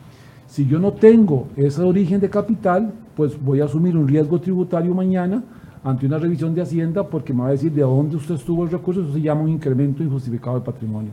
Si 0.51 0.67
yo 0.67 0.79
no 0.79 0.91
tengo 0.91 1.47
ese 1.55 1.81
origen 1.81 2.19
de 2.19 2.29
capital, 2.29 2.91
pues 3.15 3.41
voy 3.41 3.61
a 3.61 3.65
asumir 3.65 3.95
un 3.95 4.05
riesgo 4.05 4.41
tributario 4.41 4.93
mañana 4.93 5.41
ante 5.81 6.05
una 6.05 6.17
revisión 6.17 6.53
de 6.53 6.61
Hacienda 6.61 7.07
porque 7.07 7.33
me 7.33 7.43
va 7.43 7.47
a 7.47 7.51
decir 7.51 7.71
de 7.71 7.83
dónde 7.83 8.17
usted 8.17 8.35
estuvo 8.35 8.65
el 8.65 8.69
recurso, 8.69 9.01
eso 9.01 9.13
se 9.13 9.21
llama 9.21 9.43
un 9.43 9.49
incremento 9.49 10.03
injustificado 10.03 10.59
de 10.59 10.65
patrimonio. 10.65 11.11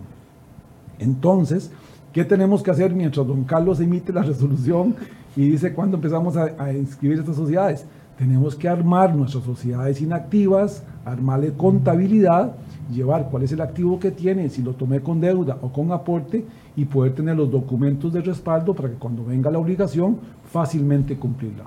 Entonces, 0.99 1.71
¿qué 2.13 2.25
tenemos 2.25 2.65
que 2.65 2.73
hacer 2.73 2.93
mientras 2.93 3.25
don 3.25 3.45
Carlos 3.45 3.79
emite 3.79 4.13
la 4.13 4.23
resolución 4.23 4.97
y 5.37 5.49
dice 5.49 5.73
cuándo 5.73 5.99
empezamos 5.99 6.37
a, 6.37 6.57
a 6.59 6.73
inscribir 6.73 7.21
estas 7.21 7.37
sociedades? 7.37 7.87
Tenemos 8.19 8.57
que 8.57 8.69
armar 8.69 9.15
nuestras 9.15 9.45
sociedades 9.45 10.01
inactivas, 10.01 10.83
armarle 11.05 11.53
contabilidad, 11.53 12.57
llevar 12.93 13.29
cuál 13.31 13.45
es 13.45 13.53
el 13.53 13.61
activo 13.61 14.01
que 14.01 14.11
tiene, 14.11 14.49
si 14.49 14.63
lo 14.63 14.73
tomé 14.73 14.99
con 14.99 15.21
deuda 15.21 15.59
o 15.63 15.69
con 15.73 15.93
aporte 15.93 16.45
y 16.79 16.85
poder 16.85 17.13
tener 17.15 17.37
los 17.37 17.51
documentos 17.51 18.13
de 18.13 18.21
respaldo 18.23 18.73
para 18.75 18.89
que 18.89 18.95
cuando 18.95 19.25
venga 19.25 19.51
la 19.51 19.59
obligación 19.59 20.19
fácilmente 20.53 21.17
cumplirla. 21.17 21.65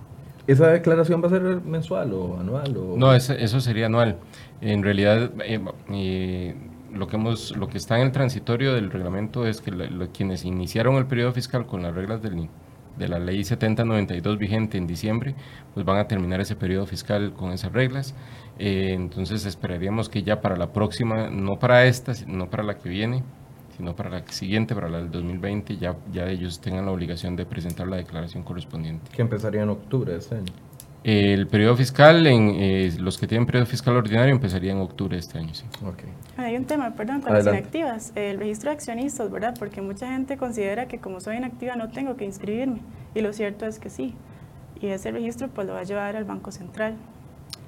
¿Esa 0.48 0.68
declaración 0.68 1.22
va 1.22 1.28
a 1.28 1.30
ser 1.32 1.62
mensual 1.66 2.14
o 2.14 2.40
anual? 2.40 2.76
O... 2.78 2.96
No, 2.98 3.14
eso 3.14 3.60
sería 3.62 3.88
anual. 3.88 4.18
En 4.62 4.82
realidad, 4.84 5.32
eh, 5.46 5.60
eh, 5.92 6.56
lo, 6.94 7.08
que 7.08 7.16
hemos, 7.18 7.56
lo 7.58 7.68
que 7.68 7.78
está 7.78 7.98
en 8.00 8.06
el 8.08 8.12
transitorio 8.12 8.74
del 8.74 8.90
reglamento 8.90 9.46
es 9.46 9.62
que 9.62 9.72
la- 9.72 9.90
la- 9.90 10.08
quienes 10.08 10.46
iniciaron 10.46 10.96
el 10.96 11.06
periodo 11.06 11.32
fiscal 11.34 11.66
con 11.66 11.84
las 11.84 11.94
reglas 11.94 12.22
del, 12.22 12.48
de 12.98 13.08
la 13.08 13.20
ley 13.20 13.44
7092 13.44 14.38
vigente 14.38 14.78
en 14.78 14.88
diciembre, 14.88 15.36
pues 15.74 15.86
van 15.86 15.98
a 15.98 16.08
terminar 16.08 16.40
ese 16.42 16.56
periodo 16.56 16.86
fiscal 16.86 17.34
con 17.34 17.52
esas 17.52 17.72
reglas. 17.74 18.16
Eh, 18.60 18.94
entonces 18.94 19.46
esperaríamos 19.46 20.10
que 20.10 20.24
ya 20.24 20.42
para 20.42 20.56
la 20.56 20.72
próxima, 20.74 21.30
no 21.30 21.58
para 21.60 21.86
esta, 21.86 22.14
no 22.28 22.50
para 22.50 22.64
la 22.64 22.76
que 22.78 22.90
viene, 22.90 23.24
sino 23.78 23.96
para 23.96 24.10
la 24.10 24.24
siguiente, 24.28 24.76
para 24.76 24.90
la 24.90 25.00
del 25.00 25.12
2020, 25.12 25.78
ya, 25.78 25.96
ya 26.12 26.28
ellos 26.28 26.60
tengan 26.60 26.86
la 26.86 26.92
obligación 26.92 27.36
de 27.36 27.46
presentar 27.46 27.88
la 27.88 27.98
declaración 27.98 28.44
correspondiente. 28.44 29.12
Que 29.12 29.22
empezaría 29.22 29.64
en 29.64 29.70
octubre 29.70 30.12
de 30.14 30.20
este 30.20 30.36
año. 30.36 30.54
El 31.04 31.48
periodo 31.48 31.76
fiscal, 31.76 32.28
en 32.28 32.52
eh, 32.60 32.94
los 33.00 33.18
que 33.18 33.26
tienen 33.26 33.48
periodo 33.48 33.66
fiscal 33.66 33.96
ordinario, 33.98 34.32
empezaría 34.32 34.72
en 34.72 34.78
octubre 34.78 35.16
de 35.16 35.20
este 35.20 35.40
año, 35.40 35.52
sí. 35.56 35.66
Ok. 35.84 36.04
Hay 36.38 36.56
un 36.56 36.66
tema, 36.66 36.94
perdón, 36.94 37.22
con 37.22 37.32
Adelante. 37.32 37.52
las 37.52 37.60
inactivas, 37.60 38.12
el 38.16 38.38
registro 38.38 38.70
de 38.70 38.76
accionistas, 38.76 39.32
¿verdad? 39.32 39.56
Porque 39.58 39.82
mucha 39.82 40.12
gente 40.12 40.38
considera 40.38 40.88
que 40.88 41.00
como 41.00 41.20
soy 41.20 41.38
inactiva 41.38 41.76
no 41.76 41.90
tengo 41.90 42.18
que 42.18 42.26
inscribirme. 42.26 42.82
Y 43.16 43.22
lo 43.22 43.34
cierto 43.34 43.66
es 43.66 43.80
que 43.80 43.90
sí. 43.90 44.14
Y 44.80 44.88
ese 44.88 45.12
registro 45.12 45.48
pues 45.48 45.66
lo 45.66 45.74
va 45.74 45.80
a 45.80 45.84
llevar 45.84 46.16
al 46.16 46.26
Banco 46.26 46.52
Central. 46.52 46.96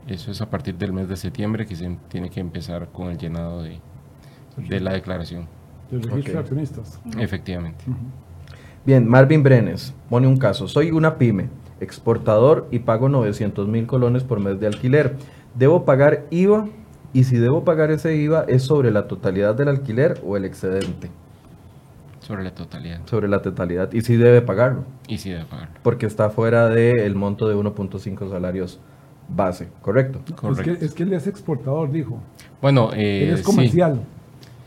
Eso 0.07 0.29
es 0.29 0.39
a 0.41 0.49
partir 0.49 0.75
del 0.75 0.93
mes 0.93 1.09
de 1.09 1.15
septiembre 1.15 1.65
que 1.65 1.75
se 1.75 1.97
tiene 2.09 2.29
que 2.29 2.39
empezar 2.39 2.89
con 2.89 3.09
el 3.09 3.17
llenado 3.17 3.63
de, 3.63 3.79
de 4.57 4.79
la 4.79 4.93
declaración. 4.93 5.47
Del 6.01 6.09
registro 6.09 6.33
de 6.33 6.39
accionistas. 6.39 6.99
Efectivamente. 7.19 7.83
Bien, 8.85 9.07
Marvin 9.07 9.43
Brenes 9.43 9.93
pone 10.09 10.27
un 10.27 10.37
caso. 10.37 10.67
Soy 10.67 10.91
una 10.91 11.17
pyme, 11.17 11.49
exportador 11.79 12.67
y 12.71 12.79
pago 12.79 13.09
900 13.09 13.67
mil 13.67 13.87
colones 13.87 14.23
por 14.23 14.39
mes 14.39 14.59
de 14.59 14.67
alquiler. 14.67 15.15
¿Debo 15.55 15.85
pagar 15.85 16.25
IVA? 16.31 16.67
Y 17.13 17.25
si 17.25 17.37
debo 17.37 17.63
pagar 17.63 17.91
ese 17.91 18.15
IVA, 18.15 18.43
¿es 18.47 18.63
sobre 18.63 18.89
la 18.91 19.07
totalidad 19.07 19.53
del 19.55 19.67
alquiler 19.69 20.19
o 20.25 20.35
el 20.35 20.45
excedente? 20.45 21.11
Sobre 22.19 22.43
la 22.43 22.55
totalidad. 22.55 23.01
Sobre 23.05 23.27
la 23.27 23.41
totalidad. 23.41 23.91
Y 23.93 24.01
si 24.01 24.15
debe 24.15 24.41
pagarlo, 24.41 24.85
Y 25.07 25.17
sí 25.17 25.29
debe 25.29 25.45
pagarlo. 25.45 25.73
porque 25.83 26.05
está 26.05 26.29
fuera 26.29 26.67
del 26.69 27.15
monto 27.15 27.47
de 27.47 27.55
1.5 27.55 28.29
salarios 28.29 28.79
base, 29.29 29.69
¿correcto? 29.81 30.21
Es 30.25 30.33
Correcto. 30.33 30.79
que, 30.79 30.85
es 30.85 30.93
que 30.93 31.03
él 31.03 31.13
es 31.13 31.27
exportador, 31.27 31.91
dijo. 31.91 32.19
Bueno, 32.61 32.91
eh, 32.93 33.23
él 33.25 33.29
es 33.35 33.39
sí. 33.39 33.45
comercial. 33.45 34.01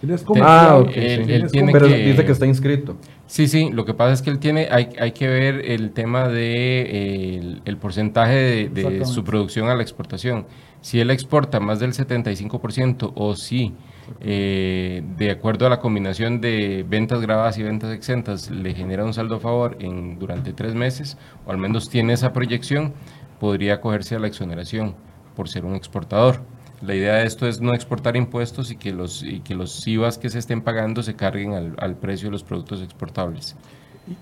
Es 0.03 0.23
Ah, 0.23 0.25
comercial. 0.27 0.75
ok, 0.83 0.91
Él- 0.95 1.25
sí. 1.27 1.33
él 1.33 1.51
tiene 1.51 1.73
Pero 1.73 1.89
que- 1.89 1.97
dice 2.07 2.25
que 2.25 2.33
está 2.33 2.47
inscrito. 2.47 2.97
Sí, 3.27 3.49
sí, 3.49 3.71
lo 3.73 3.85
que 3.85 3.95
pasa 3.95 4.13
es 4.13 4.23
que 4.23 4.31
él 4.31 4.39
tiene, 4.39 4.69
hay, 4.71 4.91
hay 5.01 5.13
que 5.13 5.27
ver 5.27 5.63
el 5.71 5.91
tema 5.93 6.29
de 6.29 6.83
eh, 6.83 7.37
el, 7.39 7.63
el 7.65 7.77
porcentaje 7.77 8.69
de, 8.69 9.05
su 9.05 9.25
producción 9.25 9.69
a 9.69 9.75
la 9.75 9.83
exportación. 9.83 10.47
Si 10.81 11.01
él 11.01 11.11
exporta 11.11 11.59
más 11.59 11.81
del 11.81 11.93
75% 11.93 13.13
o 13.17 13.35
si 13.35 13.75
eh, 14.21 15.03
de 15.17 15.31
acuerdo 15.33 15.67
a 15.67 15.71
la 15.71 15.81
combinación 15.81 16.41
de 16.41 16.85
ventas 16.89 17.21
grabadas 17.21 17.59
y 17.59 17.65
ventas 17.65 17.93
exentas 17.93 18.51
le 18.51 18.73
genera 18.75 19.05
un 19.05 19.13
saldo 19.13 19.37
a 19.37 19.41
favor 19.41 19.77
en, 19.81 20.19
durante 20.21 20.53
tres 20.53 20.75
meses, 20.75 21.19
o 21.45 21.51
al 21.51 21.59
menos 21.59 21.89
tiene 21.91 22.13
esa 22.13 22.33
proyección, 22.33 22.93
podría 23.41 23.75
acogerse 23.75 24.15
a 24.15 24.19
la 24.21 24.29
exoneración 24.29 24.95
por 25.35 25.49
ser 25.49 25.65
un 25.65 25.75
exportador. 25.75 26.41
La 26.87 26.95
idea 26.95 27.15
de 27.17 27.27
esto 27.27 27.49
es 27.49 27.61
no 27.61 27.75
exportar 27.75 28.17
impuestos 28.17 28.71
y 28.71 28.77
que 28.77 28.93
los, 28.93 29.25
y 29.25 29.41
que 29.41 29.57
los 29.57 29.85
IVAs 29.89 30.19
que 30.19 30.31
se 30.31 30.39
estén 30.39 30.63
pagando 30.63 31.03
se 31.03 31.15
carguen 31.15 31.53
al, 31.53 31.75
al 31.79 31.97
precio 31.97 32.29
de 32.29 32.33
los 32.33 32.45
productos 32.45 32.81
exportables. 32.81 33.57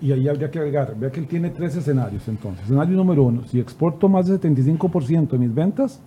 Y, 0.00 0.06
y 0.06 0.12
ahí 0.12 0.26
habría 0.28 0.50
que 0.50 0.58
agregar, 0.58 0.96
vea 0.98 1.12
que 1.12 1.20
él 1.20 1.26
tiene 1.26 1.50
tres 1.50 1.76
escenarios 1.76 2.26
entonces. 2.26 2.64
Escenario 2.64 2.96
número 2.96 3.24
uno, 3.24 3.44
si 3.48 3.60
exporto 3.60 4.08
más 4.08 4.28
del 4.28 4.40
75% 4.40 5.28
de 5.28 5.38
mis 5.38 5.54
ventas, 5.54 6.00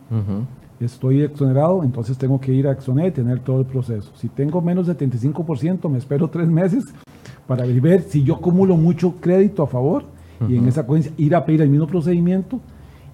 estoy 0.79 1.21
exonerado, 1.21 1.83
entonces 1.83 2.17
tengo 2.17 2.41
que 2.41 2.51
ir 2.51 2.67
a 2.67 2.71
Exonet 2.71 3.09
y 3.09 3.11
tener 3.11 3.39
todo 3.41 3.59
el 3.59 3.67
proceso. 3.67 4.11
Si 4.15 4.27
tengo 4.27 4.59
menos 4.59 4.87
del 4.87 4.97
75%, 4.97 5.87
me 5.89 5.99
espero 5.99 6.27
tres 6.27 6.47
meses 6.47 6.85
para 7.45 7.65
ver 7.65 8.01
si 8.01 8.23
yo 8.23 8.35
acumulo 8.35 8.75
mucho 8.77 9.13
crédito 9.21 9.61
a 9.61 9.67
favor 9.67 10.05
y 10.49 10.57
en 10.57 10.67
esa 10.67 10.87
cuenta 10.87 11.09
ir 11.17 11.35
a 11.35 11.45
pedir 11.45 11.61
el 11.61 11.69
mismo 11.69 11.85
procedimiento. 11.85 12.59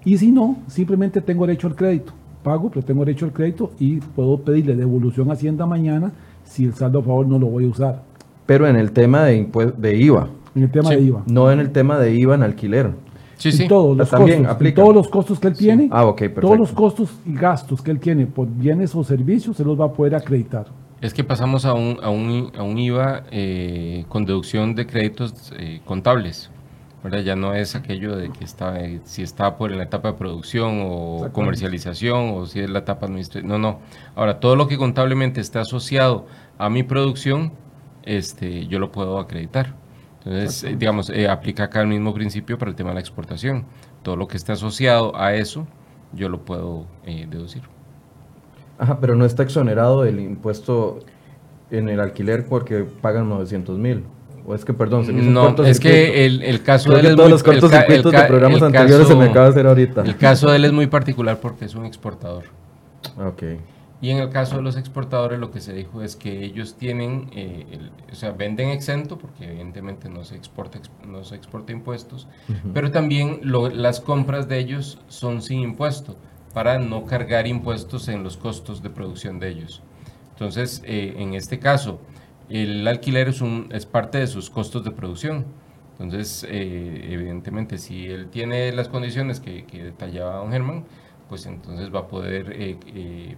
Y 0.02 0.16
si 0.16 0.32
no, 0.32 0.56
simplemente 0.66 1.20
tengo 1.20 1.46
derecho 1.46 1.66
al 1.66 1.76
crédito. 1.76 2.14
Pago, 2.44 2.70
pero 2.70 2.84
tengo 2.84 3.04
derecho 3.04 3.24
al 3.24 3.32
crédito 3.32 3.72
y 3.80 3.96
puedo 3.96 4.38
pedirle 4.38 4.76
devolución 4.76 5.30
a 5.30 5.32
Hacienda 5.32 5.66
mañana 5.66 6.12
si 6.44 6.66
el 6.66 6.74
saldo 6.74 7.00
a 7.00 7.02
favor 7.02 7.26
no 7.26 7.38
lo 7.40 7.46
voy 7.46 7.64
a 7.64 7.68
usar. 7.68 8.02
Pero 8.46 8.68
en 8.68 8.76
el 8.76 8.92
tema 8.92 9.24
de, 9.24 9.48
de 9.78 9.96
IVA, 9.96 10.28
En 10.54 10.62
el 10.64 10.70
tema 10.70 10.90
Sí. 10.90 10.94
de 10.96 11.00
IVA. 11.02 11.22
no 11.26 11.50
en 11.50 11.58
el 11.58 11.72
tema 11.72 11.98
de 11.98 12.14
IVA 12.14 12.34
en 12.36 12.42
alquiler. 12.44 12.90
Sí, 13.38 13.48
En 13.48 13.54
sí. 13.56 13.66
todos 13.68 13.96
los 13.96 14.08
También 14.10 14.44
costos, 14.44 14.66
en 14.66 14.74
todos 14.74 14.94
los 14.94 15.08
costos 15.08 15.40
que 15.40 15.48
él 15.48 15.56
tiene, 15.56 15.88
Ah, 15.90 16.04
ok, 16.06 16.18
perfecto. 16.18 16.40
todos 16.42 16.58
los 16.58 16.72
costos 16.72 17.10
y 17.26 17.34
gastos 17.34 17.80
que 17.82 17.90
él 17.90 17.98
tiene 17.98 18.26
por 18.26 18.46
bienes 18.46 18.94
o 18.94 19.02
servicios, 19.02 19.56
se 19.56 19.64
los 19.64 19.80
va 19.80 19.86
a 19.86 19.92
poder 19.92 20.14
acreditar. 20.14 20.66
Es 21.00 21.12
que 21.12 21.24
pasamos 21.24 21.64
a 21.64 21.74
un, 21.74 21.98
a 22.02 22.10
un, 22.10 22.52
a 22.56 22.62
un 22.62 22.78
IVA 22.78 23.24
eh, 23.32 24.04
con 24.08 24.24
deducción 24.24 24.74
de 24.74 24.86
créditos 24.86 25.52
eh, 25.58 25.80
contables. 25.84 26.50
¿Verdad? 27.04 27.18
Ya 27.20 27.36
no 27.36 27.54
es 27.54 27.76
aquello 27.76 28.16
de 28.16 28.30
que 28.30 28.44
está, 28.44 28.80
eh, 28.80 29.02
si 29.04 29.22
está 29.22 29.58
por 29.58 29.70
la 29.70 29.82
etapa 29.82 30.12
de 30.12 30.14
producción 30.14 30.80
o 30.82 31.28
comercialización 31.32 32.30
o 32.30 32.46
si 32.46 32.60
es 32.60 32.70
la 32.70 32.78
etapa 32.78 33.04
administrativa. 33.04 33.46
No, 33.46 33.58
no. 33.58 33.80
Ahora, 34.16 34.40
todo 34.40 34.56
lo 34.56 34.66
que 34.68 34.78
contablemente 34.78 35.42
está 35.42 35.60
asociado 35.60 36.24
a 36.56 36.70
mi 36.70 36.82
producción, 36.82 37.52
este, 38.04 38.66
yo 38.68 38.78
lo 38.78 38.90
puedo 38.90 39.18
acreditar. 39.18 39.74
Entonces, 40.24 40.64
eh, 40.64 40.76
digamos, 40.78 41.10
eh, 41.10 41.28
aplica 41.28 41.64
acá 41.64 41.82
el 41.82 41.88
mismo 41.88 42.14
principio 42.14 42.56
para 42.56 42.70
el 42.70 42.74
tema 42.74 42.90
de 42.90 42.94
la 42.94 43.00
exportación. 43.00 43.66
Todo 44.02 44.16
lo 44.16 44.26
que 44.26 44.38
esté 44.38 44.52
asociado 44.52 45.14
a 45.14 45.34
eso, 45.34 45.66
yo 46.14 46.30
lo 46.30 46.46
puedo 46.46 46.86
deducir. 47.04 47.64
Ajá, 48.78 48.98
pero 48.98 49.14
no 49.14 49.26
está 49.26 49.42
exonerado 49.42 50.04
del 50.04 50.20
impuesto 50.20 51.00
en 51.70 51.90
el 51.90 52.00
alquiler 52.00 52.46
porque 52.46 52.84
pagan 52.84 53.28
900 53.28 53.78
mil. 53.78 54.04
O 54.46 54.54
es 54.54 54.64
que, 54.64 54.74
perdón, 54.74 55.06
se 55.06 55.12
No, 55.12 55.54
es 55.64 55.80
que 55.80 56.26
el, 56.26 56.42
el 56.42 56.62
caso 56.62 56.90
Creo 56.90 56.96
de 56.96 57.00
él 57.00 57.06
es 57.12 57.16
todos 57.16 57.28
muy- 57.28 57.32
los 57.32 57.42
el 57.46 57.54
el 57.54 57.60
cortocircuitos 57.60 58.12
de 58.12 58.22
programas 58.24 58.58
el 58.58 58.64
anteriores 58.64 59.08
se 59.08 59.14
me 59.14 59.20
caso- 59.20 59.30
acaba 59.30 59.46
de 59.46 59.50
hacer 59.52 59.66
ahorita. 59.66 60.02
El 60.02 60.16
caso 60.16 60.50
de 60.50 60.56
él 60.56 60.64
es 60.66 60.72
muy 60.72 60.86
particular 60.86 61.40
porque 61.40 61.64
es 61.64 61.74
un 61.74 61.86
exportador. 61.86 62.44
Ok. 63.18 63.42
Y 64.02 64.10
en 64.10 64.18
el 64.18 64.28
caso 64.28 64.56
de 64.56 64.62
los 64.62 64.76
exportadores 64.76 65.38
lo 65.38 65.50
que 65.50 65.60
se 65.60 65.72
dijo 65.72 66.02
es 66.02 66.14
que 66.14 66.44
ellos 66.44 66.74
tienen, 66.74 67.30
eh, 67.34 67.78
o 68.12 68.14
sea, 68.14 68.32
venden 68.32 68.68
exento 68.68 69.16
porque 69.16 69.44
evidentemente 69.46 70.10
no 70.10 70.24
se 70.24 70.36
exporta, 70.36 70.78
no 71.08 71.24
se 71.24 71.36
exporta 71.36 71.72
impuestos, 71.72 72.28
pero 72.74 72.90
también 72.90 73.40
las 73.42 74.00
compras 74.00 74.46
de 74.46 74.58
ellos 74.58 74.98
son 75.08 75.40
sin 75.40 75.60
impuesto 75.60 76.16
para 76.52 76.78
no 76.78 77.06
cargar 77.06 77.46
impuestos 77.46 78.08
en 78.08 78.22
los 78.22 78.36
costos 78.36 78.82
de 78.82 78.90
producción 78.90 79.38
de 79.38 79.48
ellos. 79.48 79.80
Entonces, 80.32 80.82
eh, 80.84 81.14
en 81.16 81.32
este 81.32 81.58
caso, 81.58 81.98
el 82.48 82.86
alquiler 82.86 83.28
es, 83.28 83.40
un, 83.40 83.68
es 83.72 83.86
parte 83.86 84.18
de 84.18 84.26
sus 84.26 84.50
costos 84.50 84.84
de 84.84 84.90
producción. 84.90 85.44
Entonces, 85.98 86.44
eh, 86.48 87.08
evidentemente, 87.10 87.78
si 87.78 88.06
él 88.06 88.28
tiene 88.28 88.72
las 88.72 88.88
condiciones 88.88 89.40
que, 89.40 89.64
que, 89.64 89.84
detallaba 89.84 90.36
don 90.38 90.50
Germán, 90.50 90.84
pues 91.28 91.46
entonces 91.46 91.94
va 91.94 92.00
a 92.00 92.08
poder 92.08 92.52
eh, 92.54 93.36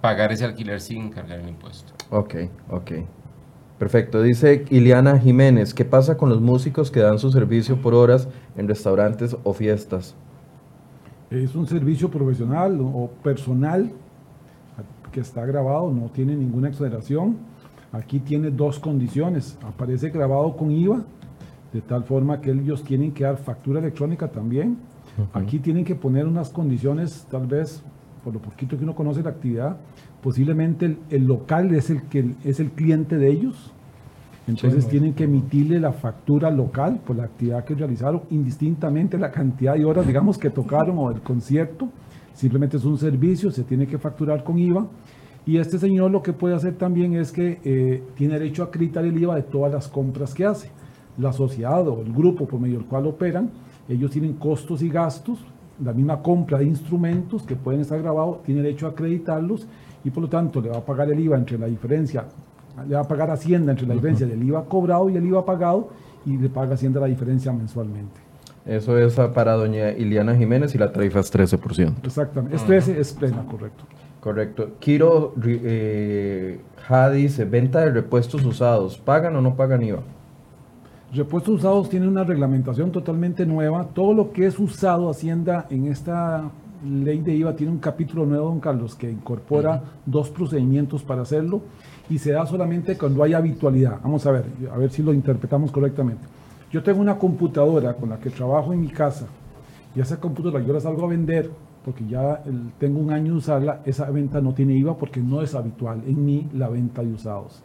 pagar 0.00 0.32
ese 0.32 0.44
alquiler 0.44 0.80
sin 0.80 1.10
cargar 1.10 1.40
el 1.40 1.48
impuesto. 1.48 1.92
Ok, 2.10 2.34
ok. 2.70 2.92
Perfecto. 3.78 4.22
Dice 4.22 4.64
Iliana 4.70 5.18
Jiménez, 5.18 5.72
¿qué 5.72 5.84
pasa 5.84 6.16
con 6.16 6.30
los 6.30 6.40
músicos 6.40 6.90
que 6.90 7.00
dan 7.00 7.18
su 7.18 7.30
servicio 7.30 7.80
por 7.80 7.94
horas 7.94 8.28
en 8.56 8.66
restaurantes 8.66 9.36
o 9.44 9.52
fiestas? 9.52 10.16
Es 11.30 11.54
un 11.54 11.66
servicio 11.66 12.10
profesional 12.10 12.78
o 12.80 13.10
personal 13.22 13.92
que 15.12 15.20
está 15.20 15.46
grabado, 15.46 15.92
no 15.92 16.08
tiene 16.08 16.34
ninguna 16.34 16.68
exoneración. 16.68 17.36
Aquí 17.92 18.20
tiene 18.20 18.50
dos 18.50 18.78
condiciones. 18.78 19.58
Aparece 19.62 20.10
grabado 20.10 20.56
con 20.56 20.70
IVA, 20.70 21.04
de 21.72 21.80
tal 21.80 22.04
forma 22.04 22.40
que 22.40 22.50
ellos 22.50 22.84
tienen 22.84 23.12
que 23.12 23.24
dar 23.24 23.36
factura 23.38 23.80
electrónica 23.80 24.28
también. 24.28 24.78
Aquí 25.32 25.58
tienen 25.58 25.84
que 25.84 25.94
poner 25.94 26.26
unas 26.26 26.50
condiciones, 26.50 27.26
tal 27.30 27.46
vez, 27.46 27.82
por 28.22 28.34
lo 28.34 28.40
poquito 28.40 28.76
que 28.76 28.84
uno 28.84 28.94
conoce 28.94 29.22
la 29.22 29.30
actividad, 29.30 29.76
posiblemente 30.22 30.96
el, 31.10 31.26
local 31.26 31.74
es 31.74 31.90
el, 31.90 32.02
que, 32.02 32.34
es 32.44 32.60
el 32.60 32.70
cliente 32.70 33.16
de 33.16 33.30
ellos. 33.30 33.72
Entonces 34.46 34.88
tienen 34.88 35.12
que 35.12 35.24
emitirle 35.24 35.78
la 35.78 35.92
factura 35.92 36.50
local 36.50 37.00
por 37.04 37.16
la 37.16 37.24
actividad 37.24 37.64
que 37.64 37.74
realizaron, 37.74 38.22
indistintamente 38.30 39.18
la 39.18 39.30
cantidad 39.30 39.74
de 39.74 39.84
horas, 39.84 40.06
digamos, 40.06 40.38
que 40.38 40.50
tocaron 40.50 40.96
o 40.98 41.10
el 41.10 41.20
concierto. 41.20 41.88
Simplemente 42.32 42.78
es 42.78 42.84
un 42.84 42.96
servicio, 42.96 43.50
se 43.50 43.64
tiene 43.64 43.86
que 43.86 43.98
facturar 43.98 44.44
con 44.44 44.58
IVA. 44.58 44.86
Y 45.48 45.56
este 45.56 45.78
señor 45.78 46.10
lo 46.10 46.22
que 46.22 46.34
puede 46.34 46.54
hacer 46.54 46.74
también 46.74 47.14
es 47.14 47.32
que 47.32 47.58
eh, 47.64 48.02
tiene 48.16 48.38
derecho 48.38 48.62
a 48.62 48.66
acreditar 48.66 49.02
el 49.06 49.16
IVA 49.16 49.34
de 49.34 49.44
todas 49.44 49.72
las 49.72 49.88
compras 49.88 50.34
que 50.34 50.44
hace. 50.44 50.70
La 51.16 51.32
sociedad 51.32 51.88
o 51.88 52.02
el 52.02 52.12
grupo 52.12 52.46
por 52.46 52.60
medio 52.60 52.76
del 52.76 52.86
cual 52.86 53.06
operan, 53.06 53.48
ellos 53.88 54.10
tienen 54.10 54.34
costos 54.34 54.82
y 54.82 54.90
gastos, 54.90 55.38
la 55.82 55.94
misma 55.94 56.20
compra 56.20 56.58
de 56.58 56.66
instrumentos 56.66 57.44
que 57.44 57.56
pueden 57.56 57.80
estar 57.80 57.98
grabados, 58.02 58.42
tiene 58.42 58.60
derecho 58.60 58.88
a 58.88 58.90
acreditarlos 58.90 59.66
y 60.04 60.10
por 60.10 60.24
lo 60.24 60.28
tanto 60.28 60.60
le 60.60 60.68
va 60.68 60.76
a 60.76 60.84
pagar 60.84 61.10
el 61.10 61.18
IVA 61.18 61.38
entre 61.38 61.56
la 61.56 61.66
diferencia 61.66 62.26
le 62.86 62.94
va 62.94 63.00
a 63.00 63.08
pagar 63.08 63.30
Hacienda 63.30 63.72
entre 63.72 63.86
la 63.86 63.94
diferencia 63.94 64.26
del 64.26 64.42
IVA 64.42 64.66
cobrado 64.66 65.08
y 65.08 65.16
el 65.16 65.24
IVA 65.24 65.46
pagado 65.46 65.88
y 66.26 66.36
le 66.36 66.50
paga 66.50 66.74
Hacienda 66.74 67.00
la 67.00 67.06
diferencia 67.06 67.52
mensualmente. 67.52 68.20
Eso 68.66 68.98
es 68.98 69.14
para 69.34 69.54
doña 69.54 69.92
Iliana 69.92 70.36
Jiménez 70.36 70.74
y 70.74 70.78
la 70.78 70.92
tarifa 70.92 71.20
es 71.20 71.32
13%. 71.32 72.04
Exactamente, 72.04 72.54
es 72.54 72.64
13, 72.64 73.00
es 73.00 73.12
plena, 73.14 73.42
correcto. 73.46 73.84
Correcto. 74.20 74.70
Kiro 74.80 75.34
eh, 75.44 76.60
dice, 77.14 77.44
venta 77.44 77.80
de 77.80 77.90
repuestos 77.90 78.44
usados, 78.44 78.98
¿pagan 78.98 79.36
o 79.36 79.40
no 79.40 79.54
pagan 79.54 79.82
IVA? 79.82 80.02
Repuestos 81.12 81.54
usados 81.54 81.88
tiene 81.88 82.08
una 82.08 82.24
reglamentación 82.24 82.90
totalmente 82.90 83.46
nueva. 83.46 83.84
Todo 83.94 84.12
lo 84.12 84.32
que 84.32 84.46
es 84.46 84.58
usado 84.58 85.08
Hacienda 85.08 85.66
en 85.70 85.86
esta 85.86 86.50
ley 86.84 87.20
de 87.20 87.34
IVA 87.34 87.56
tiene 87.56 87.72
un 87.72 87.78
capítulo 87.78 88.26
nuevo, 88.26 88.48
don 88.48 88.60
Carlos, 88.60 88.94
que 88.94 89.10
incorpora 89.10 89.82
dos 90.04 90.30
procedimientos 90.30 91.02
para 91.02 91.22
hacerlo 91.22 91.62
y 92.10 92.18
se 92.18 92.32
da 92.32 92.44
solamente 92.44 92.98
cuando 92.98 93.22
hay 93.22 93.34
habitualidad. 93.34 94.00
Vamos 94.02 94.26
a 94.26 94.32
ver, 94.32 94.44
a 94.72 94.76
ver 94.76 94.90
si 94.90 95.02
lo 95.02 95.12
interpretamos 95.12 95.70
correctamente. 95.70 96.26
Yo 96.70 96.82
tengo 96.82 97.00
una 97.00 97.16
computadora 97.16 97.94
con 97.94 98.10
la 98.10 98.18
que 98.18 98.30
trabajo 98.30 98.72
en 98.72 98.80
mi 98.80 98.88
casa 98.88 99.26
y 99.94 100.00
esa 100.00 100.20
computadora 100.20 100.62
yo 100.62 100.72
la 100.72 100.80
salgo 100.80 101.06
a 101.06 101.08
vender 101.08 101.50
porque 101.88 102.06
ya 102.06 102.42
tengo 102.78 103.00
un 103.00 103.10
año 103.10 103.32
de 103.32 103.38
usarla, 103.38 103.80
esa 103.86 104.10
venta 104.10 104.42
no 104.42 104.52
tiene 104.52 104.74
IVA 104.74 104.98
porque 104.98 105.20
no 105.20 105.40
es 105.40 105.54
habitual 105.54 106.02
en 106.06 106.22
mí 106.22 106.46
la 106.52 106.68
venta 106.68 107.00
de 107.00 107.14
usados. 107.14 107.62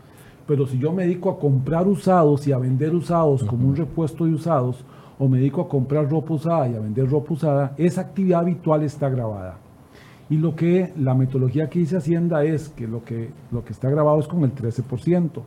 Pero 0.47 0.65
si 0.65 0.79
yo 0.79 0.93
me 0.93 1.03
dedico 1.03 1.29
a 1.29 1.37
comprar 1.37 1.89
usados 1.89 2.47
y 2.47 2.53
a 2.53 2.57
vender 2.57 2.95
usados 2.95 3.43
como 3.43 3.67
un 3.67 3.75
repuesto 3.75 4.23
de 4.23 4.31
usados, 4.31 4.85
o 5.19 5.27
me 5.27 5.39
dedico 5.39 5.59
a 5.59 5.67
comprar 5.67 6.09
ropa 6.09 6.35
usada 6.35 6.69
y 6.69 6.75
a 6.75 6.79
vender 6.79 7.09
ropa 7.09 7.33
usada, 7.33 7.73
esa 7.75 7.99
actividad 7.99 8.39
habitual 8.39 8.83
está 8.83 9.09
grabada. 9.09 9.57
Y 10.29 10.37
lo 10.37 10.55
que 10.55 10.93
la 10.97 11.13
metodología 11.13 11.69
que 11.69 11.79
dice 11.79 11.97
Hacienda 11.97 12.45
es 12.45 12.69
que 12.69 12.87
lo 12.87 13.03
que, 13.03 13.29
lo 13.51 13.65
que 13.65 13.73
está 13.73 13.89
grabado 13.89 14.21
es 14.21 14.27
con 14.29 14.45
el 14.45 14.55
13%. 14.55 15.41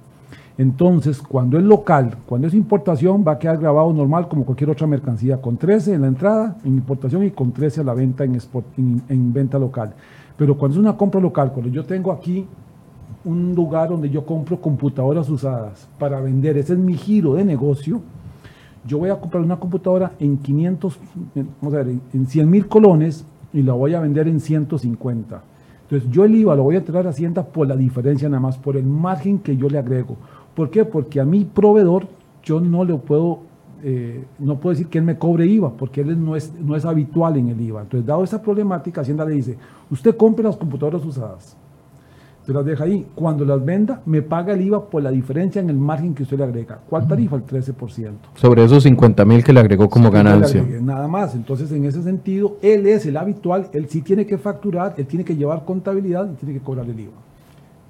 Entonces, 0.58 1.20
cuando 1.20 1.58
es 1.58 1.64
local, 1.64 2.16
cuando 2.26 2.46
es 2.46 2.54
importación, 2.54 3.22
va 3.26 3.32
a 3.32 3.38
quedar 3.38 3.58
grabado 3.58 3.92
normal 3.92 4.26
como 4.26 4.44
cualquier 4.46 4.70
otra 4.70 4.86
mercancía, 4.86 5.40
con 5.40 5.58
13 5.58 5.94
en 5.94 6.02
la 6.02 6.08
entrada, 6.08 6.56
en 6.64 6.74
importación 6.74 7.24
y 7.24 7.30
con 7.30 7.52
13 7.52 7.82
a 7.82 7.84
la 7.84 7.92
venta 7.92 8.24
en, 8.24 8.40
en, 9.08 9.32
venta 9.34 9.58
local. 9.58 9.92
Pero 10.36 10.56
cuando 10.56 10.76
es 10.76 10.80
una 10.80 10.96
compra 10.96 11.20
local, 11.20 11.52
cuando 11.52 11.70
yo 11.70 11.84
tengo 11.84 12.10
aquí 12.10 12.46
un 13.24 13.54
lugar 13.54 13.90
donde 13.90 14.08
yo 14.08 14.24
compro 14.24 14.58
computadoras 14.58 15.28
usadas 15.28 15.88
para 15.98 16.20
vender, 16.20 16.56
ese 16.56 16.72
es 16.72 16.78
mi 16.78 16.94
giro 16.94 17.34
de 17.34 17.44
negocio, 17.44 18.00
yo 18.86 18.98
voy 18.98 19.10
a 19.10 19.20
comprar 19.20 19.42
una 19.42 19.56
computadora 19.56 20.12
en 20.18 20.38
500, 20.38 20.98
vamos 21.60 21.74
a 21.74 21.78
ver, 21.82 21.96
en 22.14 22.26
100 22.26 22.48
mil 22.48 22.66
colones 22.66 23.26
y 23.52 23.62
la 23.62 23.74
voy 23.74 23.94
a 23.94 24.00
vender 24.00 24.28
en 24.28 24.40
150. 24.40 25.42
Entonces 25.82 26.10
yo 26.10 26.24
el 26.24 26.34
IVA 26.34 26.56
lo 26.56 26.64
voy 26.64 26.76
a 26.76 26.84
traer 26.84 27.06
a 27.06 27.10
Hacienda 27.10 27.44
por 27.44 27.66
la 27.68 27.76
diferencia 27.76 28.28
nada 28.28 28.40
más, 28.40 28.58
por 28.58 28.76
el 28.76 28.84
margen 28.84 29.38
que 29.38 29.56
yo 29.56 29.68
le 29.68 29.78
agrego. 29.78 30.16
¿Por 30.56 30.70
qué? 30.70 30.84
Porque 30.84 31.20
a 31.20 31.24
mi 31.24 31.44
proveedor 31.44 32.08
yo 32.42 32.60
no 32.60 32.84
le 32.84 32.94
puedo, 32.94 33.40
eh, 33.84 34.24
no 34.40 34.58
puedo 34.58 34.74
decir 34.74 34.88
que 34.88 34.98
él 34.98 35.04
me 35.04 35.16
cobre 35.16 35.46
IVA, 35.46 35.70
porque 35.76 36.00
él 36.00 36.24
no 36.24 36.34
es, 36.34 36.52
no 36.58 36.74
es 36.74 36.84
habitual 36.84 37.36
en 37.36 37.50
el 37.50 37.60
IVA. 37.60 37.82
Entonces, 37.82 38.04
dado 38.04 38.24
esa 38.24 38.42
problemática, 38.42 39.02
Hacienda 39.02 39.24
le 39.24 39.34
dice, 39.34 39.56
usted 39.90 40.16
compre 40.16 40.42
las 40.42 40.56
computadoras 40.56 41.04
usadas 41.04 41.56
se 42.46 42.52
las 42.52 42.64
deja 42.64 42.84
ahí. 42.84 43.04
Cuando 43.14 43.44
las 43.44 43.64
venda, 43.64 44.00
me 44.06 44.22
paga 44.22 44.54
el 44.54 44.62
IVA 44.62 44.88
por 44.88 45.02
la 45.02 45.10
diferencia 45.10 45.60
en 45.60 45.68
el 45.68 45.76
margen 45.76 46.14
que 46.14 46.22
usted 46.22 46.38
le 46.38 46.44
agrega. 46.44 46.78
¿Cuál 46.88 47.08
tarifa? 47.08 47.34
El 47.34 47.44
13%. 47.44 48.10
Sobre 48.34 48.64
esos 48.64 48.84
50 48.84 49.24
mil 49.24 49.42
que 49.42 49.52
le 49.52 49.58
agregó 49.58 49.90
como 49.90 50.12
ganancia. 50.12 50.64
nada 50.80 51.08
más. 51.08 51.34
Entonces, 51.34 51.72
en 51.72 51.84
ese 51.84 52.02
sentido, 52.04 52.56
él 52.62 52.86
es 52.86 53.04
el 53.04 53.16
habitual, 53.16 53.68
él 53.72 53.88
sí 53.88 54.00
tiene 54.00 54.26
que 54.26 54.38
facturar, 54.38 54.94
él 54.96 55.06
tiene 55.06 55.24
que 55.24 55.34
llevar 55.34 55.64
contabilidad 55.64 56.30
y 56.32 56.36
tiene 56.36 56.54
que 56.54 56.60
cobrar 56.60 56.86
el 56.86 57.00
IVA. 57.00 57.25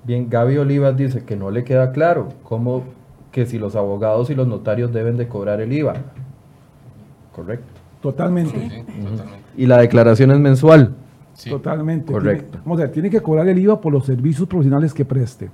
Bien, 0.07 0.31
Gaby 0.31 0.59
Olivas 0.59 0.97
dice 0.97 1.25
que 1.25 1.35
no 1.35 1.51
le 1.51 1.65
queda 1.65 1.91
claro 1.91 2.29
cómo 2.45 2.85
que 3.33 3.45
si 3.45 3.59
los 3.59 3.75
abogados 3.75 4.31
y 4.31 4.37
los 4.37 4.47
notarios 4.47 4.93
deben 4.93 5.17
de 5.17 5.27
cobrar 5.27 5.61
el 5.61 5.73
IVA. 5.73 5.95
Correcto. 7.35 7.67
Totalmente. 8.01 8.53
totalmente. 8.53 8.93
Y 9.57 9.67
la 9.67 9.79
declaración 9.79 10.31
es 10.31 10.39
mensual. 10.39 10.95
Totalmente. 11.51 12.13
Correcto. 12.13 12.51
Tiene, 12.51 12.65
vamos 12.65 12.79
a 12.79 12.83
ver, 12.85 12.93
tiene 12.93 13.11
que 13.11 13.21
cobrar 13.21 13.49
el 13.49 13.59
IVA 13.59 13.81
por 13.81 13.93
los 13.93 14.07
servicios 14.07 14.49
profesionales 14.49 14.95
que 14.95 15.05
preste. 15.05 15.51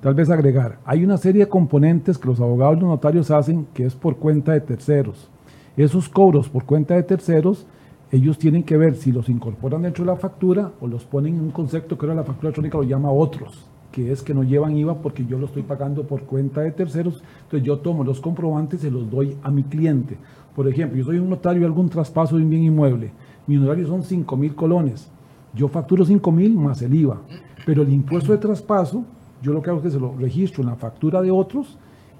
Tal 0.00 0.14
vez 0.14 0.30
agregar, 0.30 0.78
hay 0.86 1.04
una 1.04 1.18
serie 1.18 1.44
de 1.44 1.48
componentes 1.50 2.16
que 2.16 2.26
los 2.26 2.40
abogados 2.40 2.78
y 2.78 2.80
los 2.80 2.88
notarios 2.88 3.30
hacen 3.30 3.66
que 3.74 3.84
es 3.84 3.94
por 3.94 4.16
cuenta 4.16 4.52
de 4.52 4.62
terceros. 4.62 5.28
Esos 5.76 6.08
cobros 6.08 6.48
por 6.48 6.64
cuenta 6.64 6.94
de 6.94 7.02
terceros, 7.02 7.66
ellos 8.10 8.38
tienen 8.38 8.62
que 8.62 8.78
ver 8.78 8.96
si 8.96 9.12
los 9.12 9.28
incorporan 9.28 9.82
dentro 9.82 10.04
de 10.04 10.10
la 10.10 10.16
factura 10.16 10.72
o 10.80 10.86
los 10.86 11.04
ponen 11.04 11.34
en 11.34 11.42
un 11.42 11.50
concepto 11.50 11.98
que 11.98 12.06
ahora 12.06 12.16
la 12.16 12.24
factura 12.24 12.48
electrónica 12.48 12.78
lo 12.78 12.84
llama 12.84 13.12
otros, 13.12 13.68
que 13.92 14.12
es 14.12 14.22
que 14.22 14.34
no 14.34 14.42
llevan 14.42 14.76
IVA 14.76 15.02
porque 15.02 15.24
yo 15.26 15.38
lo 15.38 15.46
estoy 15.46 15.62
pagando 15.62 16.04
por 16.04 16.22
cuenta 16.22 16.60
de 16.60 16.70
terceros. 16.70 17.22
Entonces 17.42 17.66
yo 17.66 17.78
tomo 17.78 18.04
los 18.04 18.20
comprobantes 18.20 18.80
y 18.80 18.82
se 18.84 18.90
los 18.90 19.10
doy 19.10 19.36
a 19.42 19.50
mi 19.50 19.64
cliente. 19.64 20.16
Por 20.54 20.68
ejemplo, 20.68 20.98
yo 20.98 21.04
soy 21.04 21.18
un 21.18 21.30
notario 21.30 21.60
de 21.60 21.66
algún 21.66 21.88
traspaso 21.88 22.36
de 22.36 22.42
un 22.42 22.50
bien 22.50 22.64
inmueble. 22.64 23.12
Mi 23.46 23.56
honorario 23.56 23.86
son 23.86 24.02
5 24.02 24.36
mil 24.36 24.54
colones 24.54 25.10
yo 25.54 25.68
facturo 25.68 26.04
5 26.04 26.32
mil 26.32 26.54
más 26.54 26.82
el 26.82 26.94
IVA, 26.94 27.18
pero 27.66 27.82
el 27.82 27.92
impuesto 27.92 28.32
de 28.32 28.38
traspaso, 28.38 29.04
yo 29.42 29.52
lo 29.52 29.62
que 29.62 29.70
hago 29.70 29.78
es 29.80 29.84
que 29.84 29.90
se 29.90 30.00
lo 30.00 30.14
registro 30.16 30.62
en 30.62 30.68
la 30.68 30.76
factura 30.76 31.20
de 31.20 31.30
otros 31.30 31.78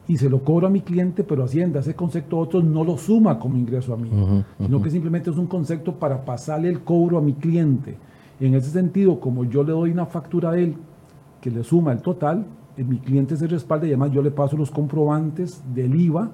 y 0.09 0.17
se 0.17 0.29
lo 0.29 0.43
cobro 0.43 0.67
a 0.67 0.71
mi 0.71 0.81
cliente, 0.81 1.23
pero 1.23 1.45
Hacienda, 1.45 1.81
ese 1.81 1.95
concepto 1.95 2.37
de 2.37 2.43
otros 2.43 2.65
no 2.65 2.83
lo 2.83 2.97
suma 2.97 3.39
como 3.39 3.57
ingreso 3.57 3.95
a 3.95 3.97
mí, 3.97 4.11
sino 4.59 4.83
que 4.83 4.91
simplemente 4.91 5.31
es 5.31 5.37
un 5.37 5.47
concepto 5.47 5.95
para 5.95 6.25
pasarle 6.25 6.69
el 6.69 6.81
cobro 6.81 7.19
a 7.19 7.21
mi 7.21 7.35
cliente. 7.35 7.97
En 8.41 8.55
ese 8.55 8.71
sentido, 8.71 9.21
como 9.21 9.45
yo 9.45 9.63
le 9.63 9.73
doy 9.73 9.91
una 9.91 10.07
factura 10.07 10.51
a 10.51 10.59
él 10.59 10.75
que 11.40 11.50
le 11.50 11.62
suma 11.64 11.92
el 11.92 12.03
total, 12.03 12.46
eh, 12.76 12.85
mi 12.85 12.98
cliente 12.98 13.37
se 13.37 13.46
respalda 13.46 13.87
y 13.87 13.90
además 13.90 14.12
yo 14.12 14.22
le 14.22 14.31
paso 14.31 14.57
los 14.57 14.70
comprobantes 14.70 15.62
del 15.74 15.94
IVA, 15.94 16.31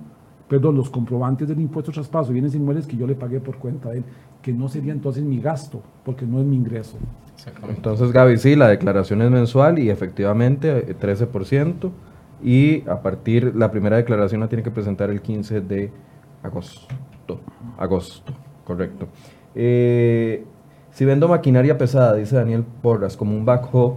perdón, 0.49 0.77
los 0.77 0.91
comprobantes 0.91 1.49
del 1.49 1.61
impuesto 1.61 1.91
de 1.91 1.97
traspaso, 1.97 2.33
bienes 2.33 2.55
inmuebles 2.55 2.87
que 2.87 2.97
yo 2.97 3.07
le 3.07 3.15
pagué 3.15 3.41
por 3.41 3.57
cuenta 3.57 3.91
de 3.91 3.99
él 3.99 4.05
que 4.47 4.53
no 4.53 4.69
sería 4.69 4.93
entonces 4.93 5.25
mi 5.25 5.41
gasto, 5.41 5.83
porque 6.05 6.25
no 6.25 6.39
es 6.39 6.47
mi 6.47 6.55
ingreso. 6.55 6.99
Entonces, 7.69 8.13
Gaby, 8.13 8.39
sí, 8.39 8.55
la 8.55 8.69
declaración 8.69 9.21
es 9.23 9.29
mensual 9.29 9.81
y 9.81 9.91
efectivamente 9.91 10.97
13%, 10.97 11.87
eh, 11.87 11.91
y 12.45 12.89
a 12.89 13.03
partir, 13.03 13.57
la 13.57 13.73
primera 13.73 13.97
declaración 13.97 14.41
la 14.41 14.49
tiene 14.49 14.63
que 14.63 14.71
presentar 14.71 15.11
el 15.11 15.21
15 15.21 15.63
de 15.63 15.91
agosto. 16.45 16.87
Agosto, 17.77 18.33
correcto. 18.65 19.09
Eh, 19.53 20.45
si 20.93 21.05
vendo 21.05 21.27
maquinaria 21.27 21.77
pesada, 21.77 22.15
dice 22.15 22.37
Daniel 22.37 22.65
Porras, 22.83 23.17
como 23.17 23.37
un 23.37 23.45
backhoe, 23.45 23.95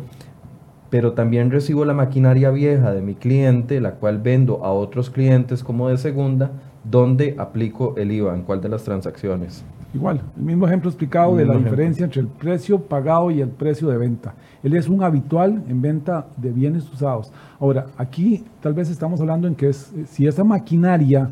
pero 0.89 1.13
también 1.13 1.51
recibo 1.51 1.85
la 1.85 1.93
maquinaria 1.93 2.49
vieja 2.49 2.91
de 2.91 3.01
mi 3.01 3.15
cliente, 3.15 3.79
la 3.79 3.95
cual 3.95 4.19
vendo 4.19 4.63
a 4.63 4.71
otros 4.71 5.09
clientes 5.09 5.63
como 5.63 5.89
de 5.89 5.97
segunda, 5.97 6.51
¿dónde 6.83 7.35
aplico 7.37 7.95
el 7.97 8.11
IVA? 8.11 8.35
¿En 8.35 8.43
cuál 8.43 8.61
de 8.61 8.69
las 8.69 8.83
transacciones? 8.83 9.63
Igual, 9.93 10.21
el 10.37 10.43
mismo 10.43 10.67
ejemplo 10.67 10.89
explicado 10.89 11.35
de 11.35 11.45
la 11.45 11.57
diferencia 11.57 12.05
entre 12.05 12.21
el 12.21 12.27
precio 12.27 12.79
pagado 12.79 13.31
y 13.31 13.41
el 13.41 13.49
precio 13.49 13.87
de 13.89 13.97
venta. 13.97 14.35
Él 14.61 14.75
es 14.75 14.87
un 14.87 15.01
habitual 15.01 15.63
en 15.67 15.81
venta 15.81 16.27
de 16.37 16.51
bienes 16.51 16.91
usados. 16.91 17.31
Ahora, 17.59 17.87
aquí 17.97 18.43
tal 18.61 18.75
vez 18.75 18.91
estamos 18.91 19.19
hablando 19.19 19.47
en 19.47 19.55
que 19.55 19.69
es, 19.69 19.91
si 20.07 20.27
esa 20.27 20.43
maquinaria 20.43 21.31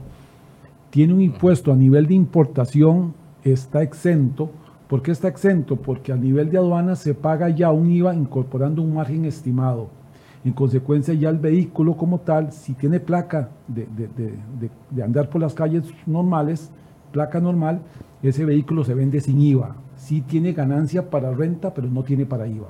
tiene 0.89 1.13
un 1.13 1.21
impuesto 1.21 1.71
a 1.71 1.75
nivel 1.75 2.07
de 2.07 2.15
importación, 2.15 3.13
está 3.43 3.83
exento. 3.83 4.49
¿Por 4.87 5.01
qué 5.01 5.11
está 5.11 5.27
exento? 5.27 5.75
Porque 5.75 6.11
a 6.11 6.15
nivel 6.15 6.49
de 6.49 6.57
aduana 6.57 6.95
se 6.95 7.13
paga 7.13 7.49
ya 7.49 7.71
un 7.71 7.91
IVA 7.91 8.15
incorporando 8.15 8.81
un 8.81 8.93
margen 8.93 9.25
estimado. 9.25 9.89
En 10.45 10.53
consecuencia, 10.53 11.13
ya 11.13 11.29
el 11.29 11.39
vehículo 11.39 11.97
como 11.97 12.19
tal, 12.19 12.51
si 12.53 12.73
tiene 12.73 12.99
placa 12.99 13.49
de, 13.67 13.87
de 14.89 15.03
andar 15.03 15.29
por 15.29 15.41
las 15.41 15.53
calles 15.53 15.83
normales, 16.05 16.71
placa 17.11 17.39
normal, 17.39 17.81
ese 18.23 18.45
vehículo 18.45 18.83
se 18.83 18.93
vende 18.93 19.19
sin 19.19 19.41
IVA. 19.41 19.75
Sí 19.95 20.21
tiene 20.21 20.53
ganancia 20.53 21.09
para 21.09 21.31
renta, 21.31 21.73
pero 21.73 21.87
no 21.87 22.03
tiene 22.03 22.25
para 22.25 22.47
IVA. 22.47 22.69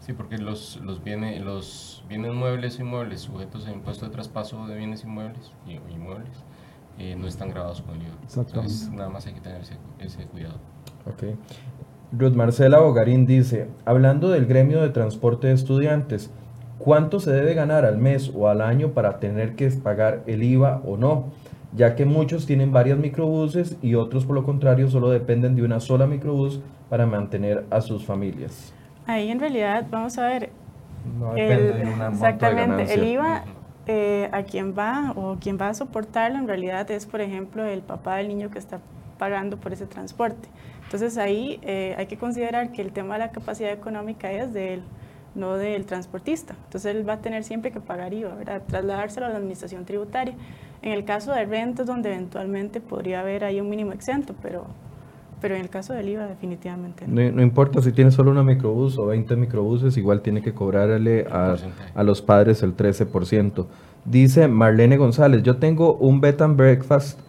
Sí, 0.00 0.12
porque 0.12 0.38
los, 0.38 0.80
los, 0.82 1.04
bienes, 1.04 1.40
los 1.42 2.04
bienes 2.08 2.32
muebles 2.32 2.78
e 2.78 2.82
inmuebles 2.82 3.20
sujetos 3.20 3.66
a 3.66 3.72
impuesto 3.72 4.06
de 4.06 4.12
traspaso 4.12 4.66
de 4.66 4.76
bienes 4.76 5.04
inmuebles 5.04 5.52
inmuebles 5.66 6.44
eh, 6.98 7.14
no 7.14 7.26
están 7.26 7.50
grabados 7.50 7.82
con 7.82 7.96
el 7.96 8.02
IVA. 8.02 8.14
Exactamente. 8.24 8.72
Entonces, 8.72 8.90
nada 8.92 9.10
más 9.10 9.26
hay 9.26 9.34
que 9.34 9.40
tener 9.40 9.60
ese, 9.60 9.76
ese 9.98 10.24
cuidado. 10.24 10.58
Ok. 11.06 11.36
Ruth 12.12 12.34
Marcela 12.34 12.78
Bogarín 12.78 13.26
dice, 13.26 13.68
hablando 13.84 14.30
del 14.30 14.46
gremio 14.46 14.80
de 14.80 14.88
transporte 14.88 15.48
de 15.48 15.52
estudiantes, 15.52 16.30
¿cuánto 16.78 17.20
se 17.20 17.32
debe 17.32 17.52
ganar 17.54 17.84
al 17.84 17.98
mes 17.98 18.32
o 18.34 18.48
al 18.48 18.62
año 18.62 18.92
para 18.92 19.18
tener 19.18 19.56
que 19.56 19.68
pagar 19.70 20.22
el 20.26 20.42
IVA 20.42 20.80
o 20.86 20.96
no? 20.96 21.26
Ya 21.76 21.96
que 21.96 22.06
muchos 22.06 22.46
tienen 22.46 22.72
varias 22.72 22.98
microbuses 22.98 23.76
y 23.82 23.94
otros 23.94 24.24
por 24.24 24.34
lo 24.34 24.44
contrario 24.44 24.88
solo 24.88 25.10
dependen 25.10 25.54
de 25.54 25.62
una 25.62 25.80
sola 25.80 26.06
microbús 26.06 26.60
para 26.88 27.04
mantener 27.04 27.66
a 27.68 27.82
sus 27.82 28.06
familias. 28.06 28.72
Ahí 29.06 29.30
en 29.30 29.38
realidad 29.38 29.86
vamos 29.90 30.16
a 30.16 30.28
ver. 30.28 30.50
No 31.18 31.34
depende 31.34 31.72
de 31.72 31.92
una 31.92 32.08
Exactamente, 32.08 32.94
el 32.94 33.04
IVA 33.04 33.44
eh, 33.86 34.30
a 34.32 34.42
quien 34.42 34.74
va 34.76 35.12
o 35.14 35.36
quien 35.40 35.58
va 35.60 35.68
a 35.68 35.74
soportarlo 35.74 36.38
en 36.38 36.48
realidad 36.48 36.90
es, 36.90 37.06
por 37.06 37.20
ejemplo, 37.20 37.64
el 37.64 37.80
papá 37.80 38.16
del 38.16 38.28
niño 38.28 38.50
que 38.50 38.58
está 38.58 38.80
pagando 39.18 39.58
por 39.58 39.72
ese 39.72 39.86
transporte. 39.86 40.48
Entonces 40.88 41.18
ahí 41.18 41.60
eh, 41.64 41.94
hay 41.98 42.06
que 42.06 42.16
considerar 42.16 42.72
que 42.72 42.80
el 42.80 42.92
tema 42.92 43.14
de 43.14 43.20
la 43.20 43.30
capacidad 43.30 43.70
económica 43.70 44.32
es 44.32 44.54
de 44.54 44.72
él, 44.72 44.82
no 45.34 45.56
del 45.56 45.84
transportista. 45.84 46.54
Entonces 46.64 46.96
él 46.96 47.06
va 47.06 47.14
a 47.14 47.18
tener 47.18 47.44
siempre 47.44 47.70
que 47.70 47.78
pagar 47.78 48.14
IVA, 48.14 48.34
¿verdad? 48.34 48.62
trasladárselo 48.66 49.26
a 49.26 49.28
la 49.28 49.36
administración 49.36 49.84
tributaria. 49.84 50.34
En 50.80 50.92
el 50.92 51.04
caso 51.04 51.32
de 51.32 51.44
rentas, 51.44 51.84
donde 51.84 52.14
eventualmente 52.14 52.80
podría 52.80 53.20
haber 53.20 53.44
ahí 53.44 53.60
un 53.60 53.68
mínimo 53.68 53.92
exento, 53.92 54.34
pero 54.40 54.64
pero 55.40 55.54
en 55.54 55.60
el 55.60 55.68
caso 55.68 55.92
del 55.92 56.08
IVA 56.08 56.26
definitivamente 56.26 57.06
no. 57.06 57.30
no. 57.30 57.42
importa 57.42 57.80
si 57.80 57.92
tiene 57.92 58.10
solo 58.10 58.32
una 58.32 58.42
microbús 58.42 58.98
o 58.98 59.06
20 59.06 59.36
microbuses, 59.36 59.96
igual 59.96 60.20
tiene 60.20 60.42
que 60.42 60.52
cobrarle 60.52 61.28
a, 61.30 61.54
a, 61.94 62.02
los 62.02 62.22
padres 62.22 62.64
el 62.64 62.76
13%. 62.76 63.66
Dice 64.04 64.48
Marlene 64.48 64.96
González, 64.96 65.44
yo 65.44 65.58
tengo 65.58 65.94
un 65.98 66.20
bed 66.20 66.40
and 66.42 66.56
breakfast 66.56 67.20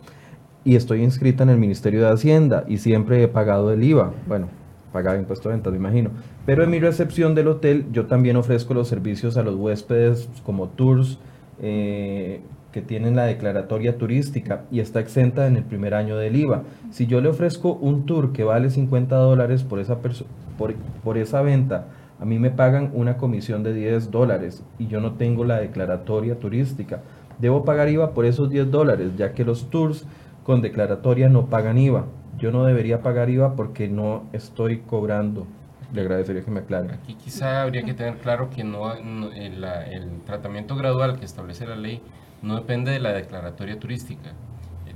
y 0.63 0.76
estoy 0.76 1.04
inscrita 1.04 1.43
en 1.43 1.50
el 1.50 1.58
Ministerio 1.58 2.02
de 2.02 2.12
Hacienda 2.12 2.65
y 2.67 2.78
siempre 2.78 3.24
he 3.24 3.28
pagado 3.28 3.72
el 3.72 3.84
IVA. 3.84 4.13
Bueno, 4.28 4.48
pagaba 4.91 5.17
impuesto 5.17 5.50
de 5.50 5.56
venta, 5.56 5.72
me 5.72 5.78
imagino. 5.78 6.12
Pero 6.45 6.63
en 6.63 6.69
mi 6.69 6.80
recepción 6.80 7.36
del 7.36 7.48
hotel 7.48 7.86
yo 7.91 8.06
también 8.08 8.36
ofrezco 8.36 8.74
los 8.74 8.88
servicios 8.88 9.38
a 9.38 9.43
los 9.43 9.56
huéspedes 9.56 10.30
como 10.43 10.67
tours, 10.69 11.19
eh, 11.62 12.41
que 12.72 12.82
tienen 12.82 13.15
la 13.15 13.24
declaratoria 13.24 13.98
turística 13.98 14.63
y 14.72 14.80
está 14.80 15.00
exenta 15.00 15.48
en 15.48 15.58
el 15.58 15.63
primer 15.63 15.93
año 15.93 16.17
del 16.17 16.36
IVA. 16.36 16.63
Si 16.91 17.08
yo 17.08 17.19
le 17.19 17.30
ofrezco 17.30 17.74
un 17.74 18.06
tour 18.06 18.32
que 18.32 18.43
vale 18.43 18.69
50 18.69 19.15
dólares 19.15 19.63
por 19.63 19.80
esa, 19.80 19.98
por, 19.98 20.76
por 21.04 21.17
esa 21.17 21.41
venta, 21.41 21.88
a 22.19 22.26
mí 22.26 22.38
me 22.38 22.52
pagan 22.52 22.91
una 22.93 23.17
comisión 23.17 23.63
de 23.63 23.74
10 23.74 24.12
dólares 24.12 24.63
y 24.78 24.88
yo 24.88 25.00
no 25.00 25.13
tengo 25.13 25.45
la 25.45 25.60
declaratoria 25.60 26.38
turística. 26.38 27.02
Debo 27.39 27.63
pagar 27.63 27.89
IVA 27.89 28.13
por 28.13 28.26
esos 28.26 28.50
10 28.50 28.69
dólares, 28.69 29.12
ya 29.17 29.34
que 29.34 29.45
los 29.45 29.69
tours 29.69 30.06
con 30.49 30.63
declaratoria 30.63 31.29
no 31.29 31.45
pagan 31.45 31.77
IVA. 31.77 32.07
Yo 32.39 32.51
no 32.51 32.65
debería 32.65 33.03
pagar 33.03 33.29
IVA 33.29 33.55
porque 33.55 33.88
no 33.88 34.23
estoy 34.33 34.79
cobrando. 34.79 35.45
Le 35.93 36.01
agradecería 36.01 36.43
que 36.43 36.49
me 36.49 36.62
aclare. 36.62 36.91
Aquí 36.91 37.13
quizá 37.13 37.62
habría 37.62 37.83
que 37.83 37.93
tener 37.93 38.17
claro 38.17 38.49
que 38.49 38.63
no, 38.63 38.91
el, 38.93 39.63
el 39.63 40.21
tratamiento 40.25 40.75
gradual 40.75 41.19
que 41.19 41.25
establece 41.25 41.67
la 41.67 41.75
ley 41.75 42.01
no 42.41 42.55
depende 42.55 42.89
de 42.89 42.97
la 42.97 43.13
declaratoria 43.13 43.79
turística, 43.79 44.31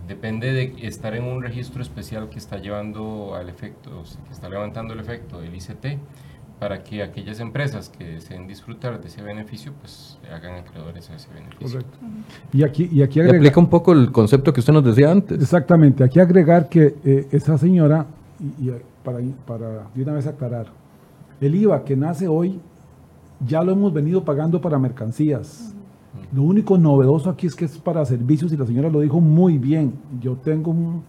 depende 0.08 0.54
de 0.54 0.74
estar 0.88 1.14
en 1.14 1.24
un 1.24 1.44
registro 1.44 1.84
especial 1.84 2.30
que 2.30 2.40
está 2.40 2.58
llevando 2.58 3.36
al 3.36 3.48
efecto, 3.48 4.02
que 4.26 4.34
está 4.34 4.50
levantando 4.50 4.96
el 4.96 5.02
efecto 5.02 5.40
del 5.40 5.54
ICT, 5.54 6.00
para 6.64 6.82
que 6.82 7.04
aquellas 7.04 7.42
empresas 7.42 7.90
que 7.90 8.06
deseen 8.06 8.48
disfrutar 8.48 9.02
de 9.02 9.10
ese 9.10 9.22
beneficio, 9.22 9.74
pues 9.82 10.18
hagan 10.34 10.60
acreedores 10.60 11.10
a 11.10 11.16
ese 11.16 11.28
beneficio. 11.34 11.82
Correcto. 11.82 11.98
Y 12.54 12.64
aquí, 12.64 12.90
y 12.90 13.02
aquí 13.02 13.20
aplica 13.20 13.60
un 13.60 13.68
poco 13.68 13.92
el 13.92 14.14
concepto 14.14 14.54
que 14.54 14.62
usted 14.62 14.72
nos 14.72 14.86
decía 14.86 15.12
antes. 15.12 15.42
Exactamente, 15.42 16.06
aquí 16.06 16.22
agregar 16.22 16.70
que 16.70 16.96
eh, 17.04 17.28
esa 17.32 17.58
señora, 17.58 18.06
y, 18.62 18.72
para, 19.04 19.20
para 19.46 19.90
de 19.94 20.04
una 20.04 20.14
vez 20.14 20.26
aclarar, 20.26 20.68
el 21.42 21.54
IVA 21.54 21.84
que 21.84 21.98
nace 21.98 22.30
hoy 22.30 22.62
ya 23.46 23.62
lo 23.62 23.74
hemos 23.74 23.92
venido 23.92 24.24
pagando 24.24 24.62
para 24.62 24.80
mercancías. 24.80 25.76
Lo 26.32 26.44
único 26.44 26.78
novedoso 26.78 27.30
aquí 27.30 27.46
es 27.46 27.56
que 27.56 27.66
es 27.66 27.78
para 27.78 28.06
servicios 28.06 28.54
y 28.54 28.56
la 28.56 28.66
señora 28.66 28.88
lo 28.88 29.02
dijo 29.02 29.20
muy 29.20 29.58
bien. 29.58 29.96
Yo 30.22 30.38
tengo 30.38 30.72
un 30.72 31.04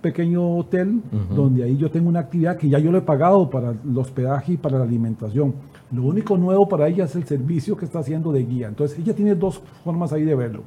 pequeño 0.00 0.56
hotel 0.56 1.02
donde 1.34 1.64
ahí 1.64 1.76
yo 1.76 1.90
tengo 1.90 2.08
una 2.08 2.20
actividad 2.20 2.56
que 2.56 2.68
ya 2.68 2.78
yo 2.78 2.90
lo 2.90 2.98
he 2.98 3.02
pagado 3.02 3.50
para 3.50 3.70
el 3.70 3.98
hospedaje 3.98 4.52
y 4.52 4.56
para 4.56 4.78
la 4.78 4.84
alimentación. 4.84 5.54
Lo 5.90 6.04
único 6.04 6.36
nuevo 6.36 6.68
para 6.68 6.88
ella 6.88 7.04
es 7.04 7.16
el 7.16 7.24
servicio 7.24 7.76
que 7.76 7.84
está 7.84 8.00
haciendo 8.00 8.32
de 8.32 8.44
guía. 8.44 8.68
Entonces 8.68 8.98
ella 8.98 9.14
tiene 9.14 9.34
dos 9.34 9.62
formas 9.84 10.12
ahí 10.12 10.24
de 10.24 10.34
verlo. 10.34 10.62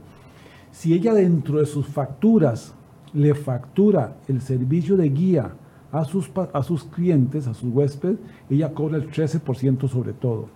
Si 0.72 0.94
ella 0.94 1.14
dentro 1.14 1.60
de 1.60 1.66
sus 1.66 1.88
facturas 1.88 2.74
le 3.14 3.34
factura 3.36 4.18
el 4.28 4.42
servicio 4.42 4.96
de 4.98 5.10
guía 5.10 5.52
a 5.92 6.06
sus, 6.06 6.32
a 6.54 6.64
sus 6.64 6.86
clientes, 6.86 7.48
a 7.48 7.54
sus 7.54 7.74
huéspedes, 7.74 8.18
ella 8.50 8.74
cobra 8.74 8.98
el 8.98 9.12
13% 9.12 9.88
sobre 9.88 10.14
todo. 10.14 10.48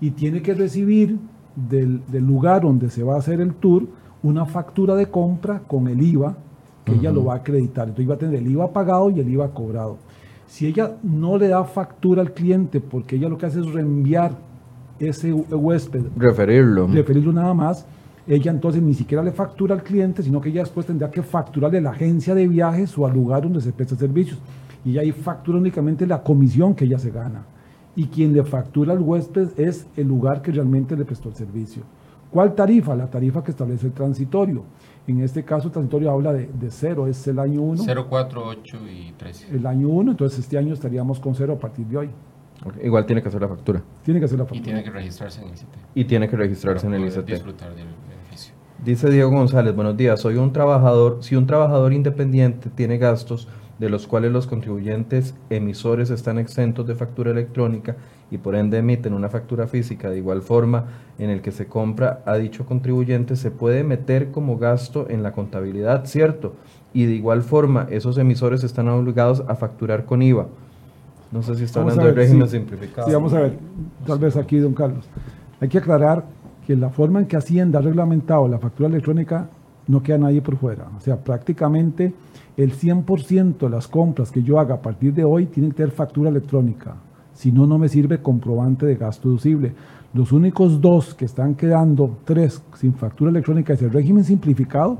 Y 0.00 0.10
tiene 0.10 0.42
que 0.42 0.54
recibir 0.54 1.18
del, 1.56 2.02
lugar 2.12 2.62
donde 2.62 2.90
se 2.90 3.02
va 3.02 3.16
a 3.16 3.18
hacer 3.18 3.40
el 3.40 3.54
tour 3.54 3.88
una 4.22 4.44
factura 4.46 4.94
de 4.94 5.10
compra 5.10 5.60
con 5.60 5.88
el 5.88 6.02
IVA 6.02 6.36
que 6.86 6.94
ella 6.94 7.12
lo 7.12 7.24
va 7.24 7.34
a 7.34 7.36
acreditar. 7.38 7.88
Entonces 7.88 8.08
va 8.08 8.14
a 8.14 8.18
tener 8.18 8.36
el 8.36 8.46
IVA 8.46 8.72
pagado 8.72 9.10
y 9.10 9.20
el 9.20 9.28
IVA 9.28 9.52
cobrado. 9.52 9.98
Si 10.46 10.66
ella 10.66 10.96
no 11.02 11.36
le 11.36 11.48
da 11.48 11.64
factura 11.64 12.22
al 12.22 12.32
cliente 12.32 12.80
porque 12.80 13.16
ella 13.16 13.28
lo 13.28 13.36
que 13.36 13.46
hace 13.46 13.60
es 13.60 13.66
reenviar 13.72 14.32
ese 14.98 15.32
huésped, 15.32 16.04
referirlo, 16.16 16.86
referirlo 16.86 17.32
nada 17.32 17.52
más, 17.52 17.84
ella 18.26 18.50
entonces 18.50 18.80
ni 18.80 18.94
siquiera 18.94 19.22
le 19.22 19.32
factura 19.32 19.74
al 19.74 19.82
cliente, 19.82 20.22
sino 20.22 20.40
que 20.40 20.48
ella 20.48 20.60
después 20.60 20.86
tendrá 20.86 21.10
que 21.10 21.22
facturarle 21.22 21.78
a 21.78 21.82
la 21.82 21.90
agencia 21.90 22.34
de 22.34 22.46
viajes 22.46 22.96
o 22.96 23.04
al 23.04 23.12
lugar 23.12 23.42
donde 23.42 23.60
se 23.60 23.72
presta 23.72 23.96
servicios. 23.96 24.38
Y 24.84 24.96
ahí 24.96 25.10
factura 25.10 25.58
únicamente 25.58 26.06
la 26.06 26.22
comisión 26.22 26.74
que 26.74 26.84
ella 26.84 26.98
se 26.98 27.10
gana 27.10 27.44
y 27.96 28.06
quien 28.06 28.32
le 28.32 28.44
factura 28.44 28.92
al 28.92 29.00
huésped 29.00 29.58
es 29.58 29.86
el 29.96 30.06
lugar 30.06 30.42
que 30.42 30.52
realmente 30.52 30.96
le 30.96 31.04
prestó 31.04 31.30
el 31.30 31.34
servicio. 31.34 31.82
¿Cuál 32.30 32.54
tarifa? 32.54 32.94
La 32.94 33.10
tarifa 33.10 33.42
que 33.42 33.50
establece 33.50 33.86
el 33.86 33.92
transitorio. 33.92 34.64
En 35.08 35.20
este 35.20 35.44
caso, 35.44 35.68
el 35.68 35.72
transitorio 35.72 36.10
habla 36.10 36.32
de, 36.32 36.48
cero, 36.70 37.06
es 37.06 37.26
el 37.28 37.38
año 37.38 37.62
1. 37.62 37.82
0, 37.84 38.06
4, 38.08 38.44
8 38.44 38.78
y 38.90 39.12
13. 39.12 39.56
El 39.56 39.66
año 39.66 39.88
1, 39.88 40.10
entonces 40.12 40.40
este 40.40 40.58
año 40.58 40.74
estaríamos 40.74 41.20
con 41.20 41.34
cero 41.34 41.54
a 41.54 41.58
partir 41.58 41.86
de 41.86 41.96
hoy. 41.96 42.10
Igual 42.82 43.06
tiene 43.06 43.22
que 43.22 43.28
hacer 43.28 43.40
la 43.40 43.48
factura. 43.48 43.82
Tiene 44.02 44.18
que 44.18 44.26
hacer 44.26 44.38
la 44.38 44.44
factura. 44.44 44.60
Y 44.60 44.64
tiene 44.64 44.82
que 44.82 44.90
registrarse 44.90 45.40
en 45.42 45.48
el 45.48 45.54
ICT. 45.54 45.76
Y 45.94 46.04
tiene 46.04 46.28
que 46.28 46.36
registrarse 46.36 46.86
en 46.86 46.94
el 46.94 47.04
ICT. 47.06 47.26
disfrutar 47.26 47.74
del 47.74 47.86
beneficio. 48.08 48.54
Dice 48.84 49.08
Diego 49.10 49.30
González, 49.30 49.74
buenos 49.74 49.96
días, 49.96 50.20
soy 50.20 50.36
un 50.36 50.52
trabajador, 50.52 51.18
si 51.22 51.36
un 51.36 51.46
trabajador 51.46 51.92
independiente 51.92 52.70
tiene 52.70 52.98
gastos 52.98 53.48
de 53.78 53.90
los 53.90 54.06
cuales 54.06 54.32
los 54.32 54.46
contribuyentes 54.46 55.34
emisores 55.50 56.10
están 56.10 56.38
exentos 56.38 56.86
de 56.86 56.94
factura 56.94 57.30
electrónica 57.30 57.96
y 58.30 58.38
por 58.38 58.56
ende 58.56 58.78
emiten 58.78 59.12
una 59.12 59.28
factura 59.28 59.66
física 59.66 60.10
de 60.10 60.18
igual 60.18 60.42
forma 60.42 60.84
en 61.18 61.30
el 61.30 61.42
que 61.42 61.52
se 61.52 61.66
compra 61.66 62.22
a 62.24 62.36
dicho 62.36 62.64
contribuyente, 62.66 63.36
se 63.36 63.50
puede 63.50 63.84
meter 63.84 64.30
como 64.30 64.58
gasto 64.58 65.06
en 65.10 65.22
la 65.22 65.32
contabilidad, 65.32 66.06
¿cierto? 66.06 66.54
Y 66.92 67.04
de 67.04 67.12
igual 67.12 67.42
forma, 67.42 67.86
esos 67.90 68.16
emisores 68.18 68.64
están 68.64 68.88
obligados 68.88 69.44
a 69.46 69.54
facturar 69.54 70.06
con 70.06 70.22
IVA. 70.22 70.46
No 71.30 71.42
sé 71.42 71.54
si 71.56 71.64
está 71.64 71.80
hablando 71.80 72.04
del 72.04 72.14
régimen 72.14 72.48
simplificado. 72.48 73.06
Sí, 73.06 73.12
vamos 73.12 73.34
a 73.34 73.40
ver, 73.40 73.58
tal 74.06 74.18
vez 74.18 74.36
aquí, 74.36 74.58
don 74.58 74.72
Carlos. 74.72 75.04
Hay 75.60 75.68
que 75.68 75.78
aclarar 75.78 76.24
que 76.66 76.74
la 76.74 76.88
forma 76.88 77.20
en 77.20 77.26
que 77.26 77.36
Hacienda 77.36 77.78
ha 77.78 77.82
reglamentado 77.82 78.48
la 78.48 78.58
factura 78.58 78.88
electrónica 78.88 79.48
no 79.88 80.02
queda 80.02 80.18
nadie 80.18 80.42
por 80.42 80.56
fuera. 80.56 80.88
O 80.96 81.00
sea, 81.00 81.16
prácticamente 81.16 82.12
el 82.56 82.72
100% 82.72 83.58
de 83.58 83.70
las 83.70 83.86
compras 83.88 84.30
que 84.30 84.42
yo 84.42 84.58
haga 84.58 84.76
a 84.76 84.82
partir 84.82 85.12
de 85.12 85.24
hoy 85.24 85.46
tienen 85.46 85.70
que 85.70 85.78
tener 85.78 85.92
factura 85.92 86.30
electrónica. 86.30 86.96
si 87.34 87.52
no, 87.52 87.66
no 87.66 87.76
me 87.76 87.88
sirve 87.88 88.22
comprobante 88.22 88.86
de 88.86 88.96
gasto 88.96 89.28
deducible. 89.28 89.74
Los 90.14 90.32
únicos 90.32 90.80
dos 90.80 91.14
que 91.14 91.26
están 91.26 91.54
quedando, 91.54 92.16
tres 92.24 92.62
sin 92.74 92.94
factura 92.94 93.30
electrónica, 93.30 93.74
es 93.74 93.82
el 93.82 93.90
régimen 93.90 94.24
simplificado, 94.24 94.98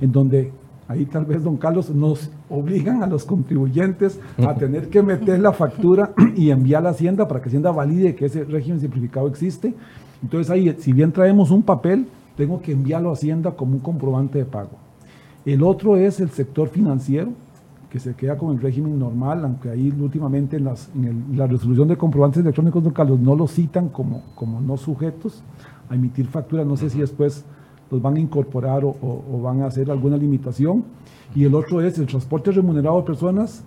en 0.00 0.10
donde 0.10 0.50
ahí 0.88 1.04
tal 1.04 1.26
vez, 1.26 1.42
don 1.42 1.58
Carlos, 1.58 1.90
nos 1.90 2.30
obligan 2.48 3.02
a 3.02 3.06
los 3.06 3.26
contribuyentes 3.26 4.18
a 4.38 4.54
tener 4.58 4.88
que 4.88 5.02
meter 5.02 5.40
la 5.40 5.52
factura 5.52 6.14
y 6.34 6.48
enviar 6.48 6.80
a 6.80 6.84
la 6.84 6.90
Hacienda 6.90 7.28
para 7.28 7.42
que 7.42 7.48
Hacienda 7.48 7.70
valide 7.70 8.14
que 8.14 8.24
ese 8.24 8.44
régimen 8.44 8.80
simplificado 8.80 9.28
existe. 9.28 9.74
Entonces 10.22 10.50
ahí, 10.50 10.74
si 10.78 10.94
bien 10.94 11.12
traemos 11.12 11.50
un 11.50 11.62
papel, 11.62 12.06
tengo 12.36 12.60
que 12.60 12.72
enviarlo 12.72 13.10
a 13.10 13.12
Hacienda 13.12 13.52
como 13.52 13.74
un 13.74 13.80
comprobante 13.80 14.38
de 14.38 14.44
pago. 14.44 14.78
El 15.44 15.62
otro 15.62 15.96
es 15.96 16.20
el 16.20 16.30
sector 16.30 16.68
financiero, 16.68 17.32
que 17.90 18.00
se 18.00 18.14
queda 18.14 18.36
con 18.36 18.52
el 18.52 18.60
régimen 18.60 18.98
normal, 18.98 19.44
aunque 19.44 19.70
ahí 19.70 19.94
últimamente 20.00 20.56
en, 20.56 20.64
la 21.36 21.46
resolución 21.46 21.86
de 21.86 21.96
comprobantes 21.96 22.40
electrónicos, 22.42 22.82
don 22.82 22.92
Carlos, 22.92 23.20
no 23.20 23.36
lo 23.36 23.46
citan 23.46 23.88
como, 23.88 24.22
como 24.34 24.60
no 24.60 24.76
sujetos 24.76 25.44
a 25.88 25.94
emitir 25.94 26.26
facturas. 26.26 26.66
No 26.66 26.76
sé 26.76 26.90
si 26.90 26.98
después 26.98 27.44
los 27.92 28.02
van 28.02 28.16
a 28.16 28.20
incorporar 28.20 28.84
o, 28.84 29.40
van 29.40 29.62
a 29.62 29.66
hacer 29.66 29.92
alguna 29.92 30.16
limitación. 30.16 30.82
Y 31.36 31.44
el 31.44 31.54
otro 31.54 31.80
es 31.82 31.96
el 31.98 32.06
transporte 32.06 32.50
remunerado 32.50 32.96
de 32.96 33.02
personas 33.04 33.62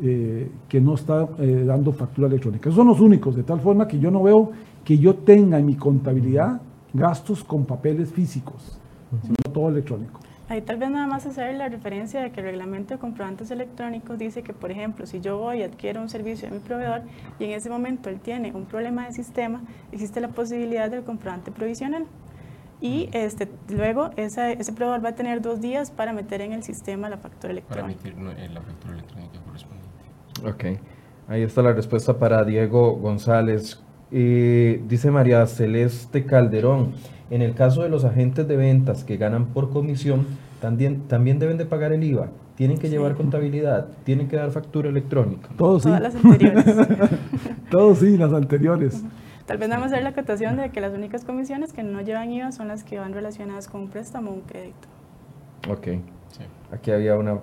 eh, 0.00 0.48
que 0.68 0.80
no 0.80 0.94
está 0.94 1.28
eh, 1.40 1.64
dando 1.66 1.92
factura 1.92 2.28
electrónica. 2.28 2.68
Esos 2.68 2.76
son 2.76 2.86
los 2.86 3.00
únicos, 3.00 3.34
de 3.34 3.42
tal 3.42 3.58
forma 3.58 3.88
que 3.88 3.98
yo 3.98 4.12
no 4.12 4.22
veo 4.22 4.52
que 4.84 4.98
yo 4.98 5.14
tenga 5.16 5.58
en 5.58 5.66
mi 5.66 5.74
contabilidad 5.74 6.60
gastos 6.92 7.42
con 7.42 7.64
papeles 7.64 8.12
físicos, 8.12 8.78
sino 9.22 9.52
todo 9.52 9.68
electrónico. 9.68 10.20
Ahí 10.48 10.60
tal 10.60 10.76
vez 10.76 10.90
nada 10.90 11.06
más 11.06 11.24
hacer 11.24 11.54
la 11.54 11.68
referencia 11.68 12.20
de 12.20 12.30
que 12.30 12.40
el 12.40 12.46
reglamento 12.46 12.94
de 12.94 13.00
comprobantes 13.00 13.50
electrónicos 13.50 14.18
dice 14.18 14.42
que, 14.42 14.52
por 14.52 14.70
ejemplo, 14.70 15.06
si 15.06 15.20
yo 15.20 15.38
voy 15.38 15.58
y 15.58 15.62
adquiero 15.62 16.02
un 16.02 16.10
servicio 16.10 16.48
de 16.48 16.54
mi 16.56 16.60
proveedor 16.60 17.02
y 17.38 17.44
en 17.44 17.52
ese 17.52 17.70
momento 17.70 18.10
él 18.10 18.20
tiene 18.20 18.52
un 18.52 18.66
problema 18.66 19.06
de 19.06 19.12
sistema, 19.12 19.62
existe 19.92 20.20
la 20.20 20.28
posibilidad 20.28 20.90
del 20.90 21.04
comprobante 21.04 21.52
provisional. 21.52 22.04
Y 22.82 23.08
este, 23.12 23.48
luego 23.70 24.10
ese 24.16 24.56
proveedor 24.74 25.04
va 25.04 25.10
a 25.10 25.14
tener 25.14 25.40
dos 25.40 25.60
días 25.60 25.90
para 25.92 26.12
meter 26.12 26.40
en 26.40 26.52
el 26.52 26.64
sistema 26.64 27.08
la 27.08 27.16
factura 27.16 27.52
electrónica. 27.52 28.02
Para 28.02 28.12
emitir 28.12 28.50
la 28.50 28.60
factura 28.60 28.94
electrónica 28.94 29.38
correspondiente. 29.46 29.88
Ok. 30.44 30.80
Ahí 31.28 31.42
está 31.42 31.62
la 31.62 31.72
respuesta 31.72 32.18
para 32.18 32.44
Diego 32.44 32.96
González. 32.96 33.80
Dice 34.12 35.10
María 35.10 35.46
Celeste 35.46 36.24
Calderón, 36.24 36.92
en 37.30 37.40
el 37.40 37.54
caso 37.54 37.82
de 37.82 37.88
los 37.88 38.04
agentes 38.04 38.46
de 38.46 38.56
ventas 38.56 39.04
que 39.04 39.16
ganan 39.16 39.46
por 39.46 39.70
comisión, 39.70 40.26
también, 40.60 41.08
también 41.08 41.38
deben 41.38 41.56
de 41.56 41.64
pagar 41.64 41.92
el 41.92 42.04
IVA, 42.04 42.28
tienen 42.56 42.78
que 42.78 42.88
llevar 42.88 43.14
contabilidad, 43.14 43.88
tienen 44.04 44.28
que 44.28 44.36
dar 44.36 44.50
factura 44.50 44.88
electrónica. 44.88 45.48
Todos 45.56 45.82
sí. 45.82 45.88
Todas 45.88 46.02
las 46.02 46.14
anteriores. 46.14 46.64
Todos 47.70 47.98
sí, 47.98 48.16
las 48.18 48.32
anteriores. 48.32 49.02
Tal 49.46 49.58
vez 49.58 49.68
vamos 49.68 49.84
a 49.84 49.86
hacer 49.86 50.02
la 50.02 50.10
acotación 50.10 50.56
de 50.56 50.70
que 50.70 50.80
las 50.80 50.92
únicas 50.92 51.24
comisiones 51.24 51.72
que 51.72 51.82
no 51.82 52.00
llevan 52.02 52.30
IVA 52.30 52.52
son 52.52 52.68
las 52.68 52.84
que 52.84 52.98
van 52.98 53.12
relacionadas 53.12 53.66
con 53.66 53.82
un 53.82 53.88
préstamo 53.88 54.30
o 54.30 54.34
un 54.34 54.40
crédito. 54.42 54.88
Ok. 55.68 55.88
Aquí 56.70 56.90
había 56.90 57.16
una, 57.16 57.38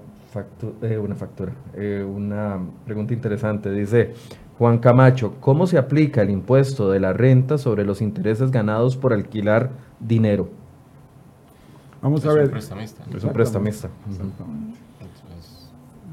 eh, 0.82 0.98
una 0.98 1.16
factura, 1.16 1.52
eh, 1.76 2.04
una 2.08 2.60
pregunta 2.86 3.14
interesante. 3.14 3.72
Dice 3.72 4.14
Juan 4.60 4.80
Camacho, 4.80 5.36
¿cómo 5.40 5.68
se 5.68 5.78
aplica 5.78 6.22
el 6.22 6.30
impuesto 6.30 6.92
de 6.92 7.00
la 7.00 7.14
renta 7.14 7.58
sobre 7.58 7.86
los 7.86 8.02
intereses 8.02 8.52
ganados 8.52 8.98
por 8.98 9.14
alquilar 9.14 9.72
dinero? 10.02 10.50
Vamos 12.02 12.26
a 12.26 12.34
ver. 12.34 12.44
Es 12.44 12.48
un 12.48 12.52
prestamista. 12.52 13.04
Es 13.16 13.24
un 13.24 13.32
prestamista. 13.32 13.90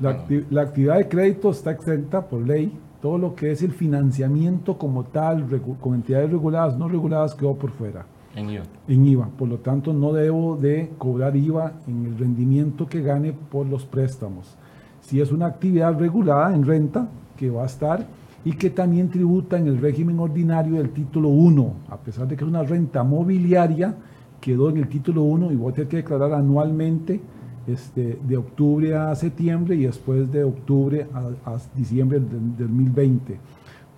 La, 0.01 0.25
la 0.51 0.63
actividad 0.63 0.97
de 0.99 1.09
crédito 1.09 1.51
está 1.51 1.73
exenta 1.73 2.25
por 2.29 2.41
ley 2.41 2.73
todo 3.03 3.19
lo 3.19 3.35
que 3.35 3.51
es 3.51 3.63
el 3.63 3.73
financiamiento 3.73 4.79
como 4.79 5.03
tal, 5.05 5.47
con 5.81 5.95
entidades 5.95 6.31
reguladas, 6.31 6.79
no 6.79 6.89
reguladas, 6.89 7.35
quedó 7.35 7.55
por 7.55 7.71
fuera. 7.73 8.07
En 8.37 8.49
IVA. 8.51 8.65
En 8.87 9.07
IVA. 9.07 9.29
Por 9.37 9.49
lo 9.49 9.59
tanto, 9.59 9.93
no 9.93 10.13
debo 10.13 10.57
de 10.57 10.93
cobrar 10.99 11.35
IVA 11.35 11.73
en 11.89 12.07
el 12.07 12.17
rendimiento 12.17 12.87
que 12.87 13.03
gane 13.03 13.33
por 13.33 13.67
los 13.67 13.85
préstamos. 13.85 14.55
Si 15.01 15.21
es 15.21 15.33
una 15.33 15.47
actividad 15.47 15.99
regulada 15.99 16.55
en 16.55 16.65
renta, 16.65 17.09
que 17.37 17.51
va 17.51 17.65
a 17.65 17.67
estar, 17.67 18.07
y 18.47 18.53
que 18.53 18.71
también 18.71 19.11
tributa 19.11 19.59
en 19.59 19.67
el 19.67 19.79
régimen 19.79 20.21
ordinario 20.21 20.77
del 20.77 20.91
título 20.91 21.31
1, 21.31 21.75
a 21.89 21.97
pesar 21.97 22.29
de 22.29 22.37
que 22.37 22.45
es 22.45 22.49
una 22.49 22.63
renta 22.63 23.03
mobiliaria, 23.03 23.97
quedó 24.41 24.71
en 24.71 24.77
el 24.77 24.89
título 24.89 25.25
1 25.25 25.51
y 25.51 25.57
voy 25.57 25.73
a 25.73 25.75
tener 25.75 25.89
que 25.89 25.97
declarar 25.97 26.33
anualmente 26.33 27.21
este, 27.67 28.21
de 28.23 28.37
octubre 28.37 28.95
a 28.95 29.13
septiembre 29.17 29.75
y 29.75 29.87
después 29.87 30.31
de 30.31 30.45
octubre 30.45 31.09
a, 31.13 31.59
diciembre 31.75 32.21
del, 32.21 32.57
2020, 32.57 33.37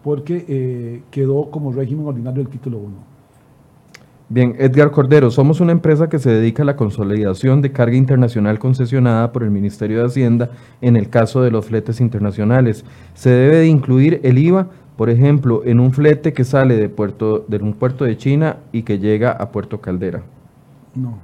porque 0.02 0.46
eh, 0.48 1.02
quedó 1.10 1.50
como 1.50 1.70
régimen 1.70 2.06
ordinario 2.06 2.40
el 2.40 2.48
título 2.48 2.78
1. 2.78 3.17
Bien, 4.30 4.56
Edgar 4.58 4.90
Cordero, 4.90 5.30
somos 5.30 5.58
una 5.58 5.72
empresa 5.72 6.10
que 6.10 6.18
se 6.18 6.28
dedica 6.28 6.62
a 6.62 6.66
la 6.66 6.76
consolidación 6.76 7.62
de 7.62 7.72
carga 7.72 7.96
internacional 7.96 8.58
concesionada 8.58 9.32
por 9.32 9.42
el 9.42 9.50
Ministerio 9.50 10.00
de 10.00 10.04
Hacienda 10.04 10.50
en 10.82 10.96
el 10.96 11.08
caso 11.08 11.40
de 11.40 11.50
los 11.50 11.64
fletes 11.64 11.98
internacionales. 12.02 12.84
¿Se 13.14 13.30
debe 13.30 13.56
de 13.56 13.68
incluir 13.68 14.20
el 14.24 14.36
IVA, 14.36 14.68
por 14.98 15.08
ejemplo, 15.08 15.62
en 15.64 15.80
un 15.80 15.94
flete 15.94 16.34
que 16.34 16.44
sale 16.44 16.76
de, 16.76 16.90
puerto, 16.90 17.46
de 17.48 17.56
un 17.56 17.72
puerto 17.72 18.04
de 18.04 18.18
China 18.18 18.58
y 18.70 18.82
que 18.82 18.98
llega 18.98 19.32
a 19.32 19.50
Puerto 19.50 19.80
Caldera? 19.80 20.20
No, 20.94 21.16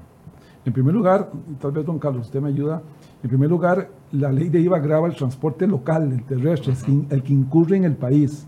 en 0.65 0.73
primer 0.73 0.95
lugar, 0.95 1.31
tal 1.61 1.73
vez 1.73 1.85
don 1.85 1.99
Carlos, 1.99 2.29
usted 2.29 2.41
me 2.41 2.49
ayuda. 2.49 2.81
En 3.23 3.29
primer 3.29 3.51
lugar, 3.51 3.91
la 4.13 4.33
ley 4.33 4.49
de 4.49 4.61
IVA 4.61 4.79
grava 4.79 5.09
el 5.09 5.15
transporte 5.15 5.67
local, 5.67 6.11
el 6.11 6.25
terrestre, 6.25 6.73
el 7.11 7.23
que 7.23 7.35
incurre 7.35 7.77
en 7.77 7.85
el 7.85 7.97
país. 7.97 8.47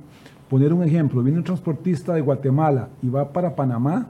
Poner 0.48 0.72
un 0.72 0.82
ejemplo, 0.82 1.22
viene 1.22 1.40
un 1.40 1.44
transportista 1.44 2.14
de 2.14 2.22
Guatemala 2.22 2.88
y 3.02 3.10
va 3.10 3.30
para 3.30 3.54
Panamá, 3.54 4.06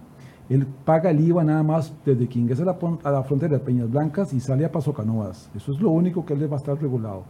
él 0.49 0.67
paga 0.85 1.11
el 1.11 1.21
IVA 1.21 1.45
nada 1.45 1.63
más 1.63 1.93
desde 2.05 2.29
que 2.29 2.39
ingresa 2.39 2.63
a 2.63 3.11
la, 3.11 3.23
frontera 3.25 3.55
de 3.55 3.65
Peñas 3.65 3.91
Blancas 3.91 4.33
y 4.33 4.41
sale 4.41 4.65
a 4.65 4.71
Paso 4.71 4.93
Canoas. 4.93 5.51
Eso 5.57 5.73
es 5.73 5.81
lo 5.81 5.91
único 5.91 6.25
que 6.25 6.35
él 6.35 6.41
le 6.41 6.47
va 6.47 6.57
a 6.57 6.61
estar 6.61 6.81
regulado. 6.81 7.25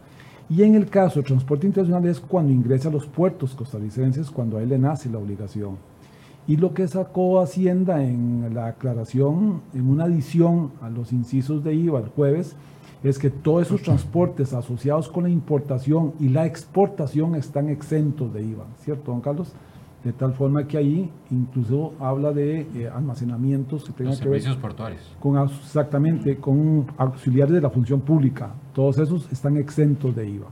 Y 0.49 0.63
en 0.63 0.75
el 0.75 0.87
caso 0.87 1.15
del 1.15 1.25
transporte 1.25 1.67
internacional 1.67 2.07
es 2.07 2.19
cuando 2.19 2.53
ingresa 2.53 2.89
a 2.89 2.91
los 2.91 3.07
puertos 3.07 3.55
costarricenses, 3.55 4.29
cuando 4.29 4.57
a 4.57 4.61
él 4.61 4.69
le 4.69 4.77
nace 4.77 5.09
la 5.09 5.17
obligación. 5.17 5.77
Y 6.47 6.55
lo 6.55 6.73
que 6.73 6.87
sacó 6.87 7.41
Hacienda 7.41 8.01
en 8.03 8.53
la 8.53 8.67
aclaración, 8.67 9.61
en 9.73 9.89
una 9.89 10.05
adición 10.05 10.71
a 10.81 10.89
los 10.89 11.11
incisos 11.11 11.63
de 11.63 11.73
IVA 11.73 11.99
el 11.99 12.07
jueves, 12.07 12.55
es 13.03 13.19
que 13.19 13.29
todos 13.29 13.67
esos 13.67 13.81
transportes 13.81 14.53
asociados 14.53 15.09
con 15.09 15.23
la 15.23 15.29
importación 15.29 16.13
y 16.19 16.29
la 16.29 16.45
exportación 16.45 17.35
están 17.35 17.69
exentos 17.69 18.33
de 18.33 18.43
IVA, 18.43 18.65
¿cierto, 18.79 19.11
don 19.11 19.21
Carlos? 19.21 19.53
De 20.03 20.13
tal 20.13 20.33
forma 20.33 20.65
que 20.67 20.77
ahí 20.77 21.11
incluso 21.31 21.93
habla 21.99 22.31
de 22.31 22.61
eh, 22.75 22.89
almacenamientos 22.93 23.83
que 23.83 23.91
tengan 23.91 24.17
que 24.17 24.29
ver 24.29 24.57
portuarios. 24.57 25.01
Con, 25.19 25.37
exactamente, 25.37 26.37
con 26.37 26.85
auxiliares 26.97 27.53
de 27.53 27.61
la 27.61 27.69
función 27.69 27.99
pública. 28.01 28.51
Todos 28.73 28.99
esos 28.99 29.29
están 29.31 29.57
exentos 29.57 30.15
de 30.15 30.29
IVA. 30.29 30.47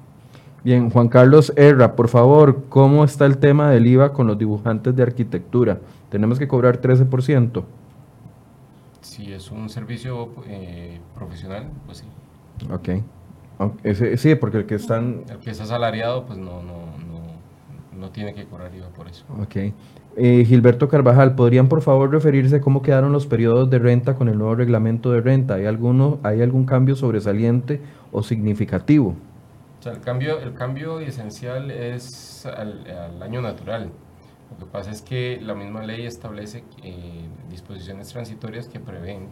Bien, 0.65 0.89
Juan 0.89 1.09
Carlos 1.09 1.53
Erra, 1.55 1.95
por 1.95 2.07
favor, 2.07 2.63
¿cómo 2.69 3.03
está 3.03 3.27
el 3.27 3.37
tema 3.37 3.69
del 3.69 3.85
IVA 3.85 4.11
con 4.13 4.25
los 4.25 4.35
dibujantes 4.35 4.95
de 4.95 5.03
arquitectura? 5.03 5.79
¿Tenemos 6.09 6.39
que 6.39 6.47
cobrar 6.47 6.81
13%? 6.81 7.63
Si 9.01 9.31
es 9.31 9.51
un 9.51 9.69
servicio 9.69 10.29
eh, 10.47 10.99
profesional, 11.13 11.67
pues 11.85 11.99
sí. 11.99 12.07
Ok. 12.71 12.89
sí, 14.17 14.33
porque 14.33 14.57
el 14.57 14.65
que 14.65 14.73
están... 14.73 15.21
El 15.29 15.37
que 15.37 15.51
está 15.51 15.65
asalariado, 15.65 16.25
pues 16.25 16.39
no, 16.39 16.63
no, 16.63 16.84
no, 17.97 18.09
tiene 18.09 18.33
que 18.33 18.45
cobrar 18.45 18.73
IVA 18.73 18.89
por 18.89 19.07
eso. 19.07 19.25
Ok. 19.39 19.73
Eh, 20.17 20.45
Gilberto 20.45 20.87
Carvajal, 20.87 21.35
¿podrían 21.35 21.67
por 21.67 21.81
favor 21.81 22.11
referirse 22.11 22.57
a 22.57 22.61
cómo 22.61 22.81
quedaron 22.81 23.11
los 23.11 23.27
periodos 23.27 23.69
de 23.69 23.79
renta 23.79 24.15
con 24.15 24.29
el 24.29 24.37
nuevo 24.37 24.55
reglamento 24.55 25.11
de 25.11 25.21
renta? 25.21 25.55
¿Hay, 25.55 25.65
alguno, 25.65 26.19
¿Hay 26.23 26.41
algún 26.41 26.65
cambio 26.65 26.95
sobresaliente 26.95 27.81
o 28.11 28.23
significativo? 28.23 29.15
el 29.91 29.99
cambio, 29.99 30.39
el 30.39 30.53
cambio 30.53 30.99
esencial 30.99 31.69
es 31.69 32.45
al, 32.45 33.21
año 33.21 33.41
natural. 33.41 33.91
Lo 34.51 34.65
que 34.65 34.71
pasa 34.71 34.91
es 34.91 35.01
que 35.01 35.39
la 35.41 35.53
misma 35.53 35.83
ley 35.83 36.05
establece 36.05 36.63
eh, 36.83 37.27
disposiciones 37.49 38.07
transitorias 38.09 38.67
que 38.67 38.79
prevén 38.79 39.27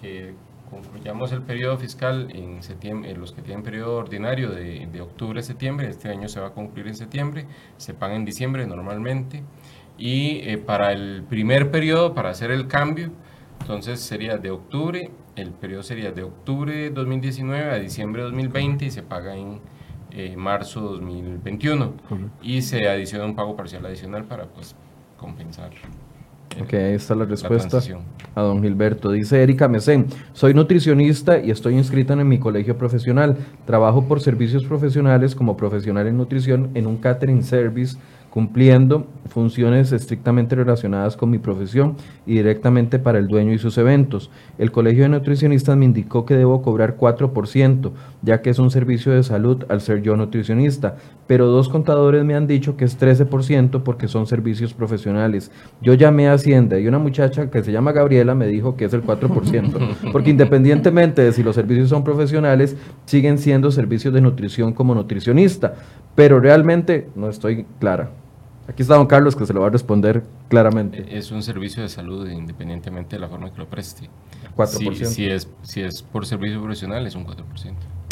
que 0.00 0.34
concluyamos 0.72 1.30
el 1.32 1.42
periodo 1.42 1.76
fiscal 1.76 2.28
en 2.34 2.62
septiembre, 2.62 3.14
los 3.14 3.32
que 3.32 3.42
tienen 3.42 3.62
periodo 3.62 3.96
ordinario 3.96 4.50
de, 4.50 4.88
de, 4.90 5.00
octubre 5.02 5.40
a 5.40 5.42
septiembre, 5.42 5.88
este 5.88 6.08
año 6.08 6.28
se 6.28 6.40
va 6.40 6.48
a 6.48 6.52
concluir 6.52 6.88
en 6.88 6.96
septiembre, 6.96 7.46
se 7.76 7.92
paga 7.92 8.16
en 8.16 8.24
diciembre 8.24 8.66
normalmente, 8.66 9.42
y 9.98 10.40
eh, 10.48 10.58
para 10.58 10.92
el 10.92 11.24
primer 11.28 11.70
periodo, 11.70 12.14
para 12.14 12.30
hacer 12.30 12.50
el 12.50 12.66
cambio, 12.66 13.10
entonces 13.60 14.00
sería 14.00 14.38
de 14.38 14.50
octubre, 14.50 15.10
el 15.36 15.50
periodo 15.50 15.82
sería 15.82 16.10
de 16.10 16.22
octubre 16.22 16.90
2019 16.90 17.70
a 17.70 17.78
diciembre 17.78 18.22
2020 18.22 18.86
y 18.86 18.90
se 18.90 19.02
paga 19.02 19.36
en 19.36 19.60
eh, 20.10 20.36
marzo 20.36 20.80
2021 20.80 21.94
y 22.42 22.62
se 22.62 22.88
adiciona 22.88 23.24
un 23.24 23.36
pago 23.36 23.56
parcial 23.56 23.86
adicional 23.86 24.24
para 24.24 24.46
pues 24.46 24.74
compensar. 25.16 25.70
Ok, 26.60 26.74
ahí 26.74 26.94
está 26.94 27.14
la 27.14 27.24
respuesta 27.24 27.80
a 28.34 28.40
don 28.40 28.62
Gilberto. 28.62 29.10
Dice 29.12 29.42
Erika 29.42 29.68
Mesén, 29.68 30.06
soy 30.32 30.54
nutricionista 30.54 31.38
y 31.38 31.50
estoy 31.50 31.74
inscrita 31.74 32.14
en 32.14 32.28
mi 32.28 32.38
colegio 32.38 32.76
profesional. 32.76 33.36
Trabajo 33.66 34.06
por 34.06 34.20
servicios 34.20 34.64
profesionales 34.64 35.34
como 35.34 35.56
profesional 35.56 36.06
en 36.06 36.16
nutrición 36.16 36.70
en 36.74 36.86
un 36.86 36.96
catering 36.96 37.42
service 37.42 37.96
cumpliendo 38.32 39.06
funciones 39.26 39.92
estrictamente 39.92 40.56
relacionadas 40.56 41.18
con 41.18 41.28
mi 41.28 41.36
profesión 41.36 41.96
y 42.24 42.36
directamente 42.36 42.98
para 42.98 43.18
el 43.18 43.28
dueño 43.28 43.52
y 43.52 43.58
sus 43.58 43.76
eventos. 43.76 44.30
El 44.56 44.72
Colegio 44.72 45.02
de 45.02 45.10
Nutricionistas 45.10 45.76
me 45.76 45.84
indicó 45.84 46.24
que 46.24 46.34
debo 46.34 46.62
cobrar 46.62 46.96
4%, 46.96 47.92
ya 48.22 48.40
que 48.40 48.48
es 48.48 48.58
un 48.58 48.70
servicio 48.70 49.12
de 49.12 49.22
salud 49.22 49.64
al 49.68 49.82
ser 49.82 50.00
yo 50.00 50.16
nutricionista, 50.16 50.96
pero 51.26 51.48
dos 51.48 51.68
contadores 51.68 52.24
me 52.24 52.34
han 52.34 52.46
dicho 52.46 52.74
que 52.74 52.86
es 52.86 52.98
13% 52.98 53.82
porque 53.82 54.08
son 54.08 54.26
servicios 54.26 54.72
profesionales. 54.72 55.50
Yo 55.82 55.92
llamé 55.92 56.28
a 56.28 56.32
Hacienda 56.32 56.78
y 56.78 56.88
una 56.88 56.98
muchacha 56.98 57.50
que 57.50 57.62
se 57.62 57.70
llama 57.70 57.92
Gabriela 57.92 58.34
me 58.34 58.46
dijo 58.46 58.76
que 58.76 58.86
es 58.86 58.94
el 58.94 59.04
4%, 59.04 60.10
porque 60.12 60.30
independientemente 60.30 61.20
de 61.20 61.32
si 61.32 61.42
los 61.42 61.54
servicios 61.54 61.90
son 61.90 62.02
profesionales, 62.02 62.78
siguen 63.04 63.36
siendo 63.36 63.70
servicios 63.70 64.14
de 64.14 64.22
nutrición 64.22 64.72
como 64.72 64.94
nutricionista, 64.94 65.74
pero 66.14 66.40
realmente 66.40 67.10
no 67.14 67.28
estoy 67.28 67.66
clara. 67.78 68.21
Aquí 68.72 68.80
está 68.80 68.94
don 68.94 69.06
Carlos 69.06 69.36
que 69.36 69.44
se 69.44 69.52
lo 69.52 69.60
va 69.60 69.66
a 69.66 69.70
responder 69.70 70.22
claramente. 70.48 71.04
Es 71.10 71.30
un 71.30 71.42
servicio 71.42 71.82
de 71.82 71.90
salud 71.90 72.26
independientemente 72.26 73.16
de 73.16 73.20
la 73.20 73.28
forma 73.28 73.52
que 73.52 73.58
lo 73.58 73.68
preste. 73.68 74.08
4%. 74.56 74.94
Si, 74.94 75.04
si, 75.04 75.26
es, 75.26 75.46
si 75.60 75.82
es 75.82 76.02
por 76.02 76.24
servicio 76.24 76.58
profesional 76.62 77.06
es 77.06 77.14
un 77.14 77.26
4%. 77.26 77.34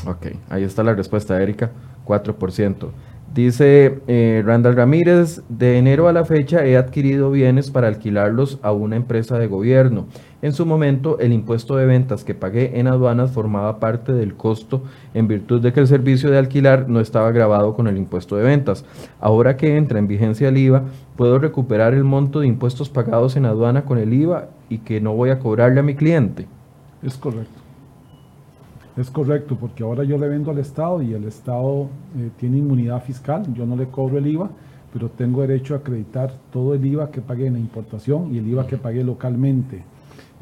Ok, 0.07 0.27
ahí 0.51 0.63
está 0.63 0.83
la 0.83 0.93
respuesta, 0.93 1.41
Erika, 1.41 1.71
4%. 2.05 2.91
Dice 3.35 4.01
eh, 4.09 4.43
Randall 4.45 4.75
Ramírez, 4.75 5.43
de 5.49 5.79
enero 5.79 6.09
a 6.09 6.13
la 6.13 6.25
fecha 6.25 6.67
he 6.67 6.77
adquirido 6.77 7.31
bienes 7.31 7.71
para 7.71 7.87
alquilarlos 7.87 8.59
a 8.61 8.73
una 8.73 8.97
empresa 8.97 9.39
de 9.39 9.47
gobierno. 9.47 10.07
En 10.43 10.53
su 10.53 10.67
momento, 10.67 11.17
el 11.21 11.33
impuesto 11.33 11.77
de 11.77 11.87
ventas 11.87 12.25
que 12.25 12.35
pagué 12.35 12.81
en 12.81 12.89
aduanas 12.89 13.31
formaba 13.31 13.79
parte 13.79 14.13
del 14.13 14.35
costo 14.35 14.83
en 15.15 15.29
virtud 15.29 15.61
de 15.61 15.73
que 15.73 15.79
el 15.79 15.87
servicio 15.87 16.29
de 16.29 16.39
alquilar 16.39 16.89
no 16.89 16.99
estaba 16.99 17.31
grabado 17.31 17.75
con 17.75 17.87
el 17.87 17.99
impuesto 17.99 18.35
de 18.35 18.43
ventas. 18.43 18.85
Ahora 19.21 19.57
que 19.57 19.77
entra 19.77 20.01
en 20.01 20.09
vigencia 20.09 20.49
el 20.49 20.57
IVA, 20.57 20.83
puedo 21.15 21.39
recuperar 21.39 21.95
el 21.95 22.03
monto 22.03 22.41
de 22.41 22.49
impuestos 22.49 22.89
pagados 22.89 23.37
en 23.37 23.47
aduana 23.47 23.85
con 23.85 23.99
el 23.99 24.13
IVA 24.13 24.49
y 24.69 24.79
que 24.79 25.01
no 25.01 25.15
voy 25.15 25.31
a 25.31 25.39
cobrarle 25.39 25.79
a 25.79 25.85
mi 25.85 25.95
cliente. 25.95 26.49
Es 27.01 27.17
correcto. 27.17 27.60
Es 29.01 29.11
correcto, 29.11 29.57
porque 29.59 29.83
ahora 29.83 30.05
yo 30.05 30.19
le 30.19 30.29
vendo 30.29 30.51
al 30.51 30.59
Estado 30.59 31.01
y 31.01 31.15
el 31.15 31.25
Estado 31.25 31.89
eh, 32.19 32.29
tiene 32.39 32.59
inmunidad 32.59 33.03
fiscal, 33.03 33.51
yo 33.55 33.65
no 33.65 33.75
le 33.75 33.87
cobro 33.87 34.19
el 34.19 34.27
IVA, 34.27 34.51
pero 34.93 35.09
tengo 35.09 35.41
derecho 35.41 35.73
a 35.73 35.79
acreditar 35.79 36.35
todo 36.53 36.75
el 36.75 36.85
IVA 36.85 37.11
que 37.11 37.23
pagué 37.23 37.47
en 37.47 37.55
la 37.55 37.61
importación 37.61 38.35
y 38.35 38.37
el 38.37 38.47
IVA 38.49 38.67
que 38.67 38.77
pagué 38.77 39.03
localmente. 39.03 39.83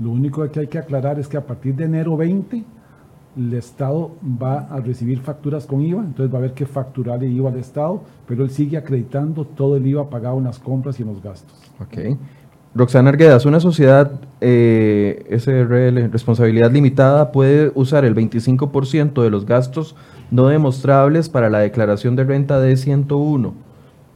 Lo 0.01 0.11
único 0.11 0.51
que 0.51 0.59
hay 0.59 0.67
que 0.67 0.79
aclarar 0.79 1.21
es 1.21 1.29
que 1.29 1.37
a 1.37 1.47
partir 1.47 1.77
de 1.77 1.85
enero 1.85 2.17
20 2.17 2.65
el 3.37 3.55
Estado 3.55 4.17
va 4.25 4.63
a 4.63 4.81
recibir 4.81 5.21
facturas 5.21 5.65
con 5.65 5.81
IVA, 5.81 6.01
entonces 6.01 6.35
va 6.35 6.39
a 6.39 6.41
haber 6.41 6.55
que 6.55 6.67
facturar 6.67 7.23
el 7.23 7.31
IVA 7.31 7.51
al 7.51 7.59
Estado, 7.59 8.03
pero 8.27 8.43
él 8.43 8.51
sigue 8.51 8.77
acreditando 8.77 9.45
todo 9.45 9.77
el 9.77 9.87
IVA 9.87 10.11
pagado 10.11 10.37
en 10.39 10.45
las 10.45 10.59
compras 10.59 10.99
y 10.99 11.05
en 11.05 11.11
los 11.11 11.23
gastos. 11.23 11.57
Ok. 11.79 12.19
Roxana 12.75 13.11
Arguedas, 13.11 13.47
una 13.47 13.61
sociedad 13.61 14.13
eh, 14.41 15.27
SRL, 15.31 16.11
responsabilidad 16.13 16.71
limitada, 16.71 17.33
puede 17.33 17.73
usar 17.75 18.05
el 18.05 18.15
25% 18.15 19.23
de 19.23 19.31
los 19.31 19.47
gastos 19.47 19.97
no 20.31 20.49
demostrables 20.49 21.29
para 21.29 21.49
la 21.49 21.61
declaración 21.61 22.15
de 22.15 22.25
renta 22.25 22.61
de 22.61 22.77
101. 22.77 23.55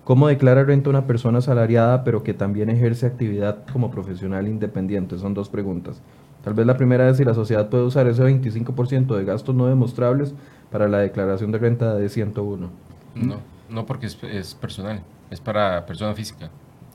¿Cómo 0.05 0.29
declara 0.29 0.65
renta 0.65 0.91
una 0.91 1.07
persona 1.07 1.39
asalariada 1.39 2.05
pero 2.05 2.23
que 2.23 2.35
también 2.35 2.69
ejerce 2.69 3.07
actividad 3.07 3.59
como 3.73 3.91
profesional 3.91 4.49
independiente? 4.49 5.19
Son 5.19 5.33
dos 5.33 5.49
preguntas. 5.49 6.03
Tal 6.45 6.55
vez 6.55 6.67
la 6.67 6.77
primera 6.77 7.09
es 7.09 7.17
si 7.17 7.25
la 7.25 7.35
sociedad 7.35 7.69
puede 7.69 7.85
usar 7.85 8.09
ese 8.09 8.23
25% 8.23 9.17
de 9.17 9.25
gastos 9.25 9.55
no 9.55 9.67
demostrables 9.67 10.35
para 10.71 10.89
la 10.89 10.99
declaración 10.99 11.53
de 11.53 11.59
renta 11.59 11.95
de 11.95 12.09
101. 12.09 12.69
No, 13.15 13.37
no 13.71 13.87
porque 13.87 14.07
es, 14.07 14.19
es 14.25 14.55
personal, 14.55 15.03
es 15.31 15.41
para 15.41 15.87
persona 15.87 16.15
física 16.15 16.51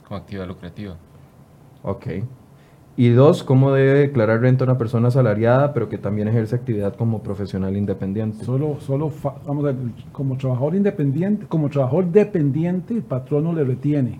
con 0.05 0.18
actividad 0.18 0.47
lucrativa. 0.47 0.97
Ok. 1.88 2.06
Y 2.98 3.10
dos, 3.10 3.44
¿cómo 3.44 3.72
debe 3.72 4.00
declarar 4.00 4.42
renta 4.42 4.66
una 4.66 4.78
persona 4.78 5.08
asalariada, 5.08 5.74
pero 5.74 5.88
que 5.88 5.98
también 5.98 6.28
ejerce 6.28 6.56
actividad 6.56 6.96
como 6.96 7.24
profesional 7.24 7.78
independiente? 7.78 8.44
Solo, 8.44 8.78
solo 8.82 9.10
vamos 9.46 9.64
a 9.64 9.68
ver, 9.68 9.76
como 10.12 10.36
trabajador 10.36 10.76
independiente, 10.76 11.46
como 11.48 11.70
trabajador 11.70 12.12
dependiente, 12.12 12.96
el 12.96 13.04
patrono 13.04 13.54
le 13.54 13.64
retiene. 13.64 14.20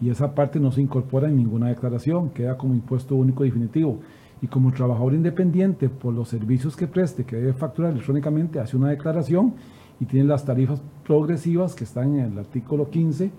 Y 0.00 0.10
esa 0.10 0.34
parte 0.34 0.58
no 0.58 0.72
se 0.72 0.80
incorpora 0.80 1.28
en 1.28 1.36
ninguna 1.36 1.68
declaración, 1.68 2.30
queda 2.30 2.58
como 2.58 2.74
impuesto 2.74 3.14
único 3.14 3.44
definitivo. 3.44 4.00
Y 4.42 4.48
como 4.48 4.72
trabajador 4.72 5.14
independiente, 5.14 5.88
por 5.88 6.12
los 6.12 6.28
servicios 6.28 6.74
que 6.74 6.88
preste, 6.88 7.24
que 7.24 7.36
debe 7.36 7.52
facturar 7.52 7.92
electrónicamente, 7.92 8.58
hace 8.58 8.76
una 8.76 8.88
declaración 8.88 9.54
y 10.00 10.06
tiene 10.06 10.26
las 10.26 10.44
tarifas 10.44 10.82
progresivas 11.06 11.76
que 11.76 11.84
están 11.84 12.18
en 12.18 12.32
el 12.32 12.38
artículo 12.38 12.90
15 12.90 13.30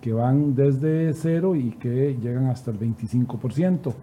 que 0.00 0.12
van 0.12 0.54
desde 0.54 1.12
cero 1.12 1.54
y 1.54 1.70
que 1.72 2.16
llegan 2.20 2.46
hasta 2.46 2.70
el 2.70 2.78
25%. 2.78 3.94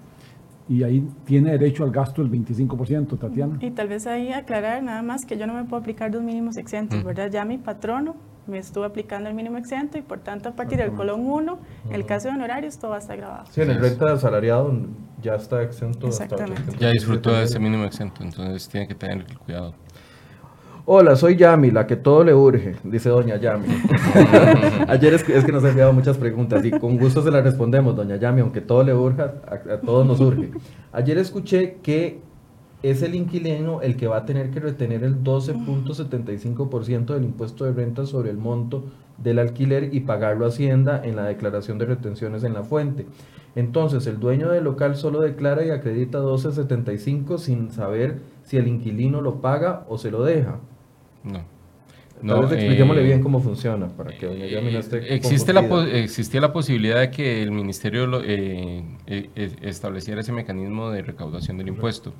Y 0.69 0.83
ahí 0.83 1.05
tiene 1.25 1.51
derecho 1.51 1.83
al 1.83 1.91
gasto 1.91 2.23
del 2.23 2.31
25%, 2.31 3.19
Tatiana. 3.19 3.57
Y 3.59 3.71
tal 3.71 3.89
vez 3.89 4.07
ahí 4.07 4.31
aclarar 4.31 4.81
nada 4.81 5.01
más 5.01 5.25
que 5.25 5.37
yo 5.37 5.45
no 5.45 5.53
me 5.53 5.65
puedo 5.65 5.81
aplicar 5.81 6.09
dos 6.09 6.23
mínimos 6.23 6.55
exentos, 6.55 7.03
¿verdad? 7.03 7.29
Ya 7.29 7.43
mi 7.43 7.57
patrono 7.57 8.15
me 8.47 8.57
estuvo 8.57 8.83
aplicando 8.83 9.29
el 9.29 9.35
mínimo 9.35 9.57
exento 9.57 9.97
y 9.97 10.01
por 10.01 10.19
tanto 10.19 10.49
a 10.49 10.51
partir 10.53 10.77
del 10.77 10.93
colón 10.93 11.25
1, 11.25 11.59
en 11.89 11.93
el 11.93 12.05
caso 12.05 12.29
de 12.29 12.35
honorarios, 12.35 12.77
todo 12.77 12.91
va 12.91 12.97
a 12.97 12.99
estar 12.99 13.17
grabado. 13.17 13.45
Sí, 13.51 13.61
en 13.61 13.71
el 13.71 13.79
renta 13.79 14.05
de 14.05 14.11
asalariado 14.13 14.73
ya 15.21 15.35
está 15.35 15.61
exento. 15.63 16.07
Exactamente. 16.07 16.77
ya 16.79 16.89
disfrutó 16.89 17.31
de 17.31 17.43
ese 17.43 17.59
mínimo 17.59 17.85
exento, 17.85 18.23
entonces 18.23 18.67
tiene 18.67 18.87
que 18.87 18.95
tener 18.95 19.25
cuidado. 19.37 19.73
Hola, 20.85 21.15
soy 21.15 21.37
Yami, 21.37 21.71
la 21.71 21.87
que 21.87 21.95
todo 21.95 22.25
le 22.25 22.35
urge, 22.35 22.75
dice 22.83 23.07
doña 23.07 23.37
Yami. 23.37 23.67
Ayer 24.89 25.13
es 25.13 25.23
que, 25.23 25.37
es 25.37 25.45
que, 25.45 25.53
nos 25.53 25.63
ha 25.63 25.69
enviado 25.69 25.93
muchas 25.93 26.17
preguntas 26.17 26.65
y 26.65 26.71
con 26.71 26.97
gusto 26.97 27.23
se 27.23 27.31
las 27.31 27.41
respondemos, 27.41 27.95
doña 27.95 28.17
Yami, 28.17 28.41
aunque 28.41 28.59
todo 28.59 28.83
le 28.83 28.93
urja, 28.93 29.35
a, 29.47 29.75
a 29.75 29.79
todos 29.79 30.05
nos 30.05 30.19
urge. 30.19 30.51
Ayer 30.91 31.17
escuché 31.17 31.77
que 31.81 32.19
es 32.81 33.01
el 33.01 33.15
inquilino 33.15 33.81
el 33.81 33.95
que 33.95 34.07
va 34.07 34.17
a 34.17 34.25
tener 34.25 34.51
que 34.51 34.59
retener 34.59 35.05
el 35.05 35.23
12.75% 35.23 37.13
del 37.13 37.23
impuesto 37.23 37.63
de 37.63 37.71
renta 37.71 38.05
sobre 38.05 38.29
el 38.29 38.37
monto 38.37 38.83
del 39.17 39.39
alquiler 39.39 39.93
y 39.93 40.01
pagarlo 40.01 40.43
a 40.43 40.49
Hacienda 40.49 41.01
en 41.01 41.15
la 41.15 41.23
declaración 41.23 41.77
de 41.77 41.85
retenciones 41.85 42.43
en 42.43 42.53
la 42.53 42.63
fuente. 42.63 43.05
Entonces, 43.55 44.05
el 44.05 44.19
dueño 44.19 44.49
del 44.49 44.65
local 44.65 44.97
solo 44.97 45.21
declara 45.21 45.63
y 45.63 45.69
acredita 45.69 46.19
12.75 46.19 47.37
sin 47.37 47.71
saber 47.71 48.19
si 48.43 48.57
el 48.57 48.67
inquilino 48.67 49.21
lo 49.21 49.39
paga 49.39 49.85
o 49.87 49.97
se 49.97 50.11
lo 50.11 50.25
deja. 50.25 50.59
No. 51.23 51.53
No, 52.21 52.35
Tal 52.35 52.43
vez 52.43 52.59
expliquémosle 52.59 53.01
eh, 53.01 53.05
bien 53.05 53.21
cómo 53.21 53.41
funciona 53.41 53.87
para 53.87 54.17
que 54.17 54.25
doña 54.27 54.45
Yami 54.45 54.71
no 54.71 54.79
esté 54.79 55.13
existe 55.13 55.51
la 55.51 55.61
Existía 55.91 56.39
la 56.39 56.53
posibilidad 56.53 56.99
de 56.99 57.11
que 57.11 57.41
el 57.43 57.51
ministerio 57.51 58.07
lo, 58.07 58.21
eh, 58.23 58.83
eh, 59.07 59.29
estableciera 59.61 60.21
ese 60.21 60.31
mecanismo 60.31 60.89
de 60.89 61.01
recaudación 61.01 61.57
del 61.57 61.67
impuesto. 61.67 62.13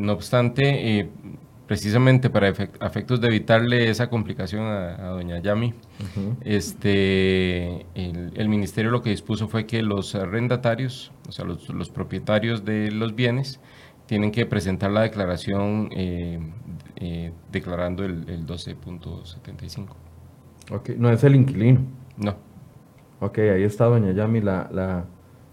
no 0.00 0.12
obstante, 0.14 1.08
precisamente 1.68 2.28
para 2.28 2.48
efectos 2.48 3.20
de 3.20 3.28
evitarle 3.28 3.88
esa 3.88 4.10
complicación 4.10 4.62
a, 4.62 4.96
a 4.96 5.08
doña 5.10 5.38
Yami, 5.38 5.68
uh 5.68 5.72
-huh. 5.72 6.36
este, 6.44 7.86
el, 7.94 8.32
el, 8.34 8.48
ministerio 8.48 8.90
lo 8.90 9.00
que 9.00 9.10
dispuso 9.10 9.46
fue 9.46 9.66
que 9.66 9.80
los 9.82 10.16
arrendatarios, 10.16 11.12
o 11.28 11.32
sea, 11.32 11.44
los, 11.44 11.68
los 11.68 11.88
propietarios 11.90 12.64
de 12.64 12.90
los 12.90 13.14
bienes, 13.14 13.60
tienen 14.10 14.32
que 14.32 14.44
presentar 14.44 14.90
la 14.90 15.02
declaración 15.02 15.88
eh, 15.92 16.40
eh, 17.00 17.32
declarando 17.50 18.04
el, 18.04 18.28
el 18.28 18.46
12.75. 18.46 19.88
Ok, 20.72 20.90
no 20.90 21.10
es 21.10 21.24
el 21.24 21.34
inquilino. 21.34 21.80
No. 22.16 22.34
Ok, 23.20 23.38
ahí 23.38 23.64
está, 23.64 23.86
doña 23.86 24.12
Yami, 24.12 24.40
la, 24.40 24.68
la 24.72 25.04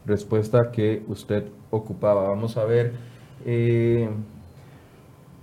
respuesta 0.05 0.71
que 0.71 1.03
usted 1.07 1.45
ocupaba. 1.69 2.29
Vamos 2.29 2.57
a 2.57 2.65
ver. 2.65 2.93
Eh, 3.45 4.09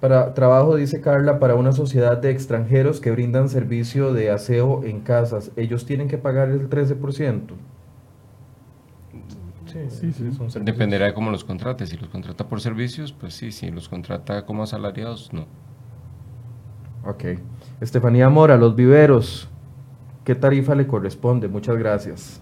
para 0.00 0.34
trabajo, 0.34 0.76
dice 0.76 1.00
Carla, 1.00 1.38
para 1.38 1.54
una 1.54 1.72
sociedad 1.72 2.18
de 2.18 2.30
extranjeros 2.30 3.00
que 3.00 3.10
brindan 3.10 3.48
servicio 3.48 4.12
de 4.12 4.30
aseo 4.30 4.84
en 4.84 5.00
casas, 5.00 5.50
¿ellos 5.56 5.86
tienen 5.86 6.08
que 6.08 6.18
pagar 6.18 6.50
el 6.50 6.68
13%? 6.68 7.40
Sí, 9.66 10.12
sí, 10.12 10.12
sí. 10.12 10.60
Dependerá 10.60 11.06
de 11.06 11.14
cómo 11.14 11.30
los 11.30 11.42
contrate. 11.42 11.86
Si 11.86 11.96
los 11.96 12.08
contrata 12.08 12.46
por 12.48 12.60
servicios, 12.60 13.12
pues 13.12 13.34
sí. 13.34 13.50
Si 13.50 13.70
los 13.70 13.88
contrata 13.88 14.46
como 14.46 14.62
asalariados, 14.62 15.32
no. 15.32 15.46
Ok. 17.06 17.24
Estefanía 17.80 18.28
Mora, 18.28 18.56
los 18.56 18.74
viveros. 18.74 19.48
¿Qué 20.24 20.34
tarifa 20.34 20.74
le 20.74 20.86
corresponde? 20.86 21.48
Muchas 21.48 21.76
gracias. 21.76 22.40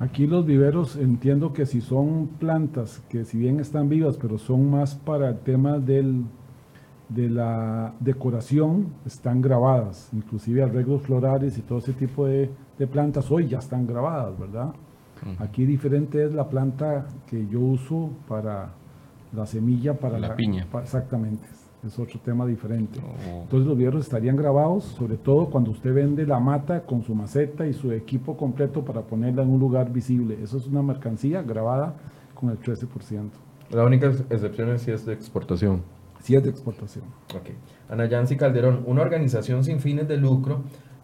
Aquí 0.00 0.28
los 0.28 0.46
viveros 0.46 0.94
entiendo 0.94 1.52
que 1.52 1.66
si 1.66 1.80
son 1.80 2.28
plantas 2.38 3.02
que 3.08 3.24
si 3.24 3.36
bien 3.36 3.58
están 3.58 3.88
vivas, 3.88 4.16
pero 4.16 4.38
son 4.38 4.70
más 4.70 4.94
para 4.94 5.30
el 5.30 5.38
tema 5.40 5.78
del, 5.78 6.22
de 7.08 7.28
la 7.28 7.94
decoración, 7.98 8.92
están 9.04 9.42
grabadas. 9.42 10.10
Inclusive 10.12 10.62
arreglos 10.62 11.02
florales 11.02 11.58
y 11.58 11.62
todo 11.62 11.78
ese 11.78 11.92
tipo 11.94 12.26
de, 12.26 12.48
de 12.78 12.86
plantas 12.86 13.28
hoy 13.32 13.48
ya 13.48 13.58
están 13.58 13.88
grabadas, 13.88 14.38
¿verdad? 14.38 14.72
Aquí 15.40 15.66
diferente 15.66 16.24
es 16.24 16.32
la 16.32 16.48
planta 16.48 17.08
que 17.26 17.48
yo 17.48 17.58
uso 17.58 18.10
para 18.28 18.70
la 19.32 19.46
semilla, 19.46 19.94
para 19.94 20.20
la, 20.20 20.28
la 20.28 20.36
piña. 20.36 20.64
Para, 20.70 20.84
exactamente. 20.84 21.44
Es 21.86 21.98
otro 21.98 22.18
tema 22.20 22.46
diferente. 22.46 23.00
Oh. 23.00 23.42
Entonces 23.42 23.66
los 23.66 23.76
vidrios 23.76 24.04
estarían 24.04 24.36
grabados, 24.36 24.84
sobre 24.84 25.16
todo 25.16 25.46
cuando 25.46 25.70
usted 25.70 25.94
vende 25.94 26.26
la 26.26 26.40
mata 26.40 26.82
con 26.82 27.02
su 27.04 27.14
maceta 27.14 27.66
y 27.66 27.72
su 27.72 27.92
equipo 27.92 28.36
completo 28.36 28.84
para 28.84 29.02
ponerla 29.02 29.42
en 29.42 29.50
un 29.50 29.60
lugar 29.60 29.92
visible. 29.92 30.38
Eso 30.42 30.56
es 30.56 30.66
una 30.66 30.82
mercancía 30.82 31.42
grabada 31.42 31.94
con 32.34 32.50
el 32.50 32.60
13%. 32.60 33.30
La 33.70 33.84
única 33.84 34.06
excepción 34.06 34.70
es 34.70 34.82
si 34.82 34.90
es 34.90 35.04
de 35.04 35.12
exportación. 35.12 35.82
Si 36.20 36.34
es 36.34 36.42
de 36.42 36.50
exportación. 36.50 37.04
Ok. 37.34 37.50
Ana 37.88 38.06
Yancy 38.06 38.36
Calderón, 38.36 38.82
una 38.86 39.02
organización 39.02 39.62
sin 39.62 39.78
fines 39.80 40.08
de 40.08 40.16
lucro, 40.16 40.62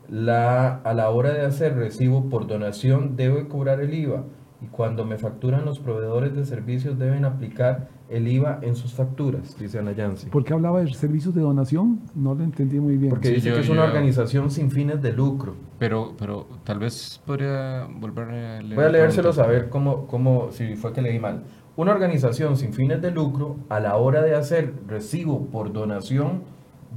la, 0.08 0.76
a 0.76 0.92
la 0.92 1.10
hora 1.10 1.32
de 1.32 1.42
hacer 1.42 1.76
recibo 1.76 2.28
por 2.28 2.46
donación 2.46 3.16
debe 3.16 3.48
cobrar 3.48 3.80
el 3.80 3.94
IVA 3.94 4.24
y 4.62 4.66
cuando 4.66 5.04
me 5.04 5.18
facturan 5.18 5.64
los 5.64 5.78
proveedores 5.78 6.34
de 6.34 6.44
servicios 6.44 6.98
deben 6.98 7.24
aplicar 7.24 7.88
el 8.08 8.28
IVA 8.28 8.60
en 8.62 8.76
sus 8.76 8.92
facturas, 8.92 9.56
dice 9.58 9.78
Ana 9.78 9.92
Yancy. 9.92 10.28
¿Por 10.28 10.44
qué 10.44 10.52
hablaba 10.52 10.80
de 10.80 10.92
servicios 10.92 11.34
de 11.34 11.40
donación? 11.40 12.00
No 12.14 12.34
lo 12.34 12.44
entendí 12.44 12.78
muy 12.78 12.96
bien. 12.96 13.10
Porque 13.10 13.30
dice 13.30 13.52
que 13.52 13.60
es 13.60 13.68
una 13.68 13.84
organización 13.84 14.50
sin 14.50 14.70
fines 14.70 15.02
de 15.02 15.12
lucro. 15.12 15.54
Pero, 15.78 16.14
pero 16.18 16.46
tal 16.64 16.78
vez 16.78 17.20
podría 17.26 17.86
volver 17.90 18.28
a 18.28 18.62
leer. 18.62 18.74
Voy 18.74 18.84
a 18.84 18.88
leérselos 18.88 19.38
a 19.38 19.46
ver 19.46 19.68
cómo, 19.68 20.06
cómo, 20.06 20.50
si 20.50 20.76
fue 20.76 20.92
que 20.92 21.02
leí 21.02 21.18
mal. 21.18 21.44
Una 21.76 21.92
organización 21.92 22.56
sin 22.56 22.72
fines 22.72 23.02
de 23.02 23.10
lucro, 23.10 23.56
a 23.68 23.80
la 23.80 23.96
hora 23.96 24.22
de 24.22 24.34
hacer 24.34 24.74
recibo 24.86 25.46
por 25.46 25.72
donación, 25.72 26.42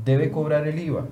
debe 0.05 0.29
cobrar 0.29 0.67
el 0.67 0.77
IVA. 0.77 1.05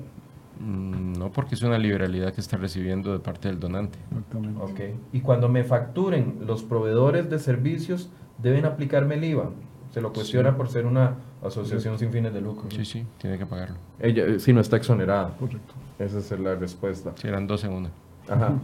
Mm, 0.59 1.13
no, 1.13 1.31
porque 1.31 1.55
es 1.55 1.61
una 1.61 1.77
liberalidad 1.77 2.33
que 2.33 2.41
está 2.41 2.57
recibiendo 2.57 3.11
de 3.11 3.19
parte 3.19 3.47
del 3.47 3.59
donante. 3.59 3.97
Exactamente. 4.09 4.61
Okay. 4.61 4.99
Y 5.11 5.21
cuando 5.21 5.49
me 5.49 5.63
facturen 5.63 6.39
los 6.45 6.63
proveedores 6.63 7.29
de 7.29 7.39
servicios, 7.39 8.09
deben 8.37 8.65
aplicarme 8.65 9.15
el 9.15 9.23
IVA. 9.23 9.51
Se 9.91 10.01
lo 10.01 10.11
cuestiona 10.11 10.57
por 10.57 10.67
ser 10.67 10.85
una 10.85 11.15
asociación 11.41 11.97
sin 11.97 12.11
fines 12.11 12.33
de 12.33 12.41
lucro. 12.41 12.69
Sí, 12.69 12.83
sí, 12.83 13.05
tiene 13.17 13.37
que 13.37 13.45
pagarlo. 13.45 13.77
Ella, 13.99 14.25
eh, 14.25 14.39
si 14.39 14.51
no 14.51 14.59
está 14.59 14.77
exonerada. 14.77 15.35
Correcto. 15.37 15.73
Esa 15.99 16.19
es 16.19 16.39
la 16.39 16.55
respuesta. 16.55 17.13
Sí, 17.15 17.27
eran 17.27 17.47
dos 17.47 17.61
segundos. 17.61 17.91
Ajá. 18.27 18.53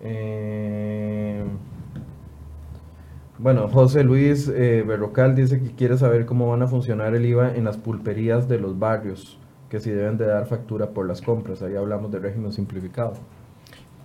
eh, 0.00 1.44
bueno, 3.38 3.68
José 3.68 4.02
Luis 4.02 4.48
eh, 4.48 4.82
Berrocal 4.86 5.36
dice 5.36 5.60
que 5.60 5.70
quiere 5.70 5.96
saber 5.96 6.26
cómo 6.26 6.48
van 6.48 6.62
a 6.62 6.66
funcionar 6.66 7.14
el 7.14 7.24
IVA 7.24 7.54
en 7.54 7.64
las 7.64 7.76
pulperías 7.76 8.48
de 8.48 8.58
los 8.58 8.78
barrios, 8.78 9.38
que 9.70 9.78
si 9.78 9.90
deben 9.90 10.18
de 10.18 10.26
dar 10.26 10.46
factura 10.46 10.90
por 10.90 11.06
las 11.06 11.22
compras. 11.22 11.62
Ahí 11.62 11.76
hablamos 11.76 12.10
de 12.10 12.18
régimen 12.18 12.52
simplificado. 12.52 13.14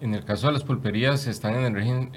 En 0.01 0.13
el 0.13 0.23
caso 0.23 0.47
de 0.47 0.53
las 0.53 0.63
pulperías 0.63 1.25
están 1.25 1.55
en 1.55 1.65
el 1.65 1.73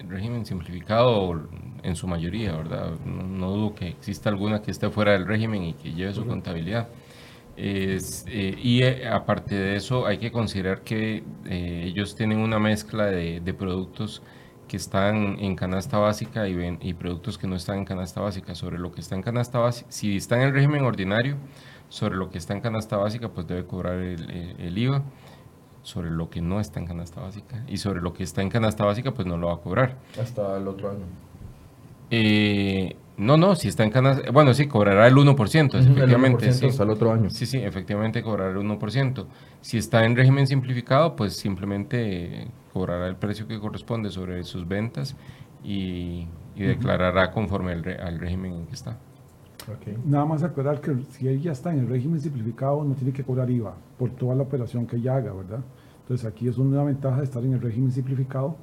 régimen, 0.08 0.44
simplificado 0.44 1.40
en 1.82 1.96
su 1.96 2.06
mayoría, 2.06 2.54
¿verdad? 2.54 2.90
No, 3.06 3.50
dudo 3.50 3.74
que 3.74 3.88
exista 3.88 4.28
alguna 4.28 4.60
que 4.60 4.70
esté 4.70 4.90
fuera 4.90 5.12
del 5.12 5.26
régimen 5.26 5.62
y 5.62 5.72
que 5.72 5.92
lleve 5.92 6.12
su 6.12 6.26
contabilidad. 6.26 6.88
Eh, 7.56 7.98
y 8.62 8.82
eh, 8.82 9.08
aparte 9.08 9.54
de 9.54 9.76
eso 9.76 10.04
hay 10.04 10.18
que 10.18 10.30
considerar 10.30 10.82
que 10.82 11.24
ellos 11.48 12.14
tienen 12.14 12.38
una 12.38 12.58
mezcla 12.58 13.06
de, 13.06 13.40
de 13.40 13.54
productos 13.54 14.22
que 14.66 14.76
están 14.76 15.38
en 15.38 15.56
canasta 15.56 15.98
básica 15.98 16.48
y, 16.48 16.54
ven, 16.54 16.78
y 16.82 16.94
productos 16.94 17.38
que 17.38 17.46
no 17.46 17.56
están 17.56 17.78
en 17.78 17.84
canasta 17.84 18.20
básica. 18.20 18.54
Sobre 18.54 18.78
lo 18.78 18.92
que 18.92 19.00
está 19.00 19.14
en 19.14 19.22
canasta 19.22 19.58
básica, 19.58 19.90
si 19.90 20.16
está 20.16 20.36
en 20.36 20.42
el 20.42 20.52
régimen 20.52 20.84
ordinario, 20.84 21.36
sobre 21.88 22.16
lo 22.16 22.30
que 22.30 22.38
está 22.38 22.54
en 22.54 22.60
canasta 22.60 22.96
básica, 22.96 23.28
pues 23.28 23.46
debe 23.46 23.64
cobrar 23.64 23.98
el, 23.98 24.78
IVA. 24.78 25.02
Sobre 25.82 26.10
lo 26.10 26.28
que 26.30 26.40
no 26.42 26.58
está 26.58 26.80
en 26.80 26.86
canasta 26.86 27.20
básica. 27.20 27.62
Y 27.68 27.76
sobre 27.76 28.00
lo 28.00 28.12
que 28.12 28.24
está 28.24 28.42
en 28.42 28.50
canasta 28.50 28.84
básica, 28.84 29.12
pues 29.12 29.26
no 29.26 29.36
lo 29.36 29.48
va 29.48 29.54
a 29.54 29.58
cobrar. 29.58 29.96
Hasta 30.20 30.56
el 30.56 30.66
otro 30.66 30.90
año. 30.90 31.04
Eh, 32.10 32.96
no, 33.18 33.38
no, 33.38 33.54
si 33.54 33.68
está 33.68 33.82
en 33.82 33.90
canasta, 33.90 34.30
bueno, 34.30 34.52
sí, 34.52 34.66
cobrará 34.66 35.06
el 35.06 35.14
1%, 35.14 35.78
efectivamente. 35.78 36.52
sí. 36.52 36.66
hasta 36.66 36.82
el 36.82 36.90
otro 36.90 37.12
año. 37.12 37.30
Sí, 37.30 37.46
sí, 37.46 37.58
efectivamente 37.58 38.22
cobrará 38.22 38.50
el 38.50 38.58
1%. 38.58 39.26
Si 39.62 39.78
está 39.78 40.04
en 40.04 40.16
régimen 40.16 40.46
simplificado, 40.46 41.16
pues 41.16 41.34
simplemente 41.34 42.48
cobrará 42.72 43.08
el 43.08 43.16
precio 43.16 43.48
que 43.48 43.58
corresponde 43.58 44.10
sobre 44.10 44.44
sus 44.44 44.68
ventas 44.68 45.16
y, 45.64 46.26
declarará 46.54 47.30
conforme 47.30 47.72
al, 47.72 48.18
régimen 48.18 48.52
en 48.52 48.66
que 48.66 48.74
está. 48.74 48.98
Nada 50.04 50.24
más 50.26 50.42
aclarar 50.42 50.80
que 50.80 50.94
si 51.10 51.26
ella 51.26 51.52
está 51.52 51.72
en 51.72 51.80
el 51.80 51.88
régimen 51.88 52.20
simplificado 52.20 52.84
no 52.84 52.94
tiene 52.94 53.12
que 53.12 53.24
cobrar 53.24 53.50
IVA 53.50 53.74
por 53.98 54.10
toda 54.10 54.34
la 54.34 54.42
operación 54.42 54.86
que 54.86 54.96
ella 54.96 55.16
haga, 55.16 55.32
¿verdad? 55.32 55.60
Entonces 56.02 56.24
aquí 56.26 56.46
es 56.48 56.56
una 56.56 56.84
ventaja 56.84 57.18
de 57.18 57.24
estar 57.24 57.42
en 57.42 57.54
el 57.54 57.60
régimen 57.60 57.90
simplificado 57.90 58.56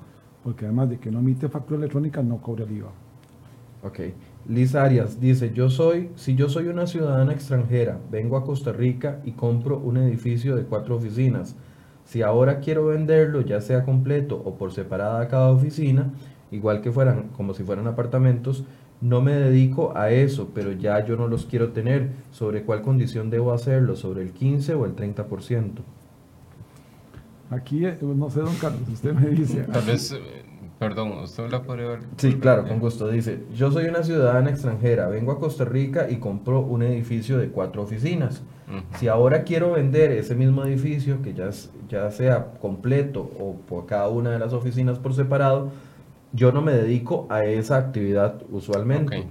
porque 0.43 0.65
además 0.65 0.89
de 0.89 0.99
que 0.99 1.11
no 1.11 1.19
emite 1.19 1.49
factura 1.49 1.79
electrónica 1.79 2.21
no 2.21 2.37
cobra 2.37 2.63
el 2.63 2.71
IVA. 2.77 2.91
Ok. 3.83 3.99
Liz 4.47 4.75
Arias 4.75 5.21
dice, 5.21 5.51
yo 5.53 5.69
soy, 5.69 6.09
si 6.15 6.35
yo 6.35 6.49
soy 6.49 6.67
una 6.67 6.85
ciudadana 6.85 7.31
extranjera, 7.31 7.99
vengo 8.11 8.35
a 8.35 8.43
Costa 8.43 8.73
Rica 8.73 9.21
y 9.23 9.31
compro 9.31 9.77
un 9.77 9.97
edificio 9.97 10.55
de 10.55 10.63
cuatro 10.63 10.95
oficinas, 10.95 11.55
si 12.05 12.21
ahora 12.21 12.59
quiero 12.59 12.87
venderlo, 12.87 13.41
ya 13.41 13.61
sea 13.61 13.83
completo 13.83 14.41
o 14.43 14.55
por 14.55 14.73
separada 14.73 15.27
cada 15.29 15.49
oficina, 15.49 16.11
igual 16.51 16.81
que 16.81 16.91
fueran 16.91 17.29
como 17.29 17.53
si 17.53 17.63
fueran 17.63 17.87
apartamentos, 17.87 18.65
no 19.03 19.21
me 19.21 19.33
dedico 19.33 19.97
a 19.97 20.11
eso, 20.11 20.51
pero 20.53 20.71
ya 20.71 21.05
yo 21.05 21.17
no 21.17 21.27
los 21.27 21.45
quiero 21.45 21.73
tener. 21.73 22.11
¿Sobre 22.31 22.63
cuál 22.63 22.81
condición 22.81 23.29
debo 23.29 23.51
hacerlo? 23.51 23.97
¿Sobre 23.97 24.21
el 24.21 24.31
15 24.31 24.75
o 24.75 24.85
el 24.85 24.95
30%? 24.95 25.71
Aquí, 27.49 27.85
eh, 27.85 27.97
no 28.01 28.29
sé, 28.29 28.39
don 28.39 28.55
Carlos, 28.55 28.81
usted 28.87 29.13
me 29.13 29.27
dice. 29.29 29.63
Tal 29.63 29.83
vez, 29.83 30.13
eh, 30.13 30.19
perdón, 30.83 31.13
usted 31.23 31.49
la 31.49 31.63
puede 31.63 31.87
ver. 31.87 31.99
Sí, 32.17 32.35
claro, 32.35 32.67
con 32.67 32.79
gusto. 32.79 33.07
Dice, 33.07 33.43
yo 33.55 33.71
soy 33.71 33.85
una 33.85 34.03
ciudadana 34.03 34.49
extranjera, 34.49 35.07
vengo 35.07 35.31
a 35.31 35.39
Costa 35.39 35.65
Rica 35.65 36.09
y 36.09 36.17
compro 36.17 36.59
un 36.59 36.83
edificio 36.83 37.37
de 37.37 37.49
cuatro 37.49 37.81
oficinas. 37.81 38.43
Si 38.97 39.07
ahora 39.07 39.43
quiero 39.43 39.73
vender 39.73 40.11
ese 40.11 40.35
mismo 40.35 40.65
edificio, 40.65 41.21
que 41.21 41.33
ya, 41.33 41.49
ya 41.89 42.09
sea 42.11 42.53
completo 42.59 43.21
o 43.39 43.55
por 43.67 43.85
cada 43.85 44.09
una 44.09 44.31
de 44.31 44.39
las 44.39 44.51
oficinas 44.51 44.99
por 44.99 45.13
separado, 45.13 45.69
yo 46.31 46.51
no 46.51 46.61
me 46.61 46.73
dedico 46.73 47.27
a 47.29 47.43
esa 47.43 47.77
actividad 47.77 48.41
usualmente. 48.51 49.27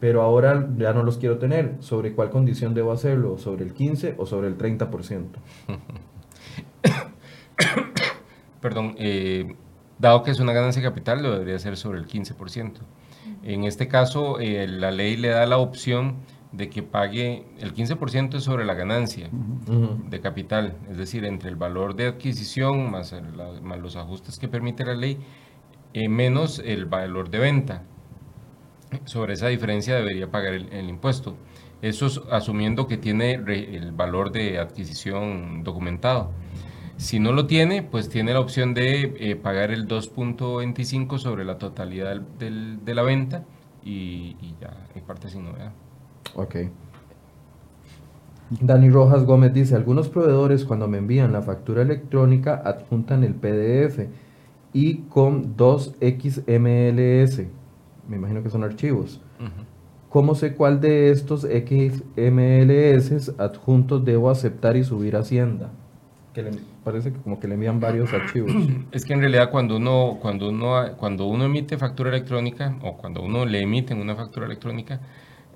Pero 0.00 0.22
ahora 0.22 0.68
ya 0.76 0.92
no 0.92 1.02
los 1.02 1.18
quiero 1.18 1.38
tener. 1.38 1.74
¿Sobre 1.80 2.14
cuál 2.14 2.30
condición 2.30 2.74
debo 2.74 2.92
hacerlo? 2.92 3.38
¿Sobre 3.38 3.64
el 3.64 3.72
15 3.72 4.14
o 4.18 4.26
sobre 4.26 4.48
el 4.48 4.58
30%? 4.58 5.24
Perdón, 8.60 8.94
eh, 8.98 9.54
dado 9.98 10.22
que 10.22 10.30
es 10.30 10.40
una 10.40 10.52
ganancia 10.52 10.82
capital, 10.82 11.22
lo 11.22 11.32
debería 11.32 11.58
ser 11.58 11.76
sobre 11.76 11.98
el 11.98 12.06
15%. 12.06 12.80
En 13.42 13.64
este 13.64 13.88
caso, 13.88 14.40
eh, 14.40 14.66
la 14.66 14.90
ley 14.90 15.16
le 15.16 15.28
da 15.28 15.46
la 15.46 15.58
opción 15.58 16.16
de 16.52 16.70
que 16.70 16.82
pague 16.82 17.44
el 17.58 17.74
15% 17.74 18.38
sobre 18.40 18.64
la 18.64 18.74
ganancia 18.74 19.28
de 19.30 20.20
capital, 20.20 20.76
es 20.88 20.96
decir, 20.96 21.24
entre 21.24 21.50
el 21.50 21.56
valor 21.56 21.96
de 21.96 22.06
adquisición 22.06 22.90
más, 22.92 23.14
los 23.82 23.96
ajustes 23.96 24.38
que 24.38 24.46
permite 24.46 24.84
la 24.84 24.94
ley, 24.94 25.18
eh, 25.94 26.08
menos 26.08 26.60
el 26.64 26.86
valor 26.86 27.28
de 27.30 27.38
venta. 27.38 27.82
Sobre 29.04 29.34
esa 29.34 29.48
diferencia 29.48 29.96
debería 29.96 30.30
pagar 30.30 30.54
el, 30.54 30.88
impuesto. 30.88 31.36
Eso 31.82 32.06
es 32.06 32.20
asumiendo 32.30 32.86
que 32.86 32.96
tiene 32.96 33.32
el 33.32 33.90
valor 33.90 34.30
de 34.30 34.58
adquisición 34.58 35.64
documentado. 35.64 36.30
Si 36.96 37.18
no 37.18 37.32
lo 37.32 37.46
tiene, 37.46 37.82
pues 37.82 38.08
tiene 38.08 38.32
la 38.32 38.40
opción 38.40 38.72
de 38.74 39.14
eh, 39.18 39.36
pagar 39.36 39.70
el 39.70 39.88
2.25 39.88 41.18
sobre 41.18 41.44
la 41.44 41.58
totalidad 41.58 42.20
de 42.20 42.94
la 42.94 43.02
venta 43.02 43.44
y, 43.84 44.36
y 44.40 44.54
ya, 44.60 44.86
en 44.94 45.02
parte 45.02 45.28
sin 45.28 45.44
novedad. 45.44 45.72
Ok. 46.34 46.56
Dani 48.50 48.90
Rojas 48.90 49.24
Gómez 49.24 49.52
dice, 49.52 49.74
algunos 49.74 50.08
proveedores 50.08 50.64
cuando 50.64 50.86
me 50.86 50.98
envían 50.98 51.32
la 51.32 51.42
factura 51.42 51.82
electrónica 51.82 52.62
adjuntan 52.64 53.24
el 53.24 53.34
PDF 53.34 54.06
y 54.72 54.98
con 55.08 55.56
dos 55.56 55.94
XMLS, 56.00 57.46
me 58.08 58.16
imagino 58.16 58.42
que 58.42 58.50
son 58.50 58.64
archivos. 58.64 59.20
¿Cómo 60.10 60.34
sé 60.34 60.54
cuál 60.54 60.80
de 60.80 61.10
estos 61.10 61.42
XMLS 61.42 63.32
adjuntos 63.38 64.04
debo 64.04 64.30
aceptar 64.30 64.76
y 64.76 64.84
subir 64.84 65.16
a 65.16 65.20
Hacienda? 65.20 65.70
Que 66.34 66.42
le, 66.42 66.50
parece 66.82 67.12
que 67.12 67.18
como 67.20 67.40
que 67.40 67.48
le 67.48 67.54
envían 67.54 67.80
varios 67.80 68.12
archivos. 68.12 68.52
Es 68.92 69.04
que 69.04 69.14
en 69.14 69.20
realidad 69.20 69.50
cuando 69.50 69.76
uno, 69.76 70.18
cuando 70.20 70.48
uno, 70.48 70.96
cuando 70.96 71.26
uno 71.26 71.44
emite 71.44 71.78
factura 71.78 72.10
electrónica 72.10 72.76
o 72.82 72.96
cuando 72.96 73.22
uno 73.22 73.46
le 73.46 73.60
emiten 73.60 73.98
una 73.98 74.14
factura 74.14 74.46
electrónica, 74.46 75.00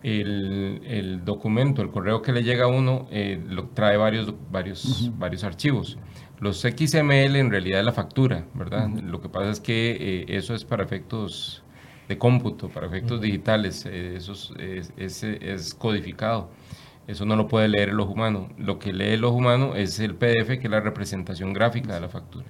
el, 0.03 1.23
documento, 1.25 1.83
el 1.83 1.91
correo 1.91 2.23
que 2.23 2.33
le 2.33 2.43
llega 2.43 2.65
a 2.65 2.69
uno, 2.69 3.09
eh, 3.11 3.43
lo, 3.49 3.67
trae 3.69 3.97
varios, 3.97 4.33
varios, 4.51 5.11
varios 5.19 5.45
archivos. 5.45 5.99
Los 6.41 6.61
XML 6.61 7.37
en 7.37 7.51
realidad 7.51 7.81
es 7.81 7.87
la 7.87 7.93
factura, 7.93 8.45
¿verdad? 8.55 8.89
Lo 8.89 9.21
que 9.21 9.29
pasa 9.29 9.51
es 9.51 9.61
que 9.61 9.97
eh, 9.99 10.25
eso 10.29 10.55
es 10.55 10.65
para 10.65 10.85
efectos 10.85 11.65
de 12.09 12.17
cómputo, 12.17 12.69
para 12.69 12.87
efectos 12.87 13.21
digitales, 13.21 13.85
eh, 13.87 14.15
eso 14.17 14.33
es, 14.57 15.23
es, 15.25 15.75
codificado. 15.75 16.51
Eso 17.09 17.25
no 17.25 17.35
lo 17.37 17.49
puede 17.49 17.69
leer 17.69 17.89
el 17.89 17.99
ojo 18.01 18.13
humano. 18.13 18.49
Lo 18.59 18.79
que 18.79 18.93
lee 18.93 19.15
el 19.15 19.25
ojo 19.25 19.37
humano 19.37 19.75
es 19.75 19.99
el 19.99 20.15
PDF, 20.15 20.59
que 20.61 20.67
es 20.67 20.71
la 20.71 20.81
representación 20.81 21.53
gráfica 21.53 21.95
de 21.95 22.01
la 22.01 22.09
factura. 22.09 22.47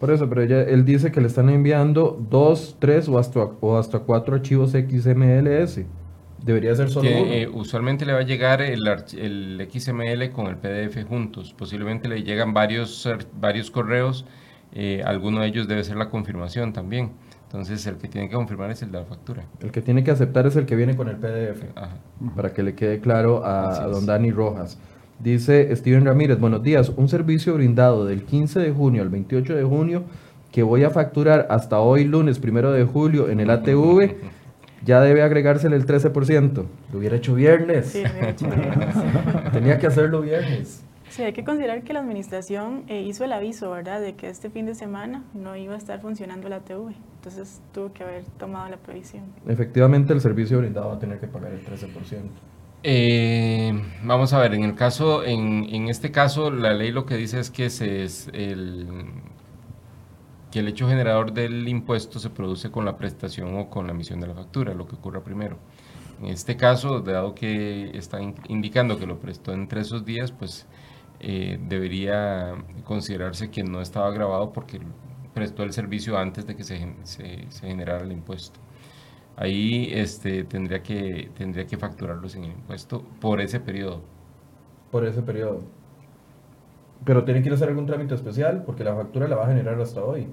Por 0.00 0.10
eso, 0.10 0.28
pero 0.28 0.42
ella, 0.42 0.62
él 0.62 0.84
dice 0.84 1.12
que 1.12 1.20
le 1.20 1.28
están 1.28 1.48
enviando 1.50 2.18
dos, 2.30 2.76
tres 2.80 3.08
o 3.08 3.18
hasta, 3.18 3.40
o 3.60 3.76
hasta 3.78 4.00
cuatro 4.00 4.34
archivos 4.34 4.72
XMLS 4.72 5.86
Debería 6.44 6.74
ser 6.74 6.90
solo 6.90 7.08
que, 7.08 7.22
uno. 7.22 7.32
eh, 7.32 7.48
usualmente 7.52 8.04
le 8.04 8.12
va 8.12 8.18
a 8.18 8.22
llegar 8.24 8.60
el, 8.60 8.80
el 9.18 9.68
XML 9.70 10.30
con 10.32 10.46
el 10.48 10.56
PDF 10.56 11.04
juntos. 11.08 11.54
Posiblemente 11.56 12.08
le 12.08 12.22
llegan 12.22 12.52
varios, 12.52 13.06
ar- 13.06 13.26
varios 13.40 13.70
correos. 13.70 14.26
eh, 14.72 15.02
alguno 15.06 15.40
de 15.40 15.46
ellos 15.46 15.68
debe 15.68 15.84
ser 15.84 15.96
la 15.96 16.10
confirmación 16.10 16.72
también. 16.72 17.12
Entonces 17.54 17.86
el 17.86 17.98
que 17.98 18.08
tiene 18.08 18.28
que 18.28 18.34
confirmar 18.34 18.72
es 18.72 18.82
el 18.82 18.90
de 18.90 18.98
la 18.98 19.04
factura. 19.04 19.44
El 19.60 19.70
que 19.70 19.80
tiene 19.80 20.02
que 20.02 20.10
aceptar 20.10 20.44
es 20.44 20.56
el 20.56 20.66
que 20.66 20.74
viene 20.74 20.96
con 20.96 21.08
el 21.08 21.14
PDF. 21.14 21.62
Ajá. 21.76 21.98
para 22.34 22.52
que 22.52 22.64
le 22.64 22.74
quede 22.74 22.98
claro 22.98 23.46
a, 23.46 23.86
don 23.86 24.06
Dani 24.06 24.32
Rojas. 24.32 24.76
Dice 25.20 25.74
Steven 25.76 26.04
Ramírez, 26.04 26.40
buenos 26.40 26.64
días, 26.64 26.88
un 26.96 27.08
servicio 27.08 27.54
brindado 27.54 28.06
del 28.06 28.24
15 28.24 28.58
de 28.58 28.72
junio 28.72 29.02
al 29.02 29.08
28 29.08 29.54
de 29.54 29.62
junio 29.62 30.02
que 30.50 30.64
voy 30.64 30.82
a 30.82 30.90
facturar 30.90 31.46
hasta 31.48 31.78
hoy 31.78 32.02
lunes 32.02 32.40
1 32.42 32.72
de 32.72 32.82
julio 32.82 33.28
en 33.28 33.38
el 33.38 33.48
ATV, 33.50 34.16
ya 34.84 35.00
debe 35.00 35.22
agregársele 35.22 35.76
el 35.76 35.86
13%. 35.86 36.64
Lo 36.92 36.98
hubiera 36.98 37.14
hecho 37.14 37.36
viernes. 37.36 37.86
Sí, 37.86 38.02
de 38.02 38.30
hecho, 38.30 38.46
eh, 38.46 39.50
Tenía 39.52 39.78
que 39.78 39.86
hacerlo 39.86 40.22
viernes. 40.22 40.83
Sí, 41.14 41.22
hay 41.22 41.32
que 41.32 41.44
considerar 41.44 41.82
que 41.84 41.92
la 41.92 42.00
administración 42.00 42.84
eh, 42.88 43.02
hizo 43.02 43.24
el 43.24 43.32
aviso, 43.32 43.70
¿verdad?, 43.70 44.00
de 44.00 44.14
que 44.14 44.28
este 44.28 44.50
fin 44.50 44.66
de 44.66 44.74
semana 44.74 45.22
no 45.34 45.56
iba 45.56 45.74
a 45.74 45.78
estar 45.78 46.00
funcionando 46.00 46.48
la 46.48 46.60
TV. 46.60 46.94
Entonces 47.16 47.60
tuvo 47.72 47.92
que 47.92 48.02
haber 48.04 48.24
tomado 48.38 48.68
la 48.68 48.76
previsión. 48.76 49.24
Efectivamente, 49.46 50.12
el 50.12 50.20
servicio 50.20 50.58
brindado 50.58 50.88
va 50.88 50.94
a 50.96 50.98
tener 50.98 51.18
que 51.20 51.26
pagar 51.26 51.52
el 51.52 51.64
13%. 51.64 51.88
Eh, 52.82 53.72
vamos 54.02 54.32
a 54.34 54.38
ver, 54.40 54.52
en 54.54 54.62
el 54.64 54.74
caso, 54.74 55.24
en, 55.24 55.64
en 55.74 55.88
este 55.88 56.10
caso, 56.10 56.50
la 56.50 56.74
ley 56.74 56.92
lo 56.92 57.06
que 57.06 57.16
dice 57.16 57.40
es 57.40 57.50
que 57.50 57.70
se 57.70 58.04
es 58.04 58.28
el 58.34 58.86
que 60.50 60.60
el 60.60 60.68
hecho 60.68 60.88
generador 60.88 61.32
del 61.32 61.66
impuesto 61.68 62.18
se 62.20 62.30
produce 62.30 62.70
con 62.70 62.84
la 62.84 62.96
prestación 62.96 63.56
o 63.58 63.70
con 63.70 63.86
la 63.86 63.92
emisión 63.92 64.20
de 64.20 64.28
la 64.28 64.34
factura, 64.34 64.72
lo 64.74 64.86
que 64.86 64.94
ocurra 64.94 65.24
primero. 65.24 65.56
En 66.20 66.26
este 66.28 66.56
caso, 66.56 67.00
dado 67.00 67.34
que 67.34 67.90
está 67.96 68.22
in- 68.22 68.36
indicando 68.48 68.98
que 68.98 69.06
lo 69.06 69.18
prestó 69.18 69.52
entre 69.52 69.80
esos 69.80 70.04
días, 70.04 70.30
pues 70.30 70.66
eh, 71.20 71.58
debería 71.60 72.54
considerarse 72.84 73.50
que 73.50 73.64
no 73.64 73.80
estaba 73.80 74.10
grabado 74.10 74.52
porque 74.52 74.80
prestó 75.34 75.62
el 75.64 75.72
servicio 75.72 76.18
antes 76.18 76.46
de 76.46 76.56
que 76.56 76.64
se, 76.64 76.78
gen- 76.78 76.98
se- 77.06 77.46
se 77.50 77.66
generara 77.68 78.04
el 78.04 78.12
impuesto. 78.12 78.60
Ahí 79.36 79.88
este, 79.92 80.44
tendría, 80.44 80.82
que, 80.82 81.30
tendría 81.36 81.66
que 81.66 81.76
facturarlos 81.78 82.36
en 82.36 82.44
el 82.44 82.52
impuesto 82.52 83.02
por 83.20 83.40
ese 83.40 83.60
periodo. 83.60 84.02
Por 84.90 85.04
ese 85.04 85.22
periodo. 85.22 85.60
Pero 87.04 87.24
tiene 87.24 87.40
que 87.40 87.46
ir 87.48 87.52
a 87.52 87.56
hacer 87.56 87.68
algún 87.68 87.86
trámite 87.86 88.14
especial 88.16 88.64
porque 88.64 88.82
la 88.84 88.94
factura 88.96 89.28
la 89.28 89.36
va 89.36 89.44
a 89.44 89.48
generar 89.48 89.80
hasta 89.80 90.02
hoy. 90.04 90.28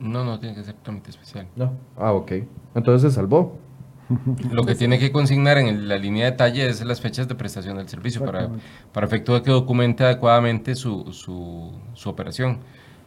No, 0.00 0.24
no 0.24 0.38
tiene 0.38 0.54
que 0.54 0.62
ser 0.64 0.74
trámite 0.76 1.10
especial. 1.10 1.48
No. 1.56 1.72
Ah, 1.96 2.12
ok. 2.12 2.32
Entonces 2.74 3.10
se 3.12 3.16
salvó. 3.16 3.58
Lo 4.50 4.64
que 4.64 4.74
tiene 4.74 4.98
que 4.98 5.12
consignar 5.12 5.58
en 5.58 5.88
la 5.88 5.98
línea 5.98 6.26
de 6.26 6.30
detalle 6.30 6.68
es 6.68 6.82
las 6.84 7.00
fechas 7.00 7.28
de 7.28 7.34
prestación 7.34 7.76
del 7.76 7.88
servicio 7.88 8.24
para, 8.24 8.50
para 8.92 9.06
efecto 9.06 9.34
de 9.34 9.42
que 9.42 9.50
documente 9.50 10.04
adecuadamente 10.04 10.74
su, 10.74 11.12
su, 11.12 11.72
su 11.94 12.08
operación. 12.08 12.60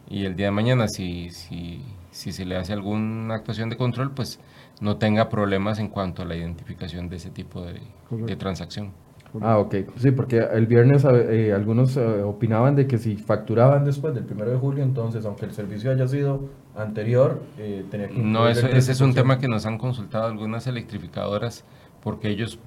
Y 0.10 0.26
el 0.26 0.36
día 0.36 0.48
de 0.48 0.52
mañana, 0.52 0.88
si, 0.88 1.30
si, 1.32 1.82
si 2.12 2.32
se 2.32 2.46
le 2.46 2.58
hace 2.58 2.74
alguna 2.74 3.36
actuación 3.36 3.70
de 3.70 3.78
control, 3.78 4.12
pues 4.12 4.40
no 4.82 4.98
tenga 4.98 5.30
problemas 5.30 5.80
en 5.80 5.88
cuanto 5.88 6.22
a 6.22 6.26
la 6.26 6.36
identificación 6.36 7.08
de 7.08 7.16
ese 7.16 7.30
tipo 7.30 7.66
de, 7.66 8.36
transacción. 8.36 8.92
Ah, 9.40 9.58
ok. 9.60 9.76
Sí, 9.98 10.12
porque 10.12 10.40
el 10.40 10.68
viernes 10.68 11.06
eh, 11.06 11.54
algunos 11.54 11.96
eh, 11.96 12.22
opinaban 12.22 12.76
de 12.76 12.88
que 12.88 12.98
si 12.98 13.16
facturaban 13.16 13.86
después 13.86 14.14
del 14.14 14.26
1 14.30 14.46
de 14.52 14.58
julio, 14.58 14.84
entonces, 14.84 15.26
aunque 15.26 15.46
el 15.46 15.54
servicio 15.54 15.92
haya 15.92 16.08
sido 16.08 16.50
anterior, 16.76 17.42
eh, 17.58 17.86
tenía 17.90 18.10
que... 18.10 18.16
No, 18.20 18.48
eso, 18.50 18.68
ese 18.68 18.92
es 18.92 19.00
un 19.02 19.12
13%. 19.12 19.16
tema 19.16 19.40
que 19.40 19.48
nos 19.48 19.66
han 19.66 19.78
consultado 19.78 20.26
algunas 20.28 20.68
electrificadoras 20.68 21.64
porque 22.04 22.30
ellos 22.30 22.60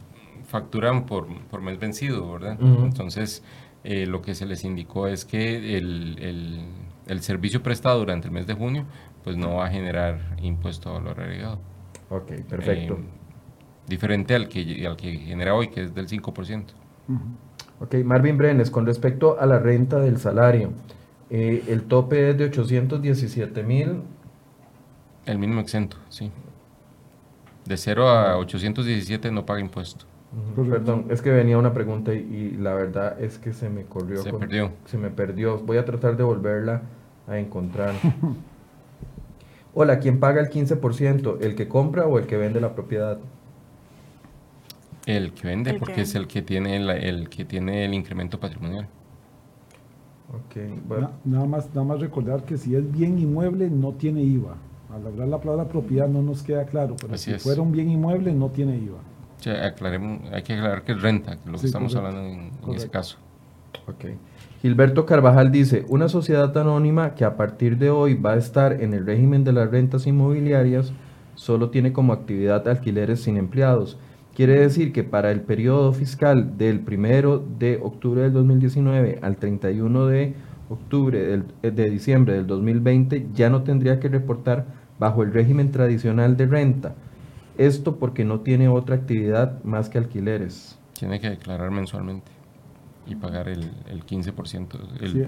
facturan 0.47 1.07
por, 1.07 1.27
por 1.51 1.61
mes 1.61 1.79
vencido, 1.79 2.33
¿verdad? 2.33 2.59
Ujú. 2.61 2.85
Entonces, 2.87 3.43
eh, 3.83 4.07
lo 4.07 4.23
que 4.23 4.35
se 4.35 4.47
les 4.47 4.65
indicó 4.65 5.07
es 5.07 5.25
que 5.25 5.77
el, 5.77 6.17
el- 6.21 6.61
el 7.07 7.21
servicio 7.21 7.63
prestado 7.63 7.99
durante 7.99 8.29
el 8.29 8.33
mes 8.33 8.47
de 8.47 8.55
junio 8.55 8.87
pues 9.25 9.37
no 9.37 9.57
va 9.57 9.67
a 9.67 9.71
generar 9.71 10.37
impuesto 10.43 10.89
a 10.89 10.93
valor 10.95 11.21
agregado. 11.21 11.59
Ok, 12.11 12.33
perfecto. 12.49 12.99
Diferente 13.87 14.35
al 14.35 14.49
que, 14.49 14.87
al 14.87 14.97
que 14.97 15.13
genera 15.19 15.55
hoy, 15.55 15.69
que 15.69 15.83
es 15.85 15.95
del 15.95 16.09
5%. 16.09 16.75
Ok, 17.81 17.97
Marvin 18.05 18.39
Brenes, 18.39 18.71
con 18.71 18.87
respecto 18.87 19.39
a 19.39 19.47
la 19.47 19.59
renta 19.59 19.99
del 20.01 20.19
salario, 20.19 20.73
eh, 21.31 21.65
el 21.69 21.85
tope 21.85 22.31
es 22.31 22.39
de 22.39 22.45
817 22.45 23.63
mil. 23.63 24.03
El 25.27 25.39
mínimo 25.39 25.61
exento, 25.61 25.97
sí. 26.09 26.31
De 27.65 27.77
0 27.77 28.09
a 28.09 28.39
817 28.39 29.31
no 29.31 29.45
paga 29.47 29.61
impuesto. 29.61 30.07
Correcto. 30.55 30.71
Perdón, 30.71 31.07
es 31.11 31.23
que 31.23 31.31
venía 31.31 31.59
una 31.59 31.73
pregunta 31.73 32.13
y, 32.15 32.19
y 32.19 32.51
la 32.57 32.75
verdad 32.75 33.21
es 33.21 33.39
que 33.39 33.53
se 33.53 33.71
me 33.71 33.85
corrió. 33.85 34.23
Se 34.23 34.33
perdió. 34.33 34.73
Se 34.85 34.99
me 34.99 35.11
perdió. 35.11 35.59
Voy 35.59 35.77
a 35.79 35.85
tratar 35.85 36.17
de 36.17 36.25
volverla 36.25 36.83
a 37.27 37.39
encontrar. 37.39 37.95
Hola, 39.75 39.99
¿quién 39.99 40.21
paga 40.21 40.41
el 40.41 40.51
15%? 40.51 41.39
¿El 41.41 41.55
que 41.57 41.69
compra 41.69 42.07
o 42.07 42.19
el 42.19 42.27
que 42.27 42.37
vende 42.37 42.61
la 42.61 42.75
propiedad? 42.75 43.19
El 45.07 45.33
que 45.33 45.47
vende, 45.49 45.71
El 45.71 45.77
que 45.77 45.81
porque 45.81 46.01
es 46.03 46.15
vende. 46.15 46.19
el 46.21 46.27
que 46.33 46.43
tiene 46.43 46.79
la- 46.81 46.97
el 46.97 47.29
que 47.29 47.45
tiene 47.45 47.85
el 47.85 47.95
incremento 47.95 48.41
patrimonial. 48.41 48.87
Ok, 50.33 50.57
bueno, 50.89 51.11
Na- 51.25 51.37
nada, 51.37 51.47
más, 51.47 51.69
nada 51.75 51.85
más 51.85 52.01
recordar 52.01 52.45
que 52.45 52.57
si 52.57 52.75
es 52.75 52.91
bien 52.91 53.19
inmueble 53.19 53.69
no 53.71 53.93
tiene 53.93 54.23
IVA. 54.23 54.57
Al 54.95 55.07
hablar 55.07 55.29
la 55.29 55.39
palabra 55.41 55.69
propiedad 55.69 56.09
no 56.09 56.23
nos 56.23 56.43
queda 56.43 56.65
claro, 56.65 56.97
pero 57.01 57.15
Así 57.15 57.31
si 57.31 57.37
es. 57.37 57.43
fuera 57.43 57.61
un 57.61 57.73
bien 57.73 57.91
inmueble 57.91 58.33
no 58.33 58.49
tiene 58.49 58.77
IVA. 58.77 58.99
Sea, 59.39 59.67
aclaremos, 59.67 60.21
hay 60.33 60.43
que 60.43 60.55
aclarar 60.55 60.83
que 60.85 60.93
es 60.93 61.03
renta, 61.03 61.37
que 61.37 61.47
lo 61.47 61.53
que 61.53 61.59
Sí, 61.59 61.67
estamos 61.67 61.95
correcto. 61.95 62.17
hablando 62.19 62.41
en, 62.43 62.71
en 62.71 62.75
ese 62.77 62.89
caso. 62.89 63.19
ok. 63.87 64.05
Gilberto 64.63 65.05
Carvajal 65.05 65.53
dice, 65.53 65.85
una 65.89 66.09
sociedad 66.09 66.57
anónima 66.57 67.15
que 67.15 67.25
a 67.27 67.37
partir 67.37 67.77
de 67.77 67.91
hoy 67.91 68.15
va 68.15 68.33
a 68.33 68.37
estar 68.37 68.81
en 68.81 68.95
el 68.95 69.05
régimen 69.05 69.45
de 69.45 69.53
las 69.53 69.71
rentas 69.71 70.07
inmobiliarias 70.07 70.93
solo 71.35 71.69
tiene 71.69 71.93
como 71.93 72.15
actividad 72.15 72.67
alquileres 72.67 73.21
sin 73.21 73.37
empleados. 73.37 73.99
Quiere 74.35 74.59
decir 74.61 74.93
que 74.93 75.05
para 75.05 75.31
el 75.31 75.43
periodo 75.43 75.93
fiscal 75.93 76.59
del 76.59 76.81
primero 76.81 77.39
de 77.59 77.79
octubre 77.83 78.23
del 78.23 78.33
2019 78.33 79.21
al 79.23 79.37
31 79.37 80.07
de 80.07 80.35
octubre 80.69 81.19
del- 81.21 81.45
eh, 81.63 81.71
de 81.71 81.89
diciembre 81.91 82.35
del 82.35 82.47
2020 82.47 83.29
ya 83.35 83.49
no 83.51 83.63
tendría 83.63 84.01
que 84.01 84.09
reportar 84.09 84.67
bajo 84.99 85.23
el 85.23 85.33
régimen 85.33 85.71
tradicional 85.71 86.37
de 86.37 86.47
renta. 86.47 86.95
Esto 87.59 87.97
porque 87.97 88.25
no 88.25 88.41
tiene 88.41 88.69
otra 88.69 88.97
actividad 88.97 89.63
más 89.63 89.89
que 89.89 89.99
alquileres. 89.99 90.79
Tiene 90.99 91.21
que 91.21 91.31
declarar 91.31 91.71
mensualmente 91.71 92.33
y 93.07 93.15
pagar 93.15 93.49
el, 93.49 93.71
el 93.89 94.05
15%, 94.05 94.79
el, 95.01 95.13
Sí, 95.13 95.23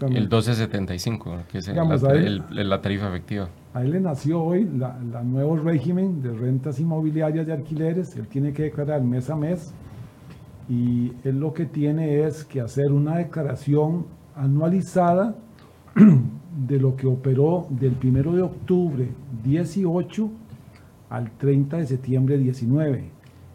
el 0.00 0.10
1275, 0.10 1.36
que 1.50 1.58
es 1.58 1.66
la, 1.68 1.72
Digamos, 1.74 2.02
ahí- 2.04 2.40
el- 2.58 2.68
la 2.68 2.80
tarifa 2.80 3.08
efectiva. 3.08 3.48
A 3.74 3.82
él 3.82 3.92
le 3.92 4.00
nació 4.00 4.42
hoy 4.42 4.68
la 4.78 5.22
nuevo 5.22 5.56
régimen 5.56 6.20
de 6.20 6.32
rentas 6.32 6.78
inmobiliarias 6.78 7.46
de 7.46 7.54
alquileres. 7.54 8.14
Él 8.16 8.26
tiene 8.28 8.52
que 8.52 8.64
declarar 8.64 9.02
mes 9.02 9.30
a 9.30 9.36
mes 9.36 9.72
y 10.68 11.12
él 11.24 11.40
lo 11.40 11.52
que 11.52 11.66
tiene 11.66 12.24
es 12.24 12.44
que 12.44 12.60
hacer 12.60 12.92
una 12.92 13.16
declaración 13.16 14.06
anualizada 14.36 15.34
de 16.66 16.78
lo 16.78 16.96
que 16.96 17.06
operó 17.06 17.66
del 17.70 17.96
1 18.02 18.32
de 18.32 18.42
octubre 18.42 19.08
18 19.42 20.30
al 21.10 21.30
30 21.32 21.78
de 21.78 21.86
septiembre 21.86 22.38
19, 22.38 23.10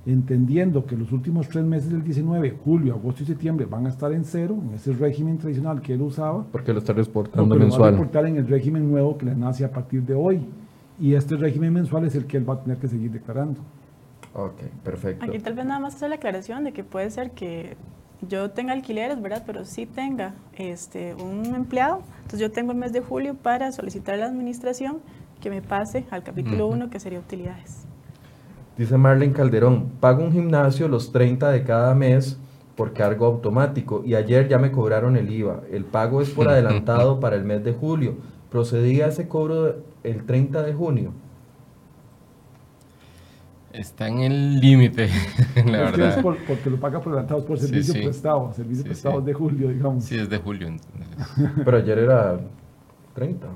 entendiendo 0.08 0.86
que 0.86 0.96
los 0.96 1.12
últimos 1.12 1.50
tres 1.50 1.66
meses 1.66 1.92
del 1.92 2.04
19, 2.04 2.58
julio, 2.64 2.94
agosto 2.96 3.24
y 3.24 3.26
septiembre, 3.26 3.66
van 3.66 3.86
a 3.86 3.90
estar 3.90 4.12
en 4.14 4.24
cero, 4.24 4.58
en 4.62 4.74
ese 4.76 4.94
régimen 4.94 5.38
tradicional 5.38 5.82
que 5.82 5.94
él 5.94 6.02
usaba, 6.02 6.46
Porque 6.52 6.72
lo 6.72 6.80
está 6.80 6.94
reportando 6.94 7.50
pero 7.50 7.60
va 7.60 7.66
a 7.66 7.68
mensual. 7.68 7.92
reportar 7.94 8.26
en 8.26 8.38
el 8.38 8.48
régimen 8.48 8.90
nuevo 8.90 9.18
que 9.18 9.26
le 9.26 9.36
nace 9.36 9.66
a 9.66 9.72
partir 9.72 10.04
de 10.04 10.14
hoy. 10.16 10.40
Y 11.00 11.14
este 11.14 11.36
régimen 11.36 11.74
mensual 11.74 12.06
es 12.06 12.16
el 12.16 12.26
que 12.26 12.38
él 12.38 12.50
va 12.50 12.56
a 12.56 12.62
tener 12.64 12.78
que 12.78 12.88
seguir 12.88 13.12
declarando. 13.12 13.60
Ok, 14.34 14.62
perfecto. 14.84 15.26
Aquí 15.26 15.40
tal 15.40 15.54
vez 15.54 15.66
nada 15.66 15.80
más 15.80 15.96
hacer 15.96 16.10
la 16.10 16.16
aclaración 16.16 16.64
de 16.64 16.72
que 16.72 16.84
puede 16.84 17.10
ser 17.10 17.32
que 17.32 17.76
yo 18.28 18.50
tenga 18.52 18.74
alquileres, 18.74 19.22
¿verdad? 19.22 19.44
Pero 19.46 19.66
sí 19.66 19.86
tenga 19.86 20.36
este, 20.56 21.16
un 21.16 21.54
empleado. 21.54 22.02
Entonces 22.18 22.40
yo 22.40 22.52
tengo 22.52 22.72
el 22.72 22.78
mes 22.78 22.94
de 22.94 23.02
julio 23.02 23.36
para 23.36 23.72
solicitar 23.72 24.16
a 24.16 24.18
la 24.18 24.26
administración 24.28 25.00
que 25.42 25.50
me 25.50 25.62
pase 25.62 26.06
al 26.10 26.24
capítulo 26.24 26.68
Ujú. 26.68 26.76
1, 26.76 26.90
que 26.90 27.00
sería 27.00 27.20
utilidades. 27.20 27.86
Dice 28.78 28.98
Marlene 28.98 29.34
Calderón, 29.34 29.92
pago 30.00 30.24
un 30.24 30.32
gimnasio 30.32 30.88
los 30.88 31.12
30 31.12 31.50
de 31.52 31.64
cada 31.64 31.96
mes 31.96 32.38
por 32.76 32.94
cargo 32.94 33.26
automático 33.26 34.04
y 34.06 34.14
ayer 34.14 34.48
ya 34.48 34.60
me 34.60 34.72
cobraron 34.72 35.18
el 35.18 35.32
IVA. 35.32 35.62
El 35.72 35.84
pago 35.84 36.22
es 36.22 36.30
por 36.30 36.48
adelantado 36.50 37.20
para 37.20 37.36
el 37.36 37.44
mes 37.44 37.64
de 37.64 37.74
julio. 37.74 38.16
Procedía 38.52 39.08
ese 39.08 39.28
cobro 39.28 39.78
el 40.04 40.24
30 40.26 40.62
de 40.62 40.74
junio. 40.74 41.12
Está 43.74 44.08
en 44.08 44.20
el 44.20 44.60
límite, 44.60 45.08
la 45.56 45.62
Es 45.62 45.64
que 45.66 45.72
es 45.92 45.98
verdad. 45.98 46.22
por- 46.22 46.38
porque 46.46 46.70
lo 46.70 46.78
paga 46.80 47.00
por 47.00 47.14
adelantado, 47.14 47.46
por 47.46 47.60
Sí, 47.60 47.68
servicio 47.68 47.94
sí. 47.96 48.02
prestado, 48.02 48.52
servicio 48.54 48.84
Sí, 48.84 48.90
prestado 48.90 49.20
sí. 49.20 49.26
de 49.26 49.34
julio, 49.34 49.70
digamos. 49.70 50.04
Sí, 50.04 50.18
es 50.18 50.30
de 50.30 50.38
julio. 50.38 50.70
Pero 51.66 51.78
ayer 51.78 52.00
era 52.00 52.40
30. 53.14 53.48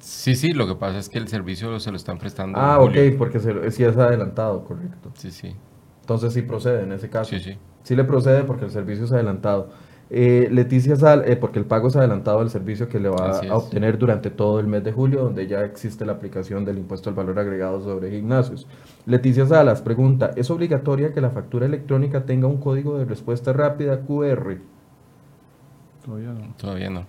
Sí, 0.00 0.34
sí, 0.34 0.52
lo 0.52 0.66
que 0.66 0.74
pasa 0.74 0.98
es 0.98 1.08
que 1.08 1.18
el 1.18 1.28
servicio 1.28 1.78
se 1.78 1.90
lo 1.90 1.96
están 1.96 2.18
prestando. 2.18 2.58
Ah, 2.58 2.80
ok, 2.80 2.86
julio. 2.94 3.18
porque 3.18 3.38
se, 3.38 3.70
sí 3.70 3.84
es 3.84 3.96
adelantado, 3.96 4.64
correcto. 4.64 5.10
Sí, 5.14 5.30
sí. 5.30 5.54
Entonces 6.00 6.32
sí 6.32 6.42
procede 6.42 6.82
en 6.82 6.92
ese 6.92 7.10
caso. 7.10 7.30
Sí, 7.30 7.40
sí. 7.40 7.58
Sí 7.82 7.94
le 7.96 8.04
procede 8.04 8.44
porque 8.44 8.64
el 8.64 8.70
servicio 8.70 9.04
es 9.04 9.12
adelantado. 9.12 9.70
Eh, 10.12 10.48
Leticia 10.50 10.96
Sal, 10.96 11.22
eh, 11.26 11.36
porque 11.36 11.58
el 11.60 11.66
pago 11.66 11.88
es 11.88 11.96
adelantado 11.96 12.40
del 12.40 12.50
servicio 12.50 12.88
que 12.88 12.98
le 12.98 13.08
va 13.08 13.30
Así 13.30 13.46
a 13.46 13.54
es. 13.54 13.54
obtener 13.54 13.96
durante 13.96 14.30
todo 14.30 14.58
el 14.58 14.66
mes 14.66 14.82
de 14.82 14.90
julio, 14.92 15.22
donde 15.22 15.46
ya 15.46 15.60
existe 15.64 16.04
la 16.04 16.12
aplicación 16.12 16.64
del 16.64 16.78
impuesto 16.78 17.10
al 17.10 17.14
valor 17.14 17.38
agregado 17.38 17.80
sobre 17.80 18.10
gimnasios. 18.10 18.66
Leticia 19.06 19.46
Salas 19.46 19.82
pregunta, 19.82 20.32
¿es 20.34 20.50
obligatoria 20.50 21.12
que 21.12 21.20
la 21.20 21.30
factura 21.30 21.66
electrónica 21.66 22.24
tenga 22.26 22.48
un 22.48 22.58
código 22.58 22.98
de 22.98 23.04
respuesta 23.04 23.52
rápida 23.52 24.00
QR? 24.00 24.56
Todavía 26.04 26.32
no. 26.32 26.54
Todavía 26.56 26.90
no. 26.90 27.06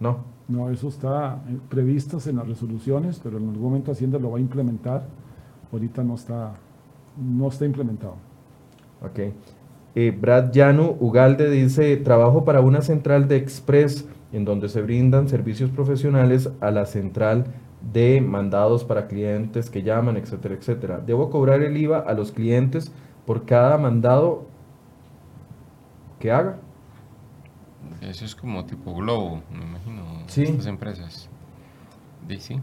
No. 0.00 0.24
No, 0.52 0.68
eso 0.68 0.88
está 0.88 1.42
eh, 1.48 1.58
previsto 1.70 2.18
en 2.28 2.36
las 2.36 2.46
resoluciones, 2.46 3.18
pero 3.22 3.38
en 3.38 3.48
algún 3.48 3.62
momento 3.62 3.90
Hacienda 3.90 4.18
lo 4.18 4.32
va 4.32 4.36
a 4.36 4.40
implementar. 4.40 5.06
Ahorita 5.72 6.04
no 6.04 6.14
está, 6.14 6.52
no 7.16 7.48
está 7.48 7.64
implementado. 7.64 8.16
Ok. 9.02 9.32
Eh, 9.94 10.10
Brad 10.10 10.52
Llano 10.52 10.94
Ugalde 11.00 11.50
dice, 11.50 11.96
trabajo 11.96 12.44
para 12.44 12.60
una 12.60 12.82
central 12.82 13.28
de 13.28 13.36
Express 13.36 14.06
en 14.32 14.44
donde 14.44 14.68
se 14.68 14.82
brindan 14.82 15.26
servicios 15.26 15.70
profesionales 15.70 16.50
a 16.60 16.70
la 16.70 16.84
central 16.84 17.46
de 17.94 18.20
mandados 18.20 18.84
para 18.84 19.06
clientes 19.06 19.70
que 19.70 19.82
llaman, 19.82 20.18
etcétera, 20.18 20.54
etcétera. 20.54 21.00
Debo 21.04 21.30
cobrar 21.30 21.62
el 21.62 21.78
IVA 21.78 21.98
a 21.98 22.12
los 22.12 22.30
clientes 22.30 22.92
por 23.24 23.46
cada 23.46 23.78
mandado 23.78 24.44
que 26.18 26.30
haga. 26.30 26.58
Eso 28.02 28.24
es 28.24 28.34
como 28.34 28.64
tipo 28.64 28.94
Globo, 28.94 29.42
me 29.52 29.64
imagino. 29.64 30.02
Sí. 30.26 30.42
Estas 30.42 30.66
empresas. 30.66 31.28
Sí, 32.28 32.38
sí. 32.40 32.60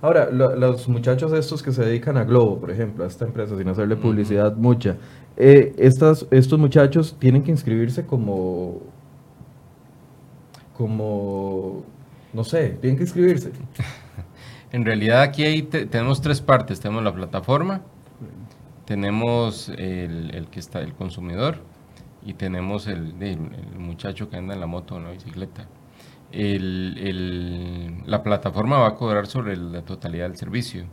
Ahora, 0.00 0.30
lo- 0.30 0.56
los 0.56 0.88
muchachos 0.88 1.32
estos 1.32 1.62
que 1.62 1.72
se 1.72 1.84
dedican 1.84 2.16
a 2.16 2.24
Globo, 2.24 2.58
por 2.58 2.70
ejemplo, 2.70 3.04
a 3.04 3.06
esta 3.06 3.24
empresa, 3.26 3.56
sin 3.56 3.68
hacerle 3.68 3.96
publicidad 3.96 4.56
mucha, 4.56 4.96
eh, 5.36 5.74
estas, 5.78 6.26
estos 6.30 6.58
muchachos 6.58 7.16
tienen 7.18 7.42
que 7.42 7.50
inscribirse 7.50 8.06
como, 8.06 8.80
como, 10.76 11.82
no 12.32 12.44
sé, 12.44 12.70
tienen 12.80 12.96
que 12.96 13.04
inscribirse. 13.04 13.50
En 14.70 14.84
realidad 14.84 15.22
aquí 15.22 15.44
hay 15.44 15.62
te- 15.62 15.86
tenemos 15.86 16.20
tres 16.20 16.42
partes. 16.42 16.78
Tenemos 16.78 17.02
la 17.02 17.14
plataforma, 17.14 17.80
tenemos 18.84 19.70
el, 19.70 20.30
el 20.34 20.46
que 20.48 20.60
está 20.60 20.80
el 20.82 20.92
consumidor 20.92 21.56
y 22.24 22.34
tenemos 22.34 22.86
el, 22.86 23.14
el- 23.22 23.38
el 23.72 23.78
muchacho 23.78 24.28
que 24.28 24.36
anda 24.36 24.54
en 24.54 24.60
la 24.60 24.66
moto 24.66 24.94
o 24.94 24.98
en 24.98 25.04
la 25.04 25.10
bicicleta. 25.12 25.68
El- 26.32 26.96
el- 26.98 28.02
la 28.06 28.22
plataforma 28.22 28.78
va 28.78 28.88
a 28.88 28.94
cobrar 28.94 29.26
sobre 29.26 29.56
la 29.56 29.82
totalidad 29.82 30.28
del 30.28 30.36
servicio. 30.36 30.84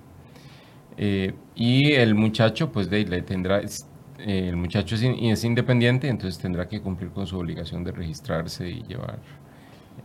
Eh, 0.97 1.33
y 1.55 1.91
el 1.93 2.15
muchacho, 2.15 2.71
pues 2.71 2.89
de, 2.89 3.05
le 3.05 3.21
tendrá, 3.21 3.59
es- 3.59 3.87
eh, 4.19 4.47
el 4.49 4.55
muchacho 4.55 4.95
es, 4.95 5.03
in- 5.03 5.15
es 5.31 5.43
independiente, 5.43 6.07
entonces 6.07 6.39
tendrá 6.41 6.67
que 6.67 6.81
cumplir 6.81 7.11
con 7.11 7.27
su 7.27 7.37
obligación 7.37 7.83
de 7.83 7.91
registrarse 7.91 8.69
y 8.69 8.83
llevar 8.83 9.19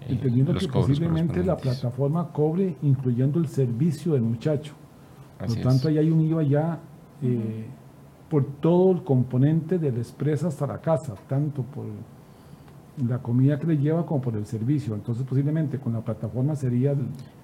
eh, 0.03 0.07
Entendiendo 0.09 0.53
los 0.53 0.63
que 0.63 0.69
cobros 0.69 0.99
posiblemente 0.99 1.45
la 1.45 1.57
plataforma 1.57 2.33
cobre 2.33 2.77
incluyendo 2.83 3.39
el 3.39 3.47
servicio 3.49 4.13
del 4.15 4.23
muchacho. 4.23 4.75
Por 5.45 5.47
Así 5.47 5.57
lo 5.57 5.61
es. 5.61 5.67
tanto, 5.69 5.89
ahí 5.89 5.99
hay 5.99 6.11
un 6.11 6.21
IVA 6.23 6.43
ya 6.43 6.81
eh, 7.23 7.67
por 8.31 8.45
todo 8.45 8.93
el 8.93 9.03
componente 9.03 9.79
del 9.79 9.99
expresa 9.99 10.49
hasta 10.49 10.67
la 10.67 10.79
casa, 10.79 11.15
tanto 11.29 11.63
por 11.63 11.85
la 13.09 13.19
comida 13.19 13.59
que 13.59 13.67
le 13.67 13.77
lleva 13.77 14.07
como 14.07 14.21
por 14.23 14.37
el 14.37 14.47
servicio. 14.47 14.95
Entonces, 14.95 15.25
posiblemente 15.27 15.79
con 15.79 15.93
la 15.93 16.01
plataforma 16.01 16.55
sería, 16.55 16.93
el- 16.93 16.99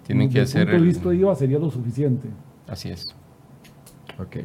Tiene 0.07 0.29
que 0.31 0.41
hacer 0.43 0.63
punto 0.63 0.71
de 0.73 0.77
el- 0.79 0.85
vista 0.85 1.09
de 1.11 1.17
IVA 1.17 1.35
sería 1.35 1.59
lo 1.59 1.71
suficiente. 1.71 2.29
Así 2.69 2.89
es. 2.91 3.15
Ok. 4.21 4.37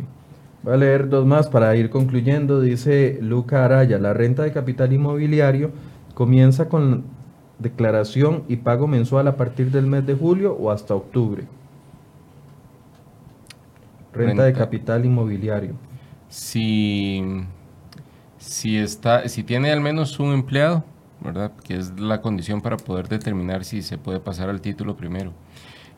Voy 0.63 0.73
a 0.73 0.77
leer 0.77 1.09
dos 1.09 1.25
más 1.25 1.47
para 1.47 1.75
ir 1.75 1.89
concluyendo. 1.91 2.59
Dice 2.59 3.19
Luca 3.21 3.63
Araya, 3.65 3.99
la 3.99 4.13
renta 4.13 4.43
de 4.43 4.51
capital 4.51 4.91
inmobiliario 4.93 5.71
comienza 6.15 6.69
con 6.69 7.03
declaración 7.59 8.43
y 8.47 8.57
pago 8.57 8.87
mensual 8.87 9.27
a 9.27 9.35
partir 9.37 9.69
del 9.71 9.85
mes 9.85 10.05
de 10.07 10.15
julio 10.15 10.53
o 10.53 10.71
hasta 10.71 10.95
octubre. 10.95 11.43
Renta, 14.13 14.43
de 14.43 14.53
capital 14.53 15.05
inmobiliario. 15.05 15.73
Si, 16.31 17.21
si, 18.37 18.77
está, 18.77 19.27
si 19.27 19.43
tiene 19.43 19.71
al 19.71 19.81
menos 19.81 20.17
un 20.19 20.33
empleado, 20.33 20.85
¿verdad? 21.19 21.51
Que 21.63 21.75
es 21.75 21.99
la 21.99 22.21
condición 22.21 22.61
para 22.61 22.77
poder 22.77 23.09
determinar 23.09 23.65
si 23.65 23.81
se 23.81 23.97
puede 23.97 24.21
pasar 24.21 24.49
al 24.49 24.61
título 24.61 24.95
primero. 24.95 25.33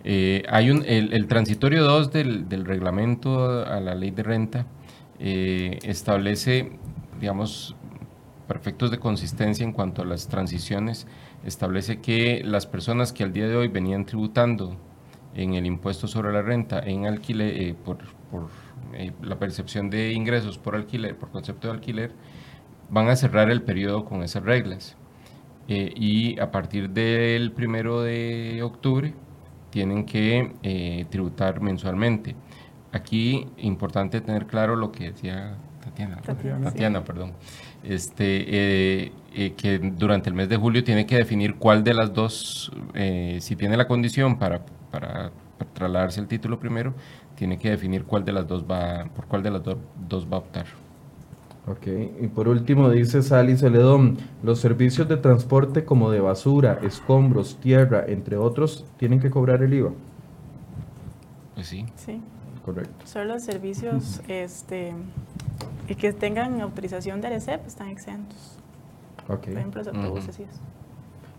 Eh, 0.04 0.44
hay 0.50 0.72
un, 0.72 0.84
el, 0.86 1.28
transitorio 1.28 1.84
2 1.84 2.12
del, 2.12 2.50
del 2.50 2.66
reglamento 2.66 3.64
a 3.64 3.80
la 3.80 3.96
ley 3.96 4.12
de 4.12 4.24
renta 4.24 4.66
eh, 5.20 5.78
establece, 5.84 6.72
digamos, 7.22 7.76
perfectos 8.48 8.92
de 8.92 9.00
consistencia 9.00 9.64
en 9.64 9.72
cuanto 9.72 10.02
a 10.02 10.06
las 10.06 10.28
transiciones, 10.28 11.08
establece 11.46 12.02
que 12.02 12.42
las 12.44 12.66
personas 12.66 13.14
que 13.14 13.24
al 13.24 13.32
día 13.32 13.48
de 13.48 13.56
hoy 13.56 13.68
venían 13.68 14.06
tributando 14.06 14.76
en 15.36 15.54
el 15.54 15.66
impuesto 15.66 16.08
sobre 16.08 16.34
la 16.34 16.42
renta 16.42 16.80
en 16.80 17.06
alquiler, 17.06 17.62
eh, 17.62 17.76
por, 17.86 18.00
por, 18.34 18.50
eh, 18.94 19.12
la 19.22 19.38
percepción 19.38 19.92
de 19.92 20.12
ingresos 20.12 20.58
por 20.58 20.76
alquiler, 20.76 21.16
por 21.16 21.30
concepto 21.30 21.68
de 21.68 21.76
alquiler, 21.76 22.12
van 22.90 23.08
a 23.08 23.16
cerrar 23.16 23.52
el 23.52 23.62
periodo 23.62 24.06
con 24.06 24.24
esas 24.24 24.42
reglas. 24.42 24.98
Eh, 25.68 25.94
y 25.96 26.40
a 26.40 26.50
partir 26.50 26.90
del 26.90 27.52
primero 27.52 28.02
de 28.02 28.62
octubre 28.64 29.14
tienen 29.70 30.06
que 30.06 30.52
eh, 30.64 31.06
tributar 31.12 31.62
mensualmente. 31.62 32.36
Aquí 32.92 33.48
importante 33.58 34.20
tener 34.20 34.48
claro 34.48 34.76
lo 34.76 34.92
que 34.92 35.12
decía 35.12 35.56
Tatiana. 35.84 36.18
Tatiana, 36.22 36.72
Tatiana, 36.72 37.00
sí. 37.00 37.06
perdón. 37.06 37.34
Este, 37.84 38.46
eh, 38.48 39.12
eh, 39.36 39.54
que 39.56 39.78
durante 39.78 40.30
el 40.30 40.36
mes 40.36 40.50
de 40.50 40.58
julio 40.58 40.84
tiene 40.84 41.06
que 41.06 41.18
definir 41.18 41.56
cuál 41.56 41.84
de 41.84 41.94
las 41.94 42.14
dos, 42.14 42.72
eh, 42.96 43.38
si 43.42 43.56
tiene 43.56 43.78
la 43.78 43.88
condición 43.88 44.40
para, 44.40 44.66
para, 44.90 45.32
para 45.58 45.72
trasladarse 45.74 46.22
el 46.22 46.28
título 46.28 46.60
primero, 46.60 46.94
tiene 47.44 47.60
que 47.60 47.72
definir 47.72 48.06
cuál 48.06 48.24
de 48.24 48.32
las 48.32 48.48
dos 48.48 48.64
va, 48.64 49.04
por 49.14 49.26
cuál 49.26 49.44
de 49.44 49.52
las 49.52 49.62
do- 49.62 49.78
dos 50.08 50.26
va 50.32 50.38
a 50.38 50.40
optar. 50.40 50.66
Ok, 51.68 51.88
y 52.22 52.28
por 52.28 52.48
último 52.48 52.90
dice 52.90 53.22
Sally 53.22 53.58
Celedón, 53.58 54.18
los 54.44 54.60
servicios 54.62 55.10
de 55.10 55.18
transporte 55.18 55.84
como 55.84 56.10
de 56.10 56.22
basura, 56.22 56.80
escombros, 56.84 57.58
tierra, 57.60 58.06
entre 58.08 58.38
otros, 58.38 58.86
tienen 58.96 59.20
que 59.20 59.30
cobrar 59.30 59.62
el 59.62 59.74
IVA. 59.74 59.92
Pues 61.56 61.68
sí. 61.68 61.86
Sí, 61.98 62.22
Correcto. 62.64 63.06
solo 63.06 63.34
los 63.34 63.44
servicios 63.44 64.22
este, 64.30 64.94
y 65.90 65.96
que 65.96 66.14
tengan 66.14 66.62
autorización 66.62 67.20
de 67.20 67.28
ARECEP 67.28 67.68
están 67.68 67.90
exentos. 67.90 68.58
Ok. 69.28 69.48
Por 69.48 69.50
ejemplo, 69.58 69.84
los 69.84 69.94
autobuses 69.94 70.40
y 70.40 70.44
eso. 70.44 70.60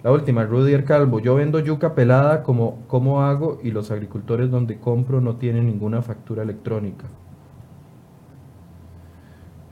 La 0.05 0.13
última, 0.13 0.45
Rudier 0.45 0.85
Calvo, 0.85 1.19
yo 1.19 1.35
vendo 1.35 1.61
yuca 1.61 1.95
pelada, 1.95 2.43
¿cómo, 2.43 2.83
¿cómo 2.89 3.23
hago? 3.23 3.59
Y 3.65 3.71
los 3.71 3.91
agricultores 3.91 4.51
donde 4.51 4.79
compro 4.79 5.23
no 5.23 5.37
tienen 5.37 5.65
ninguna 5.65 6.03
factura 6.03 6.43
electrónica. 6.43 7.07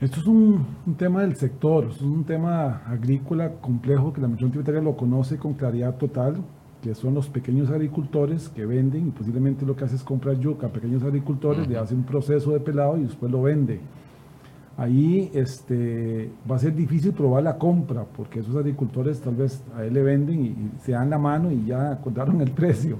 Esto 0.01 0.19
es 0.19 0.25
un, 0.25 0.65
un 0.87 0.95
tema 0.95 1.21
del 1.21 1.35
sector, 1.35 1.85
es 1.91 2.01
un 2.01 2.23
tema 2.23 2.81
agrícola 2.87 3.51
complejo 3.61 4.11
que 4.11 4.21
la 4.21 4.25
Administración 4.25 4.51
Tributaria 4.53 4.81
lo 4.81 4.97
conoce 4.97 5.37
con 5.37 5.53
claridad 5.53 5.97
total, 5.97 6.37
que 6.81 6.95
son 6.95 7.13
los 7.13 7.29
pequeños 7.29 7.69
agricultores 7.69 8.49
que 8.49 8.65
venden 8.65 9.09
y 9.09 9.11
posiblemente 9.11 9.67
lo 9.67 9.75
que 9.75 9.85
hace 9.85 9.97
es 9.97 10.03
comprar 10.03 10.39
yuca 10.39 10.65
a 10.65 10.73
pequeños 10.73 11.03
agricultores, 11.03 11.67
le 11.67 11.77
hace 11.77 11.93
un 11.93 12.05
proceso 12.05 12.53
de 12.53 12.59
pelado 12.59 12.97
y 12.97 13.03
después 13.03 13.31
lo 13.31 13.43
vende. 13.43 13.81
Ahí 14.75 15.29
este, 15.33 16.31
va 16.49 16.55
a 16.55 16.59
ser 16.59 16.75
difícil 16.75 17.13
probar 17.13 17.43
la 17.43 17.57
compra, 17.57 18.05
porque 18.05 18.39
esos 18.39 18.55
agricultores 18.55 19.21
tal 19.21 19.35
vez 19.35 19.63
a 19.75 19.83
él 19.83 19.93
le 19.93 20.01
venden 20.01 20.43
y, 20.43 20.47
y 20.47 20.71
se 20.81 20.93
dan 20.93 21.09
la 21.09 21.19
mano 21.19 21.51
y 21.51 21.65
ya 21.65 21.91
acordaron 21.91 22.41
el 22.41 22.51
precio. 22.51 22.97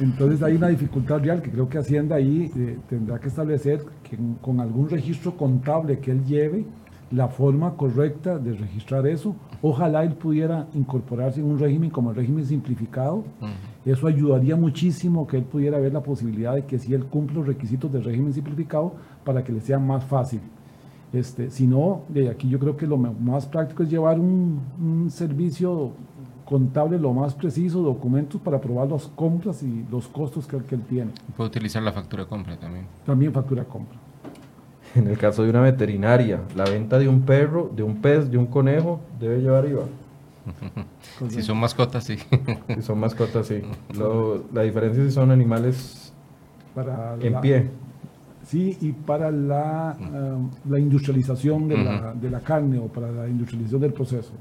Entonces 0.00 0.42
hay 0.42 0.54
una 0.54 0.68
dificultad 0.68 1.20
real 1.20 1.40
que 1.40 1.50
creo 1.50 1.68
que 1.68 1.78
Hacienda 1.78 2.16
ahí 2.16 2.50
eh, 2.54 2.78
tendrá 2.88 3.18
que 3.18 3.28
establecer 3.28 3.80
que 4.02 4.18
con 4.40 4.60
algún 4.60 4.88
registro 4.88 5.36
contable 5.36 5.98
que 5.98 6.10
él 6.10 6.24
lleve 6.24 6.66
la 7.10 7.28
forma 7.28 7.74
correcta 7.74 8.38
de 8.38 8.52
registrar 8.52 9.06
eso. 9.06 9.34
Ojalá 9.62 10.04
él 10.04 10.12
pudiera 10.12 10.66
incorporarse 10.74 11.40
en 11.40 11.46
un 11.46 11.58
régimen 11.58 11.88
como 11.88 12.10
el 12.10 12.16
régimen 12.16 12.44
simplificado. 12.44 13.24
Eso 13.86 14.06
ayudaría 14.06 14.56
muchísimo 14.56 15.26
que 15.26 15.38
él 15.38 15.44
pudiera 15.44 15.78
ver 15.78 15.94
la 15.94 16.02
posibilidad 16.02 16.54
de 16.54 16.66
que 16.66 16.78
si 16.78 16.92
él 16.92 17.06
cumple 17.06 17.36
los 17.36 17.46
requisitos 17.46 17.90
del 17.90 18.04
régimen 18.04 18.34
simplificado 18.34 18.94
para 19.24 19.42
que 19.42 19.52
le 19.52 19.60
sea 19.62 19.78
más 19.78 20.04
fácil. 20.04 20.40
Este, 21.12 21.50
si 21.50 21.66
no, 21.66 22.02
de 22.08 22.28
aquí 22.28 22.48
yo 22.48 22.58
creo 22.58 22.76
que 22.76 22.86
lo 22.86 22.98
más 22.98 23.46
práctico 23.46 23.82
es 23.82 23.90
llevar 23.90 24.20
un, 24.20 24.60
un 24.78 25.10
servicio 25.10 25.92
contable 26.44 26.98
lo 26.98 27.12
más 27.12 27.34
preciso, 27.34 27.82
documentos 27.82 28.40
para 28.40 28.58
probar 28.60 28.88
las 28.88 29.06
compras 29.08 29.62
y 29.62 29.84
los 29.90 30.08
costos 30.08 30.46
que, 30.46 30.56
que 30.58 30.74
él 30.74 30.82
tiene. 30.82 31.10
Puede 31.36 31.48
utilizar 31.48 31.82
la 31.82 31.92
factura 31.92 32.24
de 32.24 32.28
compra 32.28 32.56
también. 32.56 32.86
También 33.04 33.32
factura 33.32 33.64
compra. 33.64 33.98
En 34.94 35.06
el 35.06 35.18
caso 35.18 35.42
de 35.42 35.50
una 35.50 35.60
veterinaria, 35.60 36.40
la 36.56 36.64
venta 36.64 36.98
de 36.98 37.06
un 37.06 37.20
perro, 37.20 37.70
de 37.74 37.82
un 37.82 37.96
pez, 38.00 38.30
de 38.30 38.38
un 38.38 38.46
conejo, 38.46 39.00
debe 39.20 39.40
llevar 39.40 39.66
IVA. 39.66 39.84
si 41.28 41.42
son 41.42 41.58
mascotas, 41.58 42.04
sí. 42.04 42.18
si 42.74 42.82
son 42.82 42.98
mascotas, 42.98 43.46
sí. 43.46 43.60
la 44.52 44.62
diferencia 44.62 45.04
si 45.04 45.10
son 45.10 45.30
animales 45.30 46.12
para 46.74 47.16
en 47.20 47.40
pie. 47.40 47.70
Sí, 48.48 48.78
y 48.80 48.92
para 48.92 49.30
la, 49.30 49.94
um, 50.00 50.50
la 50.70 50.78
industrialización 50.78 51.68
de, 51.68 51.84
la, 51.84 52.14
de 52.14 52.30
la 52.30 52.40
carne 52.40 52.78
o 52.78 52.86
para 52.86 53.12
la 53.12 53.28
industrialización 53.28 53.82
del 53.82 53.92
proceso. 53.92 54.32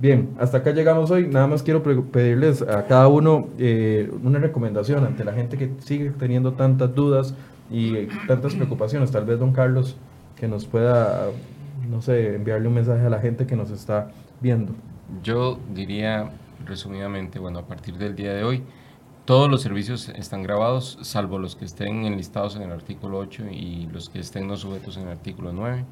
Bien, 0.00 0.30
hasta 0.40 0.58
acá 0.58 0.72
llegamos 0.72 1.08
hoy. 1.12 1.28
Nada 1.28 1.46
más 1.46 1.62
quiero 1.62 1.84
pedirles 1.84 2.62
a 2.62 2.84
cada 2.88 3.06
uno 3.06 3.46
eh, 3.60 4.10
una 4.24 4.40
recomendación 4.40 5.04
ante 5.04 5.22
la 5.22 5.32
gente 5.34 5.56
que 5.56 5.70
sigue 5.78 6.10
teniendo 6.10 6.54
tantas 6.54 6.92
dudas 6.96 7.36
y 7.70 8.06
tantas 8.26 8.56
preocupaciones. 8.56 9.12
Tal 9.12 9.24
vez 9.24 9.38
don 9.38 9.52
Carlos 9.52 9.96
que 10.34 10.48
nos 10.48 10.66
pueda, 10.66 11.28
no 11.88 12.02
sé, 12.02 12.34
enviarle 12.34 12.66
un 12.66 12.74
mensaje 12.74 13.06
a 13.06 13.10
la 13.10 13.20
gente 13.20 13.46
que 13.46 13.54
nos 13.54 13.70
está 13.70 14.10
viendo. 14.40 14.72
Yo 15.22 15.60
diría 15.72 16.32
resumidamente, 16.66 17.38
bueno, 17.38 17.60
a 17.60 17.66
partir 17.66 17.96
del 17.96 18.16
día 18.16 18.32
de 18.34 18.42
hoy, 18.42 18.64
todos 19.24 19.48
los 19.48 19.62
servicios 19.62 20.08
están 20.08 20.42
grabados, 20.42 20.98
salvo 21.02 21.38
los 21.38 21.54
que 21.54 21.64
estén 21.64 22.04
enlistados 22.04 22.56
en 22.56 22.62
el 22.62 22.72
artículo 22.72 23.18
8 23.18 23.44
y 23.52 23.86
los 23.92 24.10
que 24.10 24.18
estén 24.18 24.48
no 24.48 24.56
sujetos 24.56 24.96
en 24.96 25.04
el 25.04 25.10
artículo 25.10 25.52
9. 25.52 25.84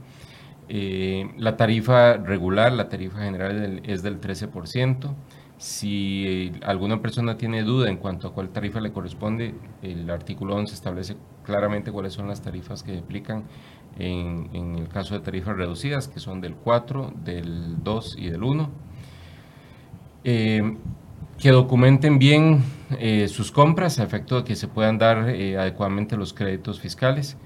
Eh, 0.68 1.30
la 1.36 1.56
tarifa 1.56 2.16
regular, 2.16 2.72
la 2.72 2.88
tarifa 2.88 3.20
general 3.20 3.82
es 3.84 4.02
del 4.02 4.20
13%. 4.20 5.14
Si 5.58 6.52
alguna 6.62 7.02
persona 7.02 7.36
tiene 7.36 7.62
duda 7.62 7.88
en 7.88 7.98
cuanto 7.98 8.28
a 8.28 8.32
cuál 8.32 8.48
tarifa 8.48 8.80
le 8.80 8.92
corresponde, 8.92 9.54
el 9.82 10.10
artículo 10.10 10.56
11 10.56 10.74
establece 10.74 11.16
claramente 11.44 11.92
cuáles 11.92 12.14
son 12.14 12.28
las 12.28 12.40
tarifas 12.40 12.82
que 12.82 12.98
aplican 12.98 13.44
en, 13.98 14.76
el 14.76 14.88
caso 14.88 15.14
de 15.14 15.20
tarifas 15.20 15.56
reducidas, 15.56 16.08
que 16.08 16.18
son 16.18 16.40
del 16.40 16.54
4, 16.54 17.12
del 17.24 17.82
2 17.84 18.16
y 18.18 18.30
del 18.30 18.42
1. 18.42 18.70
Eh, 20.24 20.76
que 21.38 21.50
documenten 21.50 22.18
bien 22.18 22.62
eh, 22.98 23.28
sus 23.28 23.52
compras 23.52 23.98
a 23.98 24.04
efecto 24.04 24.38
de 24.38 24.44
que 24.44 24.56
se 24.56 24.68
puedan 24.68 24.98
dar 24.98 25.28
eh, 25.28 25.56
adecuadamente 25.58 26.16
los 26.16 26.32
créditos 26.32 26.80
fiscales 26.80 27.36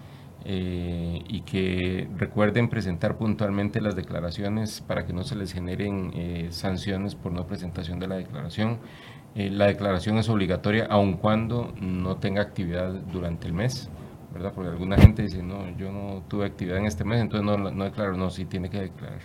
y 0.46 1.40
que 1.46 2.06
recuerden 2.18 2.68
presentar 2.68 3.16
puntualmente 3.16 3.80
las 3.80 3.96
declaraciones 3.96 4.82
para 4.82 5.06
que 5.06 5.14
no 5.14 5.22
se 5.22 5.36
les 5.36 5.54
generen 5.54 6.12
sanciones 6.52 7.14
por 7.14 7.32
no 7.32 7.46
presentación 7.46 7.98
de 7.98 8.08
la 8.08 8.16
declaración. 8.16 8.78
la 9.34 9.68
declaración 9.68 10.18
es 10.18 10.28
obligatoria 10.28 10.86
aun 10.90 11.14
cuando 11.14 11.72
no 11.80 12.16
tenga 12.18 12.42
actividad 12.42 12.92
durante 12.92 13.46
el 13.46 13.54
mes. 13.54 13.88
¿verdad? 14.34 14.52
Porque 14.52 14.68
alguna 14.68 14.98
gente 14.98 15.22
dice, 15.22 15.42
no, 15.42 15.70
yo 15.78 15.92
no 15.92 16.24
tuve 16.28 16.44
actividad 16.44 16.78
en 16.78 16.86
este 16.86 17.04
mes, 17.04 17.20
entonces 17.20 17.46
no, 17.46 17.56
no 17.56 17.84
declaro, 17.84 18.16
no, 18.16 18.30
sí 18.30 18.44
tiene 18.44 18.68
que 18.68 18.80
declarar. 18.80 19.20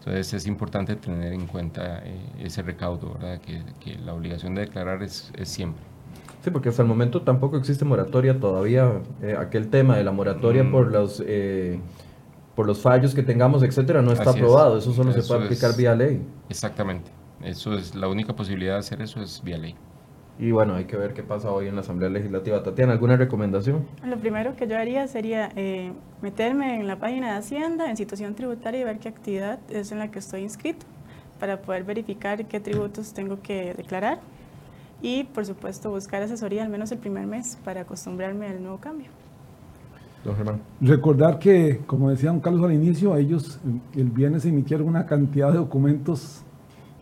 Entonces 0.00 0.32
es 0.32 0.46
importante 0.46 0.96
tener 0.96 1.34
en 1.34 1.46
cuenta 1.46 1.98
eh, 2.04 2.18
ese 2.42 2.62
recaudo, 2.62 3.12
¿verdad? 3.14 3.38
Que, 3.40 3.62
que, 3.80 3.98
la 3.98 4.14
obligación 4.14 4.54
de 4.54 4.62
declarar 4.62 5.02
es, 5.02 5.30
es, 5.36 5.50
siempre. 5.50 5.82
Sí, 6.42 6.50
porque 6.50 6.70
hasta 6.70 6.80
el 6.80 6.88
momento 6.88 7.20
tampoco 7.20 7.58
existe 7.58 7.84
moratoria 7.84 8.40
todavía. 8.40 9.02
Eh, 9.20 9.36
aquel 9.38 9.68
tema 9.68 9.98
de 9.98 10.04
la 10.04 10.10
moratoria 10.10 10.68
por 10.70 10.88
mm. 10.88 10.92
los 10.92 11.22
eh, 11.26 11.78
por 12.54 12.66
los 12.66 12.80
fallos 12.80 13.14
que 13.14 13.22
tengamos, 13.22 13.62
etcétera, 13.62 14.00
no 14.00 14.12
está 14.12 14.30
aprobado. 14.30 14.78
Eso 14.78 14.92
solo 14.94 15.12
se 15.12 15.22
puede 15.22 15.44
aplicar 15.44 15.76
vía 15.76 15.94
ley. 15.94 16.22
Exactamente. 16.48 17.10
Eso 17.42 17.74
es 17.74 17.94
la 17.94 18.08
única 18.08 18.34
posibilidad 18.34 18.74
de 18.74 18.78
hacer 18.80 19.02
eso 19.02 19.20
es 19.22 19.42
vía 19.44 19.58
ley. 19.58 19.74
Y 20.40 20.52
bueno, 20.52 20.74
hay 20.74 20.86
que 20.86 20.96
ver 20.96 21.12
qué 21.12 21.22
pasa 21.22 21.50
hoy 21.50 21.68
en 21.68 21.74
la 21.74 21.82
Asamblea 21.82 22.08
Legislativa. 22.08 22.62
Tatiana, 22.62 22.94
¿alguna 22.94 23.14
recomendación? 23.16 23.84
Lo 24.02 24.16
primero 24.16 24.56
que 24.56 24.66
yo 24.66 24.78
haría 24.78 25.06
sería 25.06 25.52
eh, 25.54 25.92
meterme 26.22 26.80
en 26.80 26.86
la 26.86 26.96
página 26.96 27.32
de 27.32 27.38
Hacienda, 27.38 27.90
en 27.90 27.98
situación 27.98 28.34
tributaria 28.34 28.80
y 28.80 28.84
ver 28.84 28.98
qué 28.98 29.10
actividad 29.10 29.58
es 29.68 29.92
en 29.92 29.98
la 29.98 30.10
que 30.10 30.18
estoy 30.18 30.40
inscrito 30.40 30.86
para 31.38 31.60
poder 31.60 31.84
verificar 31.84 32.46
qué 32.46 32.58
tributos 32.58 33.12
tengo 33.12 33.42
que 33.42 33.74
declarar 33.74 34.20
y 35.02 35.24
por 35.24 35.44
supuesto 35.44 35.90
buscar 35.90 36.22
asesoría 36.22 36.62
al 36.62 36.70
menos 36.70 36.90
el 36.90 36.98
primer 36.98 37.26
mes 37.26 37.58
para 37.62 37.82
acostumbrarme 37.82 38.46
al 38.46 38.62
nuevo 38.62 38.78
cambio. 38.78 39.08
Don 40.24 40.34
Germán. 40.36 40.60
Recordar 40.80 41.38
que, 41.38 41.80
como 41.86 42.08
decía 42.08 42.30
don 42.30 42.40
Carlos 42.40 42.64
al 42.64 42.72
inicio, 42.72 43.14
ellos 43.14 43.60
el 43.94 44.08
viernes 44.10 44.46
emitieron 44.46 44.88
una 44.88 45.04
cantidad 45.04 45.52
de 45.52 45.58
documentos 45.58 46.42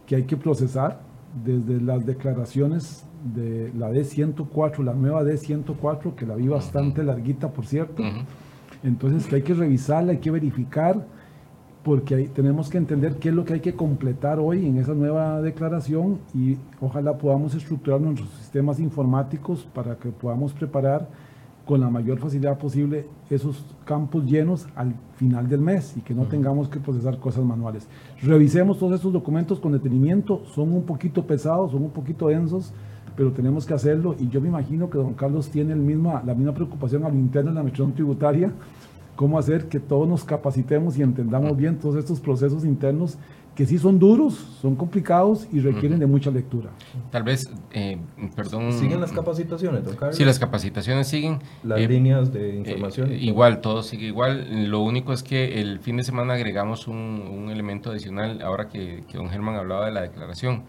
que 0.07 0.17
hay 0.17 0.25
que 0.25 0.37
procesar, 0.37 1.07
desde 1.45 1.81
las 1.81 2.07
declaraciones 2.07 3.05
de 3.35 3.73
la 3.77 3.91
D104, 3.91 4.83
la 4.85 4.95
nueva 4.95 5.23
D104, 5.23 6.15
que 6.15 6.27
la 6.27 6.35
vi 6.35 6.49
bastante 6.49 7.03
larguita, 7.03 7.51
por 7.53 7.67
cierto. 7.67 8.03
Entonces, 8.83 9.27
que 9.27 9.37
hay 9.37 9.43
que 9.43 9.55
revisarla, 9.55 10.13
hay 10.13 10.19
que 10.19 10.31
verificar, 10.31 11.05
porque 11.83 12.15
ahí 12.15 12.27
tenemos 12.29 12.69
que 12.69 12.79
entender 12.79 13.17
qué 13.17 13.31
es 13.31 13.35
lo 13.35 13.45
que 13.45 13.55
hay 13.55 13.61
que 13.61 13.75
completar 13.75 14.39
hoy 14.39 14.67
en 14.67 14.79
esa 14.79 14.95
nueva 14.95 15.41
declaración 15.41 16.19
y 16.35 16.57
ojalá 16.81 17.17
podamos 17.17 17.55
estructurar 17.55 18.01
nuestros 18.01 18.31
sistemas 18.31 18.79
informáticos 18.79 19.67
para 19.75 19.97
que 19.97 20.11
podamos 20.11 20.53
preparar 20.53 21.09
con 21.69 21.83
la 21.83 21.91
mayor 21.91 22.19
facilidad 22.19 22.57
posible 22.57 23.05
esos 23.29 23.63
campos 23.85 24.25
llenos 24.25 24.67
al 24.75 24.95
final 25.17 25.51
del 25.51 25.61
mes 25.61 25.99
y 25.99 26.01
que 26.01 26.15
no 26.15 26.25
tengamos 26.25 26.71
que 26.71 26.81
procesar 26.81 27.19
cosas 27.19 27.45
manuales. 27.45 27.87
Revisemos 28.23 28.79
todos 28.79 28.95
estos 28.95 29.13
documentos 29.13 29.61
con 29.61 29.73
detenimiento, 29.73 30.43
son 30.47 30.73
un 30.73 30.85
poquito 30.85 31.27
pesados, 31.27 31.73
son 31.73 31.83
un 31.83 31.91
poquito 31.91 32.29
densos, 32.29 32.73
pero 33.15 33.33
tenemos 33.33 33.67
que 33.67 33.75
hacerlo 33.75 34.17
y 34.19 34.31
yo 34.31 34.41
me 34.41 34.49
imagino 34.49 34.89
que 34.89 34.97
don 34.97 35.13
Carlos 35.13 35.51
tiene 35.51 35.75
el 35.75 35.81
misma, 35.81 36.23
la 36.25 36.35
misma 36.35 36.55
preocupación 36.55 37.05
al 37.05 37.15
interno 37.15 37.51
de 37.51 37.57
la 37.57 37.61
administración 37.61 37.95
tributaria, 37.95 38.51
cómo 39.15 39.39
hacer 39.39 39.69
que 39.69 39.79
todos 39.79 40.09
nos 40.09 40.25
capacitemos 40.25 40.97
y 40.97 41.03
entendamos 41.03 41.55
bien 41.55 41.79
todos 41.79 41.97
estos 41.97 42.19
procesos 42.19 42.65
internos 42.65 43.19
que 43.59 43.67
sí 43.67 43.77
son 43.77 43.99
duros, 43.99 44.35
son 44.63 44.77
complicados 44.77 45.49
y 45.53 45.59
requieren 45.59 45.99
de 45.99 46.07
mucha 46.07 46.31
lectura. 46.31 46.71
Tal 47.11 47.25
vez, 47.25 47.51
eh, 47.73 47.99
perdón. 48.37 48.73
¿Siguen 48.73 49.01
las 49.01 49.11
capacitaciones, 49.11 49.85
don 49.85 49.97
Carlos? 49.97 50.17
Sí, 50.17 50.25
las 50.25 50.39
capacitaciones 50.39 51.09
siguen. 51.09 51.41
Las 51.65 51.81
eh, 51.81 51.89
líneas 51.89 52.33
de 52.33 52.51
eh, 52.51 52.57
información. 52.59 53.13
igual, 53.13 53.61
todo 53.61 53.83
sigue 53.83 54.07
igual. 54.07 54.71
Lo 54.71 54.83
único 54.83 55.13
es 55.13 55.25
que 55.25 55.61
el 55.61 55.81
fin 55.81 55.97
de 55.97 56.05
semana 56.05 56.35
agregamos 56.35 56.87
un, 56.87 56.95
un 56.97 57.51
elemento 57.51 57.91
adicional, 57.91 58.43
ahora 58.43 58.69
que, 58.69 59.03
que, 59.09 59.19
don 59.19 59.29
Germán 59.29 59.57
hablaba 59.57 59.87
de 59.87 59.91
la 59.93 60.03
declaración. 60.03 60.63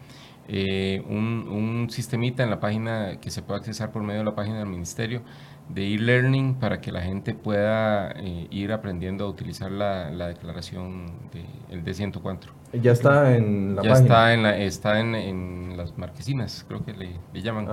un, 0.47 1.47
un 1.47 1.91
sistemita 1.91 2.41
en 2.41 2.49
la 2.49 2.59
página 2.59 3.19
que 3.21 3.29
se 3.29 3.43
puede 3.43 3.59
accesar 3.59 3.91
por 3.91 4.01
medio 4.01 4.21
de 4.21 4.25
la 4.25 4.33
página 4.33 4.57
del 4.57 4.67
ministerio 4.67 5.21
de 5.69 5.93
e-learning 5.93 6.55
para 6.55 6.81
que 6.81 6.91
la 6.91 7.01
gente 7.01 7.35
pueda 7.35 8.11
eh, 8.11 8.47
ir 8.49 8.71
aprendiendo 8.71 9.25
a 9.25 9.29
utilizar 9.29 9.71
la, 9.71 10.09
la 10.09 10.27
declaración 10.27 11.05
del 11.69 11.83
de, 11.83 11.93
D104. 11.93 12.49
Ya 12.81 12.91
está 12.91 13.35
en 13.35 13.75
la 13.75 13.83
ya 13.83 13.93
está 13.93 14.33
en 14.33 14.43
la, 14.43 14.57
está 14.57 14.99
en, 14.99 15.15
en, 15.15 15.77
las 15.77 15.97
marquesinas, 15.97 16.65
creo 16.67 16.83
que 16.83 16.93
le, 16.93 17.11
le 17.33 17.41
llaman. 17.41 17.67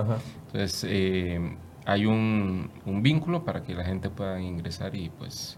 Entonces 0.45 0.85
eh, 0.87 1.57
hay 1.85 2.05
un, 2.05 2.69
un, 2.85 3.01
vínculo 3.01 3.43
para 3.43 3.63
que 3.63 3.73
la 3.73 3.83
gente 3.83 4.09
pueda 4.09 4.39
ingresar 4.39 4.95
y 4.95 5.09
pues 5.09 5.57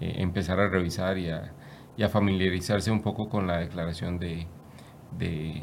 eh, 0.00 0.14
empezar 0.18 0.60
a 0.60 0.68
revisar 0.68 1.16
y 1.16 1.30
a, 1.30 1.52
y 1.96 2.02
a, 2.02 2.08
familiarizarse 2.10 2.90
un 2.90 3.00
poco 3.00 3.30
con 3.30 3.46
la 3.46 3.58
declaración 3.58 4.18
de, 4.18 4.46
de, 5.18 5.62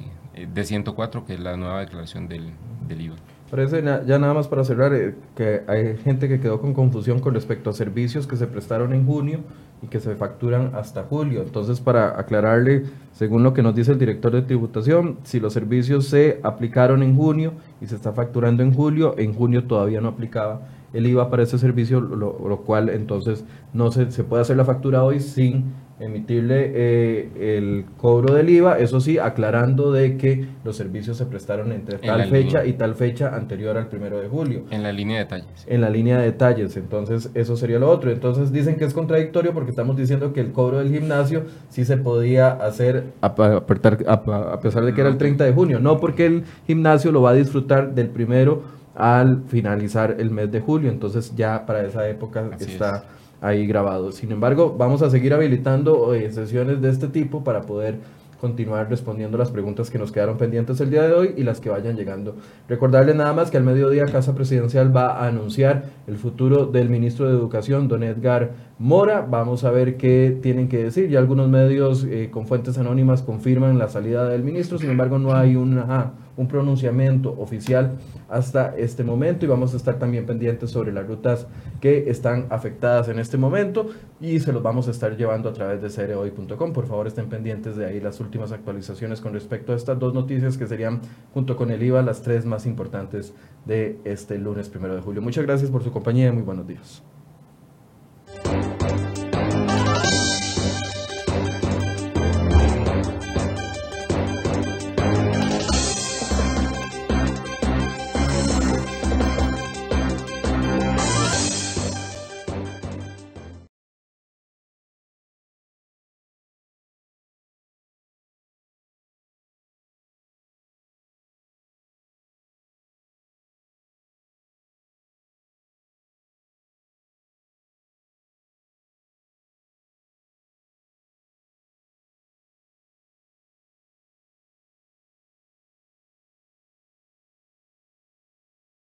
de 0.51 0.63
104, 0.63 1.25
que 1.25 1.35
es 1.35 1.39
la 1.39 1.55
nueva 1.55 1.81
declaración 1.81 2.27
del, 2.27 2.51
del 2.87 3.01
IVA. 3.01 3.15
Parece 3.49 3.83
ya 3.83 4.17
nada 4.19 4.33
más 4.33 4.47
para 4.47 4.63
cerrar 4.63 4.93
eh, 4.95 5.13
que 5.35 5.61
hay 5.67 5.97
gente 5.97 6.27
que 6.27 6.39
quedó 6.39 6.59
con 6.59 6.73
confusión 6.73 7.19
con 7.19 7.35
respecto 7.35 7.69
a 7.69 7.73
servicios 7.73 8.25
que 8.25 8.37
se 8.37 8.47
prestaron 8.47 8.91
en 8.91 9.05
junio 9.05 9.41
y 9.83 9.87
que 9.87 9.99
se 9.99 10.15
facturan 10.15 10.71
hasta 10.73 11.03
julio. 11.03 11.43
Entonces, 11.43 11.79
para 11.79 12.19
aclararle, 12.19 12.85
según 13.13 13.43
lo 13.43 13.53
que 13.53 13.61
nos 13.61 13.75
dice 13.75 13.91
el 13.91 13.99
director 13.99 14.31
de 14.31 14.41
tributación, 14.41 15.19
si 15.23 15.39
los 15.39 15.53
servicios 15.53 16.07
se 16.07 16.39
aplicaron 16.41 17.03
en 17.03 17.15
junio 17.15 17.53
y 17.81 17.85
se 17.85 17.95
está 17.95 18.13
facturando 18.13 18.63
en 18.63 18.73
julio, 18.73 19.13
en 19.17 19.33
junio 19.33 19.65
todavía 19.65 20.01
no 20.01 20.09
aplicaba 20.09 20.61
el 20.93 21.05
IVA 21.05 21.29
para 21.29 21.43
ese 21.43 21.59
servicio, 21.59 22.01
lo, 22.01 22.39
lo 22.47 22.57
cual 22.61 22.89
entonces 22.89 23.45
no 23.73 23.91
se, 23.91 24.11
se 24.11 24.23
puede 24.23 24.41
hacer 24.41 24.57
la 24.57 24.65
factura 24.65 25.03
hoy 25.03 25.19
sin 25.19 25.65
emitirle 25.99 26.71
eh, 26.75 27.57
el 27.57 27.85
cobro 27.97 28.33
del 28.33 28.49
IVA, 28.49 28.79
eso 28.79 28.99
sí, 28.99 29.17
aclarando 29.17 29.93
de 29.93 30.17
que 30.17 30.45
los 30.63 30.75
servicios 30.75 31.17
se 31.17 31.25
prestaron 31.25 31.71
entre 31.71 31.99
tal 31.99 32.29
fecha 32.29 32.65
y 32.65 32.73
tal 32.73 32.95
fecha 32.95 33.33
anterior 33.33 33.77
al 33.77 33.87
primero 33.87 34.19
de 34.19 34.27
julio. 34.27 34.63
En 34.71 34.83
la 34.83 34.91
línea 34.91 35.19
de 35.19 35.23
detalles. 35.23 35.65
En 35.67 35.81
la 35.81 35.89
línea 35.89 36.19
de 36.19 36.25
detalles, 36.25 36.75
entonces 36.75 37.29
eso 37.33 37.55
sería 37.55 37.79
lo 37.79 37.89
otro. 37.89 38.11
Entonces 38.11 38.51
dicen 38.51 38.75
que 38.75 38.83
es 38.83 38.93
contradictorio 38.93 39.53
porque 39.53 39.69
estamos 39.69 39.95
diciendo 39.95 40.33
que 40.33 40.41
el 40.41 40.51
cobro 40.51 40.79
del 40.79 40.91
gimnasio 40.91 41.43
sí 41.69 41.85
se 41.85 41.95
podía 41.95 42.49
hacer 42.49 43.05
a, 43.21 43.27
a 43.27 44.59
pesar 44.59 44.85
de 44.85 44.93
que 44.93 45.01
era 45.01 45.09
el 45.09 45.17
30 45.17 45.45
de 45.45 45.53
junio, 45.53 45.79
no 45.79 45.97
porque 45.99 46.25
el 46.25 46.43
gimnasio 46.67 47.11
lo 47.11 47.21
va 47.21 47.29
a 47.29 47.33
disfrutar 47.33 47.95
del 47.95 48.09
primero 48.09 48.63
al 48.95 49.43
finalizar 49.47 50.15
el 50.19 50.31
mes 50.31 50.51
de 50.51 50.61
julio, 50.61 50.89
entonces 50.89 51.33
ya 51.35 51.65
para 51.65 51.85
esa 51.85 52.07
época 52.07 52.49
está 52.59 53.03
ahí 53.41 53.65
grabado. 53.67 54.11
Sin 54.11 54.31
embargo, 54.31 54.75
vamos 54.77 55.01
a 55.01 55.09
seguir 55.09 55.33
habilitando 55.33 56.13
eh, 56.13 56.31
sesiones 56.31 56.81
de 56.81 56.89
este 56.89 57.07
tipo 57.07 57.43
para 57.43 57.61
poder 57.61 57.99
continuar 58.39 58.89
respondiendo 58.89 59.37
las 59.37 59.49
preguntas 59.49 59.89
que 59.89 59.97
nos 59.97 60.11
quedaron 60.11 60.37
pendientes 60.37 60.79
el 60.81 60.91
día 60.91 61.03
de 61.03 61.13
hoy 61.13 61.33
y 61.37 61.43
las 61.43 61.59
que 61.59 61.69
vayan 61.69 61.95
llegando. 61.95 62.35
Recordarles 62.67 63.15
nada 63.15 63.33
más 63.33 63.49
que 63.49 63.57
al 63.57 63.63
mediodía 63.63 64.05
Casa 64.05 64.35
Presidencial 64.35 64.95
va 64.95 65.17
a 65.17 65.27
anunciar 65.27 65.85
el 66.05 66.17
futuro 66.17 66.65
del 66.65 66.89
ministro 66.89 67.27
de 67.27 67.31
Educación, 67.31 67.87
don 67.87 68.03
Edgar 68.03 68.51
Mora. 68.77 69.25
Vamos 69.27 69.63
a 69.63 69.71
ver 69.71 69.97
qué 69.97 70.37
tienen 70.41 70.67
que 70.67 70.83
decir. 70.83 71.09
Ya 71.09 71.19
algunos 71.19 71.49
medios 71.49 72.03
eh, 72.03 72.29
con 72.31 72.45
fuentes 72.45 72.77
anónimas 72.77 73.21
confirman 73.23 73.79
la 73.79 73.87
salida 73.87 74.27
del 74.27 74.43
ministro, 74.43 74.77
sin 74.77 74.91
embargo 74.91 75.17
no 75.17 75.33
hay 75.33 75.55
una 75.55 76.11
un 76.37 76.47
pronunciamiento 76.47 77.35
oficial 77.39 77.97
hasta 78.29 78.75
este 78.75 79.03
momento 79.03 79.45
y 79.45 79.47
vamos 79.47 79.73
a 79.73 79.77
estar 79.77 79.97
también 79.99 80.25
pendientes 80.25 80.71
sobre 80.71 80.91
las 80.91 81.07
rutas 81.07 81.47
que 81.79 82.09
están 82.09 82.47
afectadas 82.49 83.07
en 83.07 83.19
este 83.19 83.37
momento 83.37 83.89
y 84.19 84.39
se 84.39 84.51
los 84.51 84.61
vamos 84.61 84.87
a 84.87 84.91
estar 84.91 85.15
llevando 85.15 85.49
a 85.49 85.53
través 85.53 85.81
de 85.81 85.89
cereoy.com. 85.89 86.73
Por 86.73 86.87
favor 86.87 87.07
estén 87.07 87.29
pendientes 87.29 87.75
de 87.75 87.85
ahí 87.85 87.99
las 87.99 88.19
últimas 88.19 88.51
actualizaciones 88.51 89.21
con 89.21 89.33
respecto 89.33 89.73
a 89.73 89.75
estas 89.75 89.99
dos 89.99 90.13
noticias 90.13 90.57
que 90.57 90.67
serían 90.67 91.01
junto 91.33 91.55
con 91.55 91.71
el 91.71 91.81
IVA 91.81 92.01
las 92.01 92.21
tres 92.21 92.45
más 92.45 92.65
importantes 92.65 93.33
de 93.65 93.99
este 94.03 94.37
lunes 94.37 94.69
primero 94.69 94.95
de 94.95 95.01
julio. 95.01 95.21
Muchas 95.21 95.45
gracias 95.45 95.71
por 95.71 95.83
su 95.83 95.91
compañía 95.91 96.27
y 96.27 96.31
muy 96.31 96.43
buenos 96.43 96.67
días. 96.67 97.03